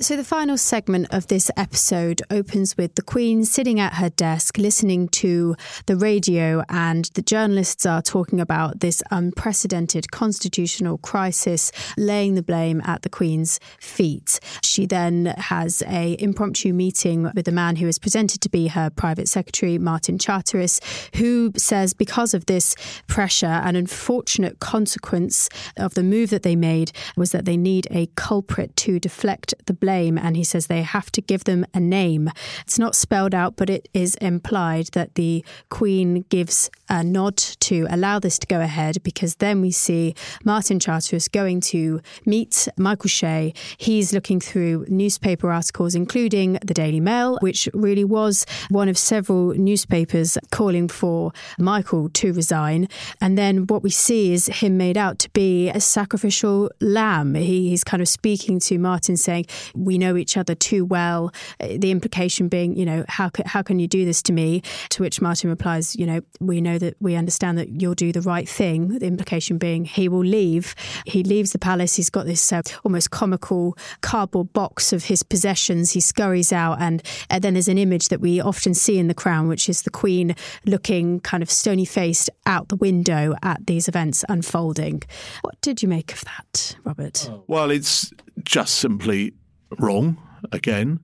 So, 0.01 0.15
the 0.15 0.23
final 0.23 0.57
segment 0.57 1.07
of 1.11 1.27
this 1.27 1.51
episode 1.57 2.21
opens 2.31 2.77
with 2.77 2.95
the 2.95 3.01
Queen 3.01 3.43
sitting 3.43 3.81
at 3.81 3.95
her 3.95 4.07
desk 4.07 4.57
listening 4.57 5.09
to 5.09 5.57
the 5.87 5.97
radio, 5.97 6.63
and 6.69 7.03
the 7.15 7.21
journalists 7.21 7.85
are 7.85 8.01
talking 8.01 8.39
about 8.39 8.79
this 8.79 9.03
unprecedented 9.11 10.09
constitutional 10.09 10.99
crisis, 10.99 11.73
laying 11.97 12.35
the 12.35 12.41
blame 12.41 12.81
at 12.85 13.01
the 13.01 13.09
Queen's 13.09 13.59
feet. 13.81 14.39
She 14.63 14.85
then 14.85 15.33
has 15.37 15.83
a 15.85 16.15
impromptu 16.17 16.71
meeting 16.71 17.29
with 17.35 17.49
a 17.49 17.51
man 17.51 17.75
who 17.75 17.87
is 17.89 17.99
presented 17.99 18.39
to 18.39 18.49
be 18.49 18.67
her 18.67 18.89
private 18.89 19.27
secretary, 19.27 19.77
Martin 19.77 20.17
Charteris, 20.17 20.79
who 21.15 21.51
says 21.57 21.93
because 21.93 22.33
of 22.33 22.45
this 22.45 22.73
pressure, 23.07 23.47
an 23.47 23.75
unfortunate 23.75 24.61
consequence 24.61 25.49
of 25.75 25.93
the 25.95 26.03
move 26.03 26.29
that 26.29 26.43
they 26.43 26.55
made 26.55 26.93
was 27.17 27.33
that 27.33 27.43
they 27.43 27.57
need 27.57 27.85
a 27.91 28.07
culprit 28.15 28.73
to 28.77 28.97
deflect 28.97 29.53
the 29.65 29.73
blame 29.73 29.88
blame, 29.89 30.19
and 30.19 30.37
he 30.37 30.43
says 30.43 30.67
they 30.67 30.83
have 30.83 31.11
to 31.11 31.21
give 31.21 31.45
them 31.45 31.65
a 31.73 31.79
name. 31.79 32.29
It's 32.61 32.77
not 32.77 32.95
spelled 32.95 33.33
out, 33.33 33.55
but 33.55 33.69
it 33.71 33.89
is 33.91 34.13
implied 34.21 34.87
that 34.93 35.15
the 35.15 35.43
Queen 35.69 36.25
gives 36.29 36.69
a 36.89 37.03
nod 37.03 37.37
to 37.37 37.87
allow 37.89 38.19
this 38.19 38.37
to 38.39 38.47
go 38.47 38.61
ahead 38.61 39.01
because 39.03 39.35
then 39.35 39.61
we 39.61 39.71
see 39.71 40.13
Martin 40.43 40.79
Charteris 40.79 41.27
going 41.27 41.61
to 41.61 42.01
meet 42.25 42.67
Michael 42.77 43.09
Shea. 43.09 43.53
He's 43.77 44.13
looking 44.13 44.39
through 44.39 44.85
newspaper 44.89 45.51
articles, 45.51 45.95
including 45.95 46.59
the 46.63 46.73
Daily 46.73 46.99
Mail, 46.99 47.37
which 47.41 47.67
really 47.73 48.05
was 48.05 48.45
one 48.69 48.89
of 48.89 48.97
several 48.97 49.53
newspapers 49.55 50.37
calling 50.51 50.87
for 50.87 51.31
Michael 51.57 52.09
to 52.09 52.33
resign. 52.33 52.87
And 53.21 53.37
then 53.37 53.65
what 53.67 53.81
we 53.81 53.89
see 53.89 54.33
is 54.33 54.47
him 54.47 54.77
made 54.77 54.97
out 54.97 55.17
to 55.19 55.29
be 55.31 55.69
a 55.69 55.81
sacrificial 55.81 56.69
lamb. 56.79 57.33
He, 57.35 57.69
he's 57.69 57.83
kind 57.83 58.01
of 58.01 58.07
speaking 58.07 58.59
to 58.61 58.77
Martin 58.77 59.17
saying, 59.17 59.45
we 59.85 59.97
know 59.97 60.15
each 60.17 60.37
other 60.37 60.55
too 60.55 60.85
well. 60.85 61.31
Uh, 61.59 61.77
the 61.77 61.91
implication 61.91 62.47
being, 62.47 62.75
you 62.75 62.85
know, 62.85 63.05
how 63.07 63.29
can, 63.29 63.45
how 63.45 63.61
can 63.61 63.79
you 63.79 63.87
do 63.87 64.05
this 64.05 64.21
to 64.23 64.33
me? 64.33 64.61
To 64.89 65.03
which 65.03 65.21
Martin 65.21 65.49
replies, 65.49 65.95
you 65.95 66.05
know, 66.05 66.21
we 66.39 66.61
know 66.61 66.77
that 66.77 66.95
we 66.99 67.15
understand 67.15 67.57
that 67.57 67.81
you'll 67.81 67.95
do 67.95 68.11
the 68.11 68.21
right 68.21 68.47
thing. 68.47 68.99
The 68.99 69.07
implication 69.07 69.57
being 69.57 69.85
he 69.85 70.09
will 70.09 70.19
leave. 70.25 70.75
He 71.05 71.23
leaves 71.23 71.51
the 71.51 71.59
palace. 71.59 71.95
He's 71.95 72.09
got 72.09 72.25
this 72.25 72.51
uh, 72.51 72.61
almost 72.83 73.11
comical 73.11 73.77
cardboard 74.01 74.53
box 74.53 74.93
of 74.93 75.05
his 75.05 75.23
possessions. 75.23 75.91
He 75.91 75.99
scurries 75.99 76.51
out, 76.51 76.81
and, 76.81 77.01
and 77.29 77.43
then 77.43 77.53
there's 77.53 77.67
an 77.67 77.77
image 77.77 78.09
that 78.09 78.21
we 78.21 78.41
often 78.41 78.73
see 78.73 78.97
in 78.97 79.07
The 79.07 79.13
Crown, 79.13 79.47
which 79.47 79.69
is 79.69 79.83
the 79.83 79.89
Queen 79.89 80.35
looking 80.65 81.19
kind 81.21 81.43
of 81.43 81.49
stony 81.49 81.85
faced 81.85 82.29
out 82.45 82.69
the 82.69 82.75
window 82.75 83.35
at 83.43 83.65
these 83.67 83.87
events 83.87 84.25
unfolding. 84.29 85.01
What 85.41 85.59
did 85.61 85.81
you 85.81 85.87
make 85.87 86.13
of 86.13 86.21
that, 86.21 86.75
Robert? 86.83 87.29
Well, 87.47 87.71
it's 87.71 88.11
just 88.43 88.75
simply 88.75 89.33
wrong 89.77 90.17
again. 90.51 90.99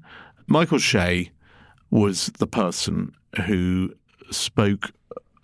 Michael 0.47 0.79
Shea 0.79 1.31
was 1.89 2.27
the 2.39 2.47
person 2.47 3.13
who 3.45 3.93
spoke 4.31 4.91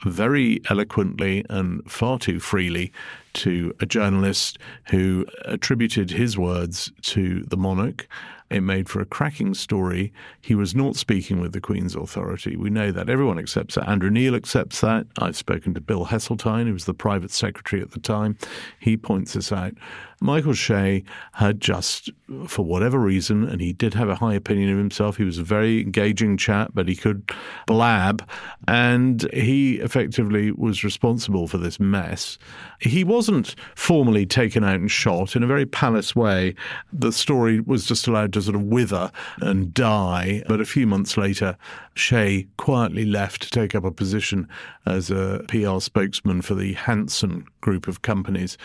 very 0.06 0.62
eloquently 0.70 1.46
and 1.50 1.90
far 1.90 2.18
too 2.18 2.40
freely 2.40 2.92
to 3.34 3.74
a 3.80 3.86
journalist 3.86 4.58
who 4.86 5.26
attributed 5.46 6.10
his 6.10 6.38
words 6.38 6.92
to 7.02 7.44
the 7.44 7.58
monarch 7.58 8.08
it 8.52 8.62
made 8.62 8.90
for 8.90 9.00
a 9.00 9.06
cracking 9.06 9.54
story. 9.54 10.12
He 10.42 10.56
was 10.56 10.76
not 10.76 10.98
speaking 10.98 11.40
with 11.40 11.54
the 11.54 11.62
Queen's 11.62 11.96
authority. 11.96 12.58
We 12.58 12.70
know 12.70 12.92
that. 12.92 13.10
Everyone 13.10 13.40
accepts 13.40 13.76
that. 13.76 13.88
Andrew 13.88 14.10
Neil 14.10 14.36
accepts 14.36 14.82
that. 14.82 15.08
I've 15.18 15.38
spoken 15.38 15.74
to 15.74 15.82
Bill 15.82 16.08
Heseltine, 16.08 16.68
who 16.68 16.74
was 16.74 16.84
the 16.84 16.94
private 16.94 17.32
secretary 17.32 17.82
at 17.82 17.92
the 17.92 18.00
time. 18.02 18.38
He 18.78 18.98
points 18.98 19.34
this 19.34 19.54
out. 19.54 19.74
Michael 20.22 20.54
Shea 20.54 21.04
had 21.34 21.60
just, 21.60 22.12
for 22.48 22.64
whatever 22.64 23.00
reason, 23.00 23.44
and 23.44 23.60
he 23.60 23.74
did 23.74 23.96
have 23.96 24.08
a 24.08 24.16
high 24.16 24.36
opinion 24.36 24.72
of 24.72 24.78
himself, 24.78 25.18
he 25.18 25.24
was 25.24 25.40
a 25.40 25.44
very 25.44 25.82
engaging 25.82 26.38
chap, 26.38 26.72
but 26.76 26.88
he 26.88 26.96
could 26.96 27.28
blab, 27.66 28.28
and 28.68 29.28
he 29.34 29.80
effectively 29.80 30.52
was 30.52 30.84
responsible 30.84 31.48
for 31.48 31.58
this 31.58 31.80
mess. 31.80 32.38
He 32.80 33.04
wasn't 33.04 33.56
formally 33.76 34.28
taken 34.28 34.64
out 34.64 34.76
and 34.76 34.92
shot 34.92 35.36
in 35.36 35.42
a 35.42 35.48
very 35.48 35.66
palace 35.66 36.16
way. 36.16 36.54
The 36.94 37.12
story 37.12 37.60
was 37.60 37.86
just 37.86 38.08
allowed 38.08 38.34
to 38.34 38.44
sort 38.44 38.56
of 38.56 38.64
wither 38.64 39.12
and 39.42 39.74
die. 39.74 40.44
But 40.48 40.62
a 40.62 40.66
few 40.66 40.86
months 40.86 41.18
later, 41.18 41.58
Shea 41.96 42.48
quietly 42.58 43.06
left 43.06 43.42
to 43.42 43.50
take 43.50 43.74
up 43.74 43.84
a 43.84 43.92
position 43.92 44.48
as 44.86 45.10
a 45.10 45.44
PR 45.48 45.80
spokesman 45.80 46.44
for 46.44 46.54
the 46.54 46.74
Hanson 46.74 47.46
group 47.62 47.88
of 47.88 48.04
companies 48.04 48.58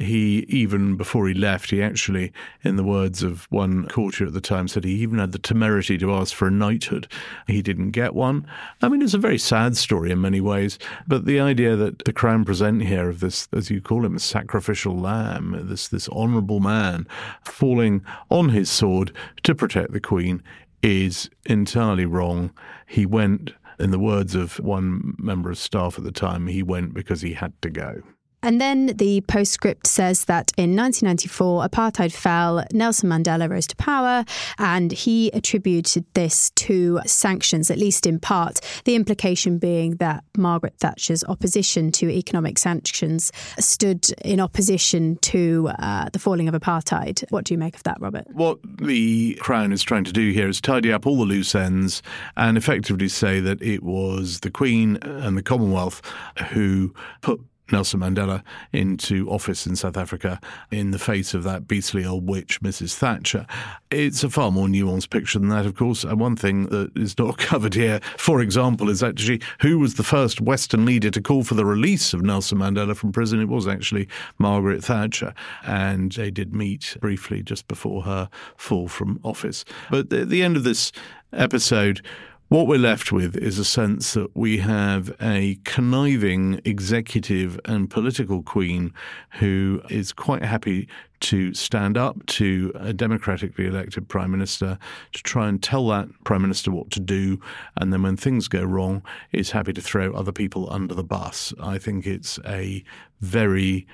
he 0.00 0.46
even 0.48 0.96
before 0.96 1.28
he 1.28 1.34
left, 1.34 1.70
he 1.70 1.82
actually, 1.82 2.32
in 2.62 2.76
the 2.76 2.84
words 2.84 3.22
of 3.22 3.46
one 3.50 3.86
courtier 3.86 4.26
at 4.26 4.32
the 4.32 4.40
time, 4.40 4.66
said 4.66 4.84
he 4.84 4.94
even 4.94 5.18
had 5.18 5.32
the 5.32 5.38
temerity 5.38 5.98
to 5.98 6.12
ask 6.12 6.34
for 6.34 6.48
a 6.48 6.50
knighthood. 6.50 7.06
He 7.46 7.62
didn't 7.62 7.90
get 7.90 8.14
one. 8.14 8.46
I 8.82 8.88
mean, 8.88 9.02
it's 9.02 9.14
a 9.14 9.18
very 9.18 9.38
sad 9.38 9.76
story 9.76 10.10
in 10.10 10.20
many 10.20 10.40
ways, 10.40 10.78
but 11.06 11.26
the 11.26 11.38
idea 11.38 11.76
that 11.76 12.04
the 12.04 12.12
crown 12.12 12.44
present 12.44 12.82
here 12.82 13.08
of 13.08 13.20
this, 13.20 13.48
as 13.52 13.70
you 13.70 13.80
call 13.80 14.04
him, 14.04 14.16
a 14.16 14.20
sacrificial 14.20 14.98
lamb, 14.98 15.66
this 15.68 15.88
this 15.88 16.08
honourable 16.08 16.60
man 16.60 17.06
falling 17.44 18.04
on 18.30 18.48
his 18.48 18.70
sword 18.70 19.12
to 19.42 19.54
protect 19.54 19.92
the 19.92 20.00
queen, 20.00 20.42
is 20.82 21.28
entirely 21.44 22.06
wrong. 22.06 22.50
He 22.86 23.04
went 23.04 23.52
in 23.78 23.90
the 23.90 23.98
words 23.98 24.34
of 24.34 24.58
one 24.60 25.14
member 25.18 25.50
of 25.50 25.58
staff 25.58 25.98
at 25.98 26.04
the 26.04 26.12
time, 26.12 26.46
he 26.46 26.62
went 26.62 26.94
because 26.94 27.22
he 27.22 27.32
had 27.32 27.52
to 27.62 27.70
go. 27.70 28.02
And 28.42 28.60
then 28.60 28.86
the 28.96 29.20
postscript 29.22 29.86
says 29.86 30.24
that 30.24 30.52
in 30.56 30.76
1994, 30.76 31.68
apartheid 31.68 32.12
fell, 32.12 32.64
Nelson 32.72 33.10
Mandela 33.10 33.50
rose 33.50 33.66
to 33.68 33.76
power, 33.76 34.24
and 34.58 34.92
he 34.92 35.30
attributed 35.32 36.04
this 36.14 36.50
to 36.50 37.00
sanctions, 37.06 37.70
at 37.70 37.78
least 37.78 38.06
in 38.06 38.18
part. 38.18 38.60
The 38.84 38.94
implication 38.94 39.58
being 39.58 39.96
that 39.96 40.24
Margaret 40.36 40.74
Thatcher's 40.78 41.22
opposition 41.24 41.92
to 41.92 42.08
economic 42.08 42.58
sanctions 42.58 43.30
stood 43.58 44.10
in 44.24 44.40
opposition 44.40 45.16
to 45.16 45.70
uh, 45.78 46.08
the 46.10 46.18
falling 46.18 46.48
of 46.48 46.54
apartheid. 46.54 47.24
What 47.30 47.44
do 47.44 47.54
you 47.54 47.58
make 47.58 47.76
of 47.76 47.82
that, 47.84 48.00
Robert? 48.00 48.26
What 48.32 48.58
the 48.78 49.34
Crown 49.40 49.72
is 49.72 49.82
trying 49.82 50.04
to 50.04 50.12
do 50.12 50.30
here 50.32 50.48
is 50.48 50.60
tidy 50.60 50.92
up 50.92 51.06
all 51.06 51.18
the 51.18 51.24
loose 51.24 51.54
ends 51.54 52.02
and 52.36 52.56
effectively 52.56 53.08
say 53.08 53.40
that 53.40 53.60
it 53.62 53.82
was 53.82 54.40
the 54.40 54.50
Queen 54.50 54.96
and 55.02 55.36
the 55.36 55.42
Commonwealth 55.42 56.02
who 56.50 56.94
put 57.20 57.40
Nelson 57.72 58.00
Mandela 58.00 58.42
into 58.72 59.28
office 59.30 59.66
in 59.66 59.76
South 59.76 59.96
Africa 59.96 60.40
in 60.70 60.90
the 60.90 60.98
face 60.98 61.34
of 61.34 61.42
that 61.44 61.68
beastly 61.68 62.04
old 62.04 62.28
witch, 62.28 62.60
Mrs. 62.60 62.94
Thatcher. 62.94 63.46
It's 63.90 64.22
a 64.24 64.30
far 64.30 64.50
more 64.50 64.66
nuanced 64.66 65.10
picture 65.10 65.38
than 65.38 65.48
that, 65.48 65.66
of 65.66 65.74
course. 65.74 66.04
And 66.04 66.20
one 66.20 66.36
thing 66.36 66.66
that 66.66 66.96
is 66.96 67.18
not 67.18 67.38
covered 67.38 67.74
here, 67.74 68.00
for 68.16 68.40
example, 68.40 68.88
is 68.88 69.02
actually 69.02 69.40
who 69.60 69.78
was 69.78 69.94
the 69.94 70.02
first 70.02 70.40
Western 70.40 70.84
leader 70.84 71.10
to 71.10 71.20
call 71.20 71.44
for 71.44 71.54
the 71.54 71.64
release 71.64 72.12
of 72.12 72.22
Nelson 72.22 72.58
Mandela 72.58 72.96
from 72.96 73.12
prison. 73.12 73.40
It 73.40 73.48
was 73.48 73.66
actually 73.66 74.08
Margaret 74.38 74.84
Thatcher. 74.84 75.34
And 75.64 76.12
they 76.12 76.30
did 76.30 76.54
meet 76.54 76.96
briefly 77.00 77.42
just 77.42 77.68
before 77.68 78.02
her 78.02 78.28
fall 78.56 78.88
from 78.88 79.20
office. 79.24 79.64
But 79.90 80.12
at 80.12 80.28
the 80.28 80.42
end 80.42 80.56
of 80.56 80.64
this 80.64 80.92
episode, 81.32 82.02
what 82.50 82.66
we're 82.66 82.78
left 82.78 83.12
with 83.12 83.36
is 83.36 83.60
a 83.60 83.64
sense 83.64 84.14
that 84.14 84.36
we 84.36 84.58
have 84.58 85.14
a 85.20 85.56
conniving 85.62 86.60
executive 86.64 87.60
and 87.66 87.88
political 87.88 88.42
queen 88.42 88.92
who 89.38 89.80
is 89.88 90.12
quite 90.12 90.42
happy 90.42 90.88
to 91.20 91.54
stand 91.54 91.96
up 91.96 92.26
to 92.26 92.72
a 92.74 92.92
democratically 92.92 93.66
elected 93.66 94.08
prime 94.08 94.32
minister 94.32 94.76
to 95.12 95.22
try 95.22 95.48
and 95.48 95.62
tell 95.62 95.86
that 95.86 96.08
prime 96.24 96.42
minister 96.42 96.72
what 96.72 96.90
to 96.90 96.98
do. 96.98 97.38
And 97.76 97.92
then 97.92 98.02
when 98.02 98.16
things 98.16 98.48
go 98.48 98.64
wrong, 98.64 99.04
is 99.30 99.52
happy 99.52 99.72
to 99.72 99.80
throw 99.80 100.12
other 100.12 100.32
people 100.32 100.66
under 100.72 100.92
the 100.92 101.04
bus. 101.04 101.54
I 101.62 101.78
think 101.78 102.04
it's 102.04 102.40
a 102.44 102.82
very 103.20 103.86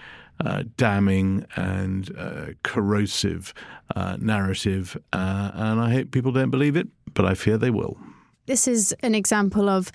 uh, 0.42 0.62
damning 0.78 1.44
and 1.56 2.10
uh, 2.16 2.46
corrosive 2.62 3.52
uh, 3.94 4.16
narrative. 4.18 4.96
Uh, 5.12 5.50
and 5.52 5.78
I 5.78 5.92
hope 5.92 6.10
people 6.10 6.32
don't 6.32 6.48
believe 6.48 6.74
it, 6.74 6.88
but 7.12 7.26
I 7.26 7.34
fear 7.34 7.58
they 7.58 7.70
will. 7.70 7.98
This 8.46 8.68
is 8.68 8.94
an 9.00 9.14
example 9.14 9.68
of 9.68 9.90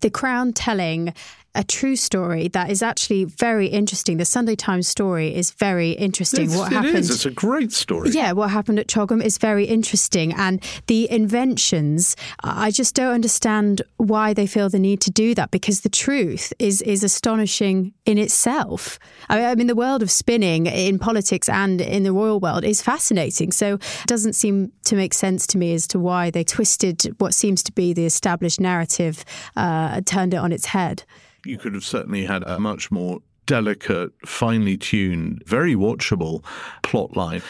the 0.00 0.10
Crown 0.10 0.52
telling 0.52 1.12
a 1.54 1.64
true 1.64 1.96
story 1.96 2.48
that 2.48 2.70
is 2.70 2.82
actually 2.82 3.24
very 3.24 3.66
interesting. 3.66 4.18
The 4.18 4.24
Sunday 4.24 4.54
Times 4.54 4.86
story 4.86 5.34
is 5.34 5.50
very 5.50 5.90
interesting. 5.92 6.44
It's, 6.44 6.56
what 6.56 6.70
it 6.70 6.76
happened? 6.76 6.96
is. 6.96 7.10
It's 7.10 7.26
a 7.26 7.30
great 7.30 7.72
story. 7.72 8.10
Yeah, 8.10 8.32
what 8.32 8.50
happened 8.50 8.78
at 8.78 8.86
CHOGM 8.86 9.22
is 9.22 9.36
very 9.36 9.64
interesting. 9.64 10.32
And 10.34 10.62
the 10.86 11.10
inventions, 11.10 12.14
I 12.44 12.70
just 12.70 12.94
don't 12.94 13.12
understand 13.12 13.82
why 13.96 14.32
they 14.32 14.46
feel 14.46 14.68
the 14.68 14.78
need 14.78 15.00
to 15.02 15.10
do 15.10 15.34
that 15.34 15.50
because 15.50 15.80
the 15.80 15.88
truth 15.88 16.52
is 16.58 16.82
is 16.82 17.02
astonishing 17.02 17.94
in 18.06 18.16
itself. 18.16 18.98
I 19.28 19.54
mean, 19.56 19.66
the 19.66 19.74
world 19.74 20.02
of 20.02 20.10
spinning 20.10 20.66
in 20.66 20.98
politics 20.98 21.48
and 21.48 21.80
in 21.80 22.04
the 22.04 22.12
royal 22.12 22.38
world 22.38 22.64
is 22.64 22.80
fascinating. 22.80 23.50
So 23.50 23.74
it 23.74 24.06
doesn't 24.06 24.34
seem 24.34 24.72
to 24.84 24.94
make 24.94 25.14
sense 25.14 25.46
to 25.48 25.58
me 25.58 25.74
as 25.74 25.86
to 25.88 25.98
why 25.98 26.30
they 26.30 26.44
twisted 26.44 27.14
what 27.18 27.34
seems 27.34 27.62
to 27.64 27.72
be 27.72 27.92
the 27.92 28.06
established 28.06 28.60
narrative, 28.60 29.24
uh, 29.56 30.00
turned 30.02 30.34
it 30.34 30.38
on 30.38 30.52
its 30.52 30.66
head 30.66 31.04
you 31.44 31.58
could 31.58 31.74
have 31.74 31.84
certainly 31.84 32.24
had 32.24 32.42
a 32.44 32.58
much 32.58 32.90
more 32.90 33.20
delicate, 33.46 34.12
finely 34.24 34.76
tuned, 34.76 35.42
very 35.46 35.74
watchable 35.74 36.44
plot 36.82 37.16
line. 37.16 37.42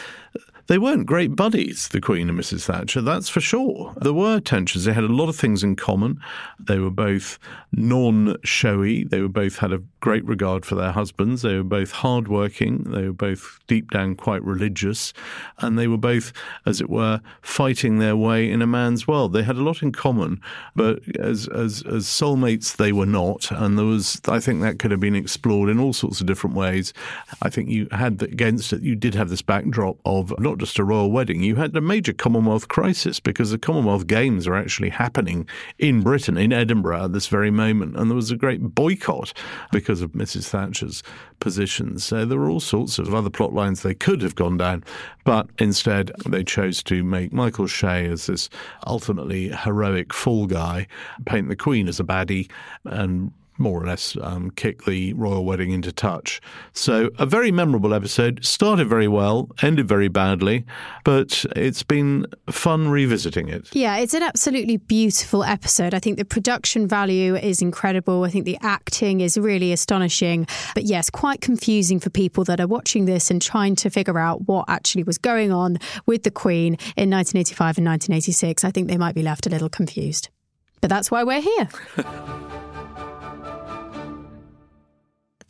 They 0.71 0.77
weren't 0.77 1.05
great 1.05 1.35
buddies, 1.35 1.89
the 1.89 1.99
Queen 1.99 2.29
and 2.29 2.39
Mrs. 2.39 2.63
Thatcher, 2.63 3.01
that's 3.01 3.27
for 3.27 3.41
sure. 3.41 3.93
There 3.99 4.13
were 4.13 4.39
tensions. 4.39 4.85
They 4.85 4.93
had 4.93 5.03
a 5.03 5.07
lot 5.07 5.27
of 5.27 5.35
things 5.35 5.65
in 5.65 5.75
common. 5.75 6.21
They 6.61 6.79
were 6.79 6.89
both 6.89 7.37
non 7.73 8.37
showy. 8.45 9.03
They 9.03 9.19
were 9.19 9.27
both 9.27 9.57
had 9.57 9.73
a 9.73 9.81
great 9.99 10.23
regard 10.23 10.65
for 10.65 10.75
their 10.75 10.93
husbands. 10.93 11.41
They 11.41 11.57
were 11.57 11.63
both 11.63 11.91
hardworking. 11.91 12.83
They 12.83 13.03
were 13.07 13.11
both 13.11 13.59
deep 13.67 13.91
down 13.91 14.15
quite 14.15 14.41
religious. 14.45 15.11
And 15.59 15.77
they 15.77 15.87
were 15.89 15.97
both, 15.97 16.31
as 16.65 16.79
it 16.79 16.89
were, 16.89 17.19
fighting 17.41 17.99
their 17.99 18.15
way 18.15 18.49
in 18.49 18.61
a 18.61 18.67
man's 18.67 19.05
world. 19.05 19.33
They 19.33 19.43
had 19.43 19.57
a 19.57 19.63
lot 19.63 19.81
in 19.81 19.91
common, 19.91 20.39
but 20.73 21.01
as, 21.17 21.49
as, 21.49 21.83
as 21.85 22.05
soulmates, 22.05 22.77
they 22.77 22.93
were 22.93 23.05
not. 23.05 23.51
And 23.51 23.77
there 23.77 23.85
was, 23.85 24.21
I 24.25 24.39
think 24.39 24.61
that 24.61 24.79
could 24.79 24.91
have 24.91 25.01
been 25.01 25.17
explored 25.17 25.67
in 25.67 25.81
all 25.81 25.91
sorts 25.91 26.21
of 26.21 26.27
different 26.27 26.55
ways. 26.55 26.93
I 27.41 27.49
think 27.49 27.67
you 27.67 27.89
had 27.91 28.23
against 28.23 28.71
it, 28.71 28.83
you 28.83 28.95
did 28.95 29.15
have 29.15 29.27
this 29.27 29.41
backdrop 29.41 29.97
of 30.05 30.33
not 30.39 30.60
just 30.61 30.77
a 30.77 30.83
royal 30.83 31.09
wedding, 31.09 31.41
you 31.41 31.55
had 31.55 31.75
a 31.75 31.81
major 31.81 32.13
Commonwealth 32.13 32.67
crisis 32.67 33.19
because 33.19 33.49
the 33.49 33.57
Commonwealth 33.57 34.05
Games 34.05 34.45
are 34.45 34.53
actually 34.53 34.89
happening 34.89 35.47
in 35.79 36.01
Britain, 36.01 36.37
in 36.37 36.53
Edinburgh 36.53 37.05
at 37.05 37.13
this 37.13 37.25
very 37.25 37.49
moment. 37.49 37.97
And 37.97 38.11
there 38.11 38.15
was 38.15 38.29
a 38.29 38.35
great 38.35 38.61
boycott 38.61 39.33
because 39.71 40.03
of 40.03 40.11
Mrs. 40.11 40.49
Thatcher's 40.49 41.01
position. 41.39 41.97
So 41.97 42.25
there 42.25 42.37
were 42.37 42.47
all 42.47 42.59
sorts 42.59 42.99
of 42.99 43.11
other 43.11 43.31
plot 43.31 43.53
lines 43.53 43.81
they 43.81 43.95
could 43.95 44.21
have 44.21 44.35
gone 44.35 44.57
down, 44.57 44.83
but 45.23 45.49
instead 45.57 46.11
they 46.27 46.43
chose 46.43 46.83
to 46.83 47.03
make 47.03 47.33
Michael 47.33 47.65
Shea 47.65 48.05
as 48.05 48.27
this 48.27 48.47
ultimately 48.85 49.49
heroic 49.49 50.13
fall 50.13 50.45
guy, 50.45 50.85
paint 51.25 51.49
the 51.49 51.55
Queen 51.55 51.87
as 51.87 51.99
a 51.99 52.03
baddie, 52.03 52.51
and 52.85 53.33
more 53.57 53.81
or 53.81 53.85
less 53.85 54.17
um, 54.21 54.51
kick 54.51 54.85
the 54.85 55.13
royal 55.13 55.45
wedding 55.45 55.71
into 55.71 55.91
touch. 55.91 56.41
So, 56.73 57.09
a 57.17 57.25
very 57.25 57.51
memorable 57.51 57.93
episode. 57.93 58.43
Started 58.43 58.87
very 58.87 59.07
well, 59.07 59.49
ended 59.61 59.87
very 59.87 60.07
badly, 60.07 60.65
but 61.03 61.45
it's 61.55 61.83
been 61.83 62.25
fun 62.49 62.89
revisiting 62.89 63.47
it. 63.49 63.69
Yeah, 63.73 63.97
it's 63.97 64.13
an 64.13 64.23
absolutely 64.23 64.77
beautiful 64.77 65.43
episode. 65.43 65.93
I 65.93 65.99
think 65.99 66.17
the 66.17 66.25
production 66.25 66.87
value 66.87 67.35
is 67.35 67.61
incredible. 67.61 68.23
I 68.23 68.29
think 68.29 68.45
the 68.45 68.57
acting 68.61 69.21
is 69.21 69.37
really 69.37 69.71
astonishing. 69.71 70.47
But 70.73 70.83
yes, 70.83 71.09
quite 71.09 71.41
confusing 71.41 71.99
for 71.99 72.09
people 72.09 72.43
that 72.45 72.59
are 72.59 72.67
watching 72.67 73.05
this 73.05 73.29
and 73.29 73.41
trying 73.41 73.75
to 73.77 73.89
figure 73.89 74.17
out 74.17 74.47
what 74.47 74.65
actually 74.67 75.03
was 75.03 75.17
going 75.17 75.51
on 75.51 75.77
with 76.05 76.23
the 76.23 76.31
Queen 76.31 76.73
in 76.95 77.09
1985 77.09 77.77
and 77.77 77.87
1986. 77.87 78.63
I 78.63 78.71
think 78.71 78.87
they 78.87 78.97
might 78.97 79.15
be 79.15 79.23
left 79.23 79.45
a 79.45 79.49
little 79.49 79.69
confused. 79.69 80.29
But 80.81 80.89
that's 80.89 81.11
why 81.11 81.23
we're 81.23 81.41
here. 81.41 81.69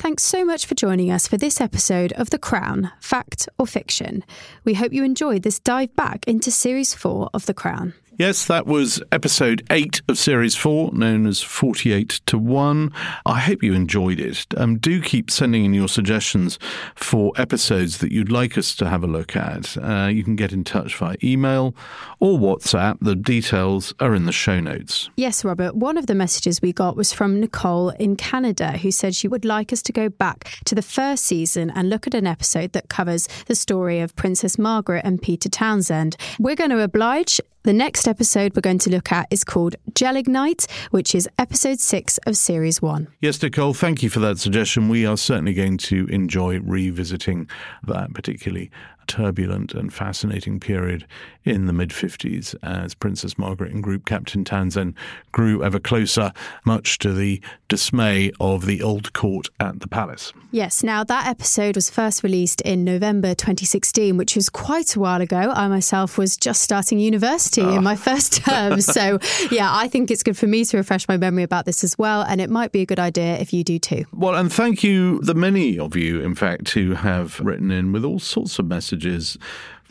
Thanks 0.02 0.24
so 0.24 0.44
much 0.44 0.66
for 0.66 0.74
joining 0.74 1.12
us 1.12 1.28
for 1.28 1.38
this 1.38 1.62
episode 1.62 2.12
of 2.14 2.32
The 2.32 2.40
Crown 2.40 2.92
Fact 3.00 3.48
or 3.60 3.68
Fiction. 3.68 4.26
We 4.66 4.74
hope 4.74 4.94
you 4.94 5.04
enjoyed 5.04 5.44
this 5.44 5.60
dive 5.60 5.96
back 5.96 6.28
into 6.28 6.50
Series 6.50 6.96
4 6.96 7.30
of 7.36 7.46
The 7.46 7.54
Crown. 7.54 7.94
Yes, 8.18 8.46
that 8.46 8.68
was 8.68 9.02
episode 9.12 9.66
eight 9.72 10.02
of 10.10 10.18
series 10.18 10.56
four, 10.56 10.92
known 10.92 11.26
as 11.26 11.42
48 11.42 12.10
to 12.28 12.38
1. 12.38 12.92
I 13.26 13.40
hope 13.40 13.64
you 13.64 13.74
enjoyed 13.74 14.20
it. 14.20 14.46
Um, 14.58 14.78
do 14.78 15.02
keep 15.02 15.32
sending 15.32 15.64
in 15.64 15.74
your 15.74 15.88
suggestions 15.88 16.60
for 16.94 17.32
episodes 17.38 18.00
that 18.00 18.12
you'd 18.12 18.32
like 18.32 18.58
us 18.58 18.76
to 18.76 18.90
have 18.90 19.04
a 19.04 19.08
look 19.08 19.36
at. 19.36 19.78
Uh, 19.78 20.08
you 20.08 20.24
can 20.26 20.36
get 20.36 20.52
in 20.52 20.66
touch 20.66 20.96
via 20.98 21.16
email 21.24 21.74
or 22.20 22.38
WhatsApp. 22.38 22.98
The 23.02 23.16
details 23.16 23.94
are 24.02 24.14
in 24.14 24.26
the 24.26 24.34
show 24.34 24.60
notes. 24.60 25.10
Yes, 25.16 25.46
Robert. 25.46 25.76
One 25.76 25.98
of 25.98 26.08
the 26.08 26.16
messages 26.16 26.62
we 26.62 26.74
got 26.74 26.98
was 26.98 27.14
from 27.14 27.40
Nicole 27.40 27.90
in 27.92 28.18
Canada, 28.18 28.74
who 28.78 28.92
said 28.92 29.16
she 29.16 29.30
would 29.30 29.46
like 29.46 29.72
us 29.72 29.82
to 29.84 29.94
go 29.94 30.10
back 30.10 30.60
to 30.66 30.76
the 30.76 30.82
first 30.82 31.26
season 31.26 31.72
and 31.72 31.90
look 31.90 32.08
at 32.08 32.14
an 32.14 32.28
episode 32.28 32.74
that 32.74 32.90
covers 32.90 33.28
the 33.46 33.56
story 33.56 34.02
of 34.02 34.16
Princess 34.18 34.60
Margaret 34.60 35.04
and 35.06 35.22
Peter 35.22 35.48
Townsend. 35.50 36.18
We're 36.40 36.56
going 36.56 36.72
to 36.72 36.82
oblige 36.82 37.40
the 37.64 37.74
next 37.74 38.08
episode 38.08 38.56
we're 38.56 38.62
going 38.62 38.80
to 38.80 38.90
look 38.90 39.12
at 39.12 39.28
is 39.30 39.44
called 39.44 39.76
Gelignite, 39.94 40.68
which 40.92 41.14
is 41.14 41.30
episode 41.38 41.80
six 41.80 42.18
of 42.26 42.36
series 42.36 42.82
one. 42.82 43.08
Yes, 43.20 43.42
Nicole, 43.42 43.74
thank 43.74 44.02
you 44.02 44.10
for 44.10 44.20
that 44.20 44.40
suggestion. 44.40 44.90
We 44.90 45.06
are 45.06 45.18
certainly 45.18 45.54
going 45.54 45.78
to 45.78 46.08
enjoy 46.08 46.60
revisiting 46.60 47.50
that 47.88 48.14
particularly 48.14 48.72
turbulent 49.08 49.74
and 49.74 49.94
fascinating 49.94 50.60
period 50.60 51.06
in 51.44 51.66
the 51.66 51.74
mid 51.74 51.90
50s 51.90 52.56
as 52.62 52.94
Princess 52.94 53.38
Margaret 53.38 53.72
and 53.72 53.84
Group 53.84 54.06
Captain 54.06 54.44
Townsend 54.44 54.94
grew 55.32 55.64
ever 55.64 55.80
closer, 55.80 56.32
much 56.66 57.00
to 57.00 57.14
the 57.14 57.42
dismay 57.68 58.32
of 58.40 58.66
the 58.66 58.82
old 58.82 59.14
court 59.14 59.50
at 59.60 59.80
the 59.80 59.88
palace. 59.88 60.34
Yes, 60.52 60.84
now 60.84 61.04
that 61.06 61.28
episode 61.28 61.76
was 61.76 61.90
first 61.90 62.24
released 62.24 62.62
in 62.62 62.84
November 62.84 63.34
2016, 63.34 64.18
which 64.18 64.36
was 64.36 64.50
quite 64.50 64.96
a 64.96 65.00
while 65.00 65.22
ago. 65.22 65.38
I 65.38 65.68
myself 65.68 66.18
was 66.18 66.36
just 66.38 66.62
starting 66.62 67.00
university 67.00 67.62
oh. 67.62 67.70
in 67.70 67.78
ah. 67.78 67.82
my 67.82 67.96
first 67.96 68.44
term. 68.44 68.82
so, 68.82 69.20
yeah, 69.50 69.70
I 69.72 69.88
think 69.88 70.12
it's 70.12 70.24
good 70.24 70.38
for 70.38 70.48
me 70.48 70.66
to 70.66 70.78
refresh 70.78 71.08
my 71.08 71.18
memory 71.18 71.44
about 71.44 71.66
this 71.66 71.84
as 71.84 71.98
well. 71.98 72.24
And 72.24 72.42
it 72.42 72.50
might 72.50 72.72
be 72.72 72.82
a 72.82 72.86
good 72.86 73.00
idea 73.00 73.38
if 73.38 73.54
you 73.54 73.64
do 73.64 73.80
too. 73.80 74.06
Well, 74.12 74.36
and 74.36 74.52
thank 74.52 74.84
you, 74.84 75.22
the 75.22 75.34
many 75.34 75.80
of 75.80 75.96
you, 75.96 76.22
in 76.22 76.36
fact, 76.36 76.72
who 76.72 76.94
have 76.94 77.40
written 77.40 77.72
in 77.72 77.94
with 77.94 78.04
all 78.04 78.20
sorts 78.20 78.60
of 78.60 78.68
messages 78.68 78.91
messages. 78.92 79.38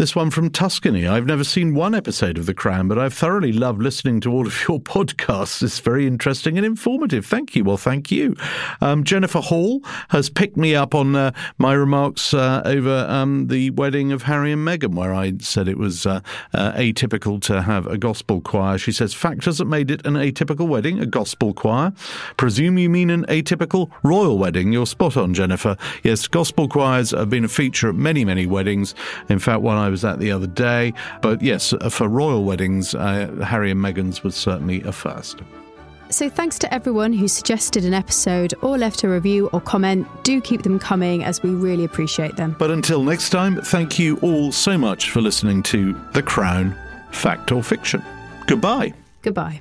This 0.01 0.16
one 0.16 0.30
from 0.30 0.48
Tuscany. 0.48 1.07
I've 1.07 1.26
never 1.26 1.44
seen 1.44 1.74
one 1.74 1.94
episode 1.94 2.38
of 2.38 2.46
The 2.46 2.55
Crown, 2.55 2.88
but 2.88 2.98
I've 2.98 3.12
thoroughly 3.12 3.53
loved 3.53 3.82
listening 3.82 4.18
to 4.20 4.32
all 4.32 4.46
of 4.46 4.66
your 4.66 4.80
podcasts. 4.80 5.62
It's 5.62 5.78
very 5.78 6.07
interesting 6.07 6.57
and 6.57 6.64
informative. 6.64 7.26
Thank 7.26 7.55
you. 7.55 7.64
Well, 7.64 7.76
thank 7.76 8.11
you. 8.11 8.34
Um, 8.80 9.05
Jennifer 9.05 9.40
Hall 9.40 9.82
has 10.09 10.30
picked 10.30 10.57
me 10.57 10.74
up 10.74 10.94
on 10.94 11.14
uh, 11.16 11.32
my 11.59 11.74
remarks 11.74 12.32
uh, 12.32 12.62
over 12.64 13.05
um, 13.11 13.48
the 13.48 13.68
wedding 13.72 14.11
of 14.11 14.22
Harry 14.22 14.53
and 14.53 14.66
Meghan, 14.66 14.94
where 14.94 15.14
I 15.14 15.34
said 15.40 15.68
it 15.68 15.76
was 15.76 16.07
uh, 16.07 16.22
uh 16.55 16.72
atypical 16.72 17.38
to 17.42 17.61
have 17.61 17.86
a 17.86 17.98
gospel 17.98 18.40
choir. 18.40 18.78
She 18.78 18.92
says 18.92 19.12
factors 19.12 19.59
that 19.59 19.66
made 19.66 19.90
it 19.90 20.07
an 20.07 20.14
atypical 20.14 20.66
wedding, 20.66 20.98
a 20.98 21.05
gospel 21.05 21.53
choir. 21.53 21.92
Presume 22.38 22.78
you 22.78 22.88
mean 22.88 23.11
an 23.11 23.26
atypical 23.26 23.90
royal 24.03 24.38
wedding. 24.38 24.72
You're 24.72 24.86
spot 24.86 25.18
on, 25.18 25.34
Jennifer. 25.34 25.76
Yes, 26.03 26.26
gospel 26.26 26.68
choirs 26.68 27.11
have 27.11 27.28
been 27.28 27.44
a 27.44 27.48
feature 27.48 27.90
at 27.90 27.96
many, 27.96 28.24
many 28.24 28.46
weddings. 28.46 28.94
In 29.28 29.38
fact, 29.38 29.61
one 29.61 29.76
I 29.76 29.89
was 29.91 30.05
at 30.05 30.18
the 30.18 30.30
other 30.32 30.47
day. 30.47 30.93
But 31.20 31.43
yes, 31.43 31.74
for 31.91 32.09
royal 32.09 32.45
weddings, 32.45 32.95
uh, 32.95 33.45
Harry 33.45 33.70
and 33.70 33.80
Meghan's 33.80 34.22
was 34.22 34.34
certainly 34.34 34.82
a 34.82 34.93
first. 34.93 35.43
So, 36.11 36.28
thanks 36.28 36.59
to 36.59 36.74
everyone 36.74 37.12
who 37.12 37.28
suggested 37.28 37.84
an 37.84 37.95
episode 37.95 38.53
or 38.62 38.76
left 38.76 39.05
a 39.05 39.09
review 39.09 39.49
or 39.53 39.61
comment. 39.61 40.09
Do 40.24 40.41
keep 40.41 40.62
them 40.62 40.80
coming 40.80 41.22
as 41.22 41.41
we 41.41 41.51
really 41.51 41.84
appreciate 41.84 42.34
them. 42.34 42.57
But 42.59 42.72
until 42.72 43.05
next 43.05 43.30
time, 43.30 43.61
thank 43.62 43.97
you 43.99 44.18
all 44.18 44.51
so 44.51 44.76
much 44.76 45.11
for 45.11 45.20
listening 45.20 45.62
to 45.64 45.97
The 46.12 46.22
Crown 46.22 46.76
Fact 47.12 47.53
or 47.53 47.62
Fiction. 47.62 48.03
Goodbye. 48.47 48.93
Goodbye. 49.22 49.61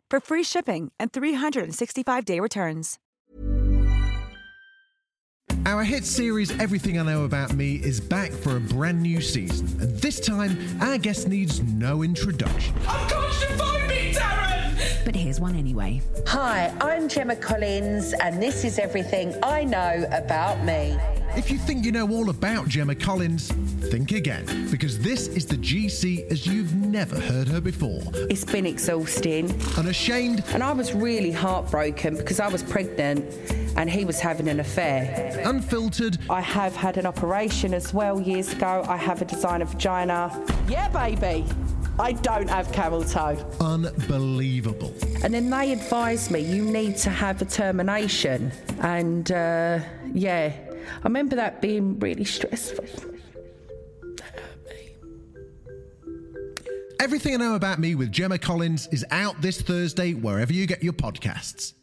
for 0.11 0.19
free 0.19 0.43
shipping 0.43 0.91
and 0.99 1.11
365-day 1.11 2.39
returns. 2.39 2.99
Our 5.65 5.83
hit 5.83 6.05
series 6.05 6.51
Everything 6.59 6.99
I 6.99 7.03
Know 7.03 7.23
About 7.23 7.53
Me 7.53 7.75
is 7.75 7.99
back 8.01 8.31
for 8.31 8.57
a 8.57 8.59
brand 8.59 9.01
new 9.01 9.21
season, 9.21 9.67
and 9.79 9.95
this 9.99 10.19
time 10.19 10.57
our 10.81 10.97
guest 10.97 11.27
needs 11.27 11.61
no 11.61 12.03
introduction. 12.03 12.75
Of 12.79 13.11
course 13.11 13.41
you 13.41 13.55
find 13.55 13.87
me, 13.87 14.11
Darren! 14.11 14.50
But 15.03 15.15
here's 15.15 15.39
one 15.39 15.55
anyway. 15.55 16.01
Hi, 16.27 16.73
I'm 16.79 17.07
Gemma 17.07 17.35
Collins, 17.35 18.13
and 18.21 18.41
this 18.41 18.63
is 18.63 18.77
everything 18.77 19.33
I 19.41 19.63
know 19.63 20.05
about 20.11 20.63
me. 20.63 20.97
If 21.35 21.49
you 21.49 21.57
think 21.57 21.85
you 21.85 21.91
know 21.91 22.09
all 22.09 22.29
about 22.29 22.67
Gemma 22.67 22.93
Collins, 22.93 23.51
think 23.89 24.11
again, 24.11 24.69
because 24.69 24.99
this 24.99 25.27
is 25.29 25.45
the 25.45 25.55
GC 25.55 26.29
as 26.29 26.45
you've 26.45 26.75
never 26.75 27.19
heard 27.19 27.47
her 27.47 27.61
before. 27.61 28.01
It's 28.29 28.45
been 28.45 28.65
exhausting. 28.65 29.49
Unashamed. 29.77 30.43
And 30.49 30.61
I 30.61 30.73
was 30.73 30.93
really 30.93 31.31
heartbroken 31.31 32.17
because 32.17 32.39
I 32.39 32.49
was 32.49 32.61
pregnant 32.61 33.25
and 33.77 33.89
he 33.89 34.05
was 34.05 34.19
having 34.19 34.49
an 34.49 34.59
affair. 34.59 35.41
Unfiltered. 35.45 36.17
I 36.29 36.41
have 36.41 36.75
had 36.75 36.97
an 36.97 37.05
operation 37.05 37.73
as 37.73 37.93
well 37.93 38.19
years 38.19 38.51
ago. 38.51 38.85
I 38.87 38.97
have 38.97 39.21
a 39.21 39.25
designer 39.25 39.65
vagina. 39.65 40.45
Yeah, 40.67 40.89
baby. 40.89 41.45
I 42.01 42.13
don't 42.13 42.49
have 42.49 42.71
camel 42.71 43.03
toe. 43.03 43.37
Unbelievable. 43.59 44.91
And 45.23 45.31
then 45.35 45.51
they 45.51 45.71
advised 45.71 46.31
me 46.31 46.39
you 46.39 46.65
need 46.65 46.97
to 46.97 47.11
have 47.11 47.39
a 47.43 47.45
termination. 47.45 48.51
And 48.79 49.31
uh, 49.31 49.79
yeah, 50.11 50.51
I 50.51 51.03
remember 51.03 51.35
that 51.35 51.61
being 51.61 51.99
really 51.99 52.23
stressful. 52.23 52.85
Everything 56.99 57.35
I 57.35 57.37
Know 57.37 57.55
About 57.55 57.79
Me 57.79 57.93
with 57.93 58.11
Gemma 58.11 58.39
Collins 58.39 58.87
is 58.91 59.05
out 59.11 59.39
this 59.41 59.61
Thursday 59.61 60.13
wherever 60.13 60.53
you 60.53 60.65
get 60.65 60.83
your 60.83 60.93
podcasts. 60.93 61.73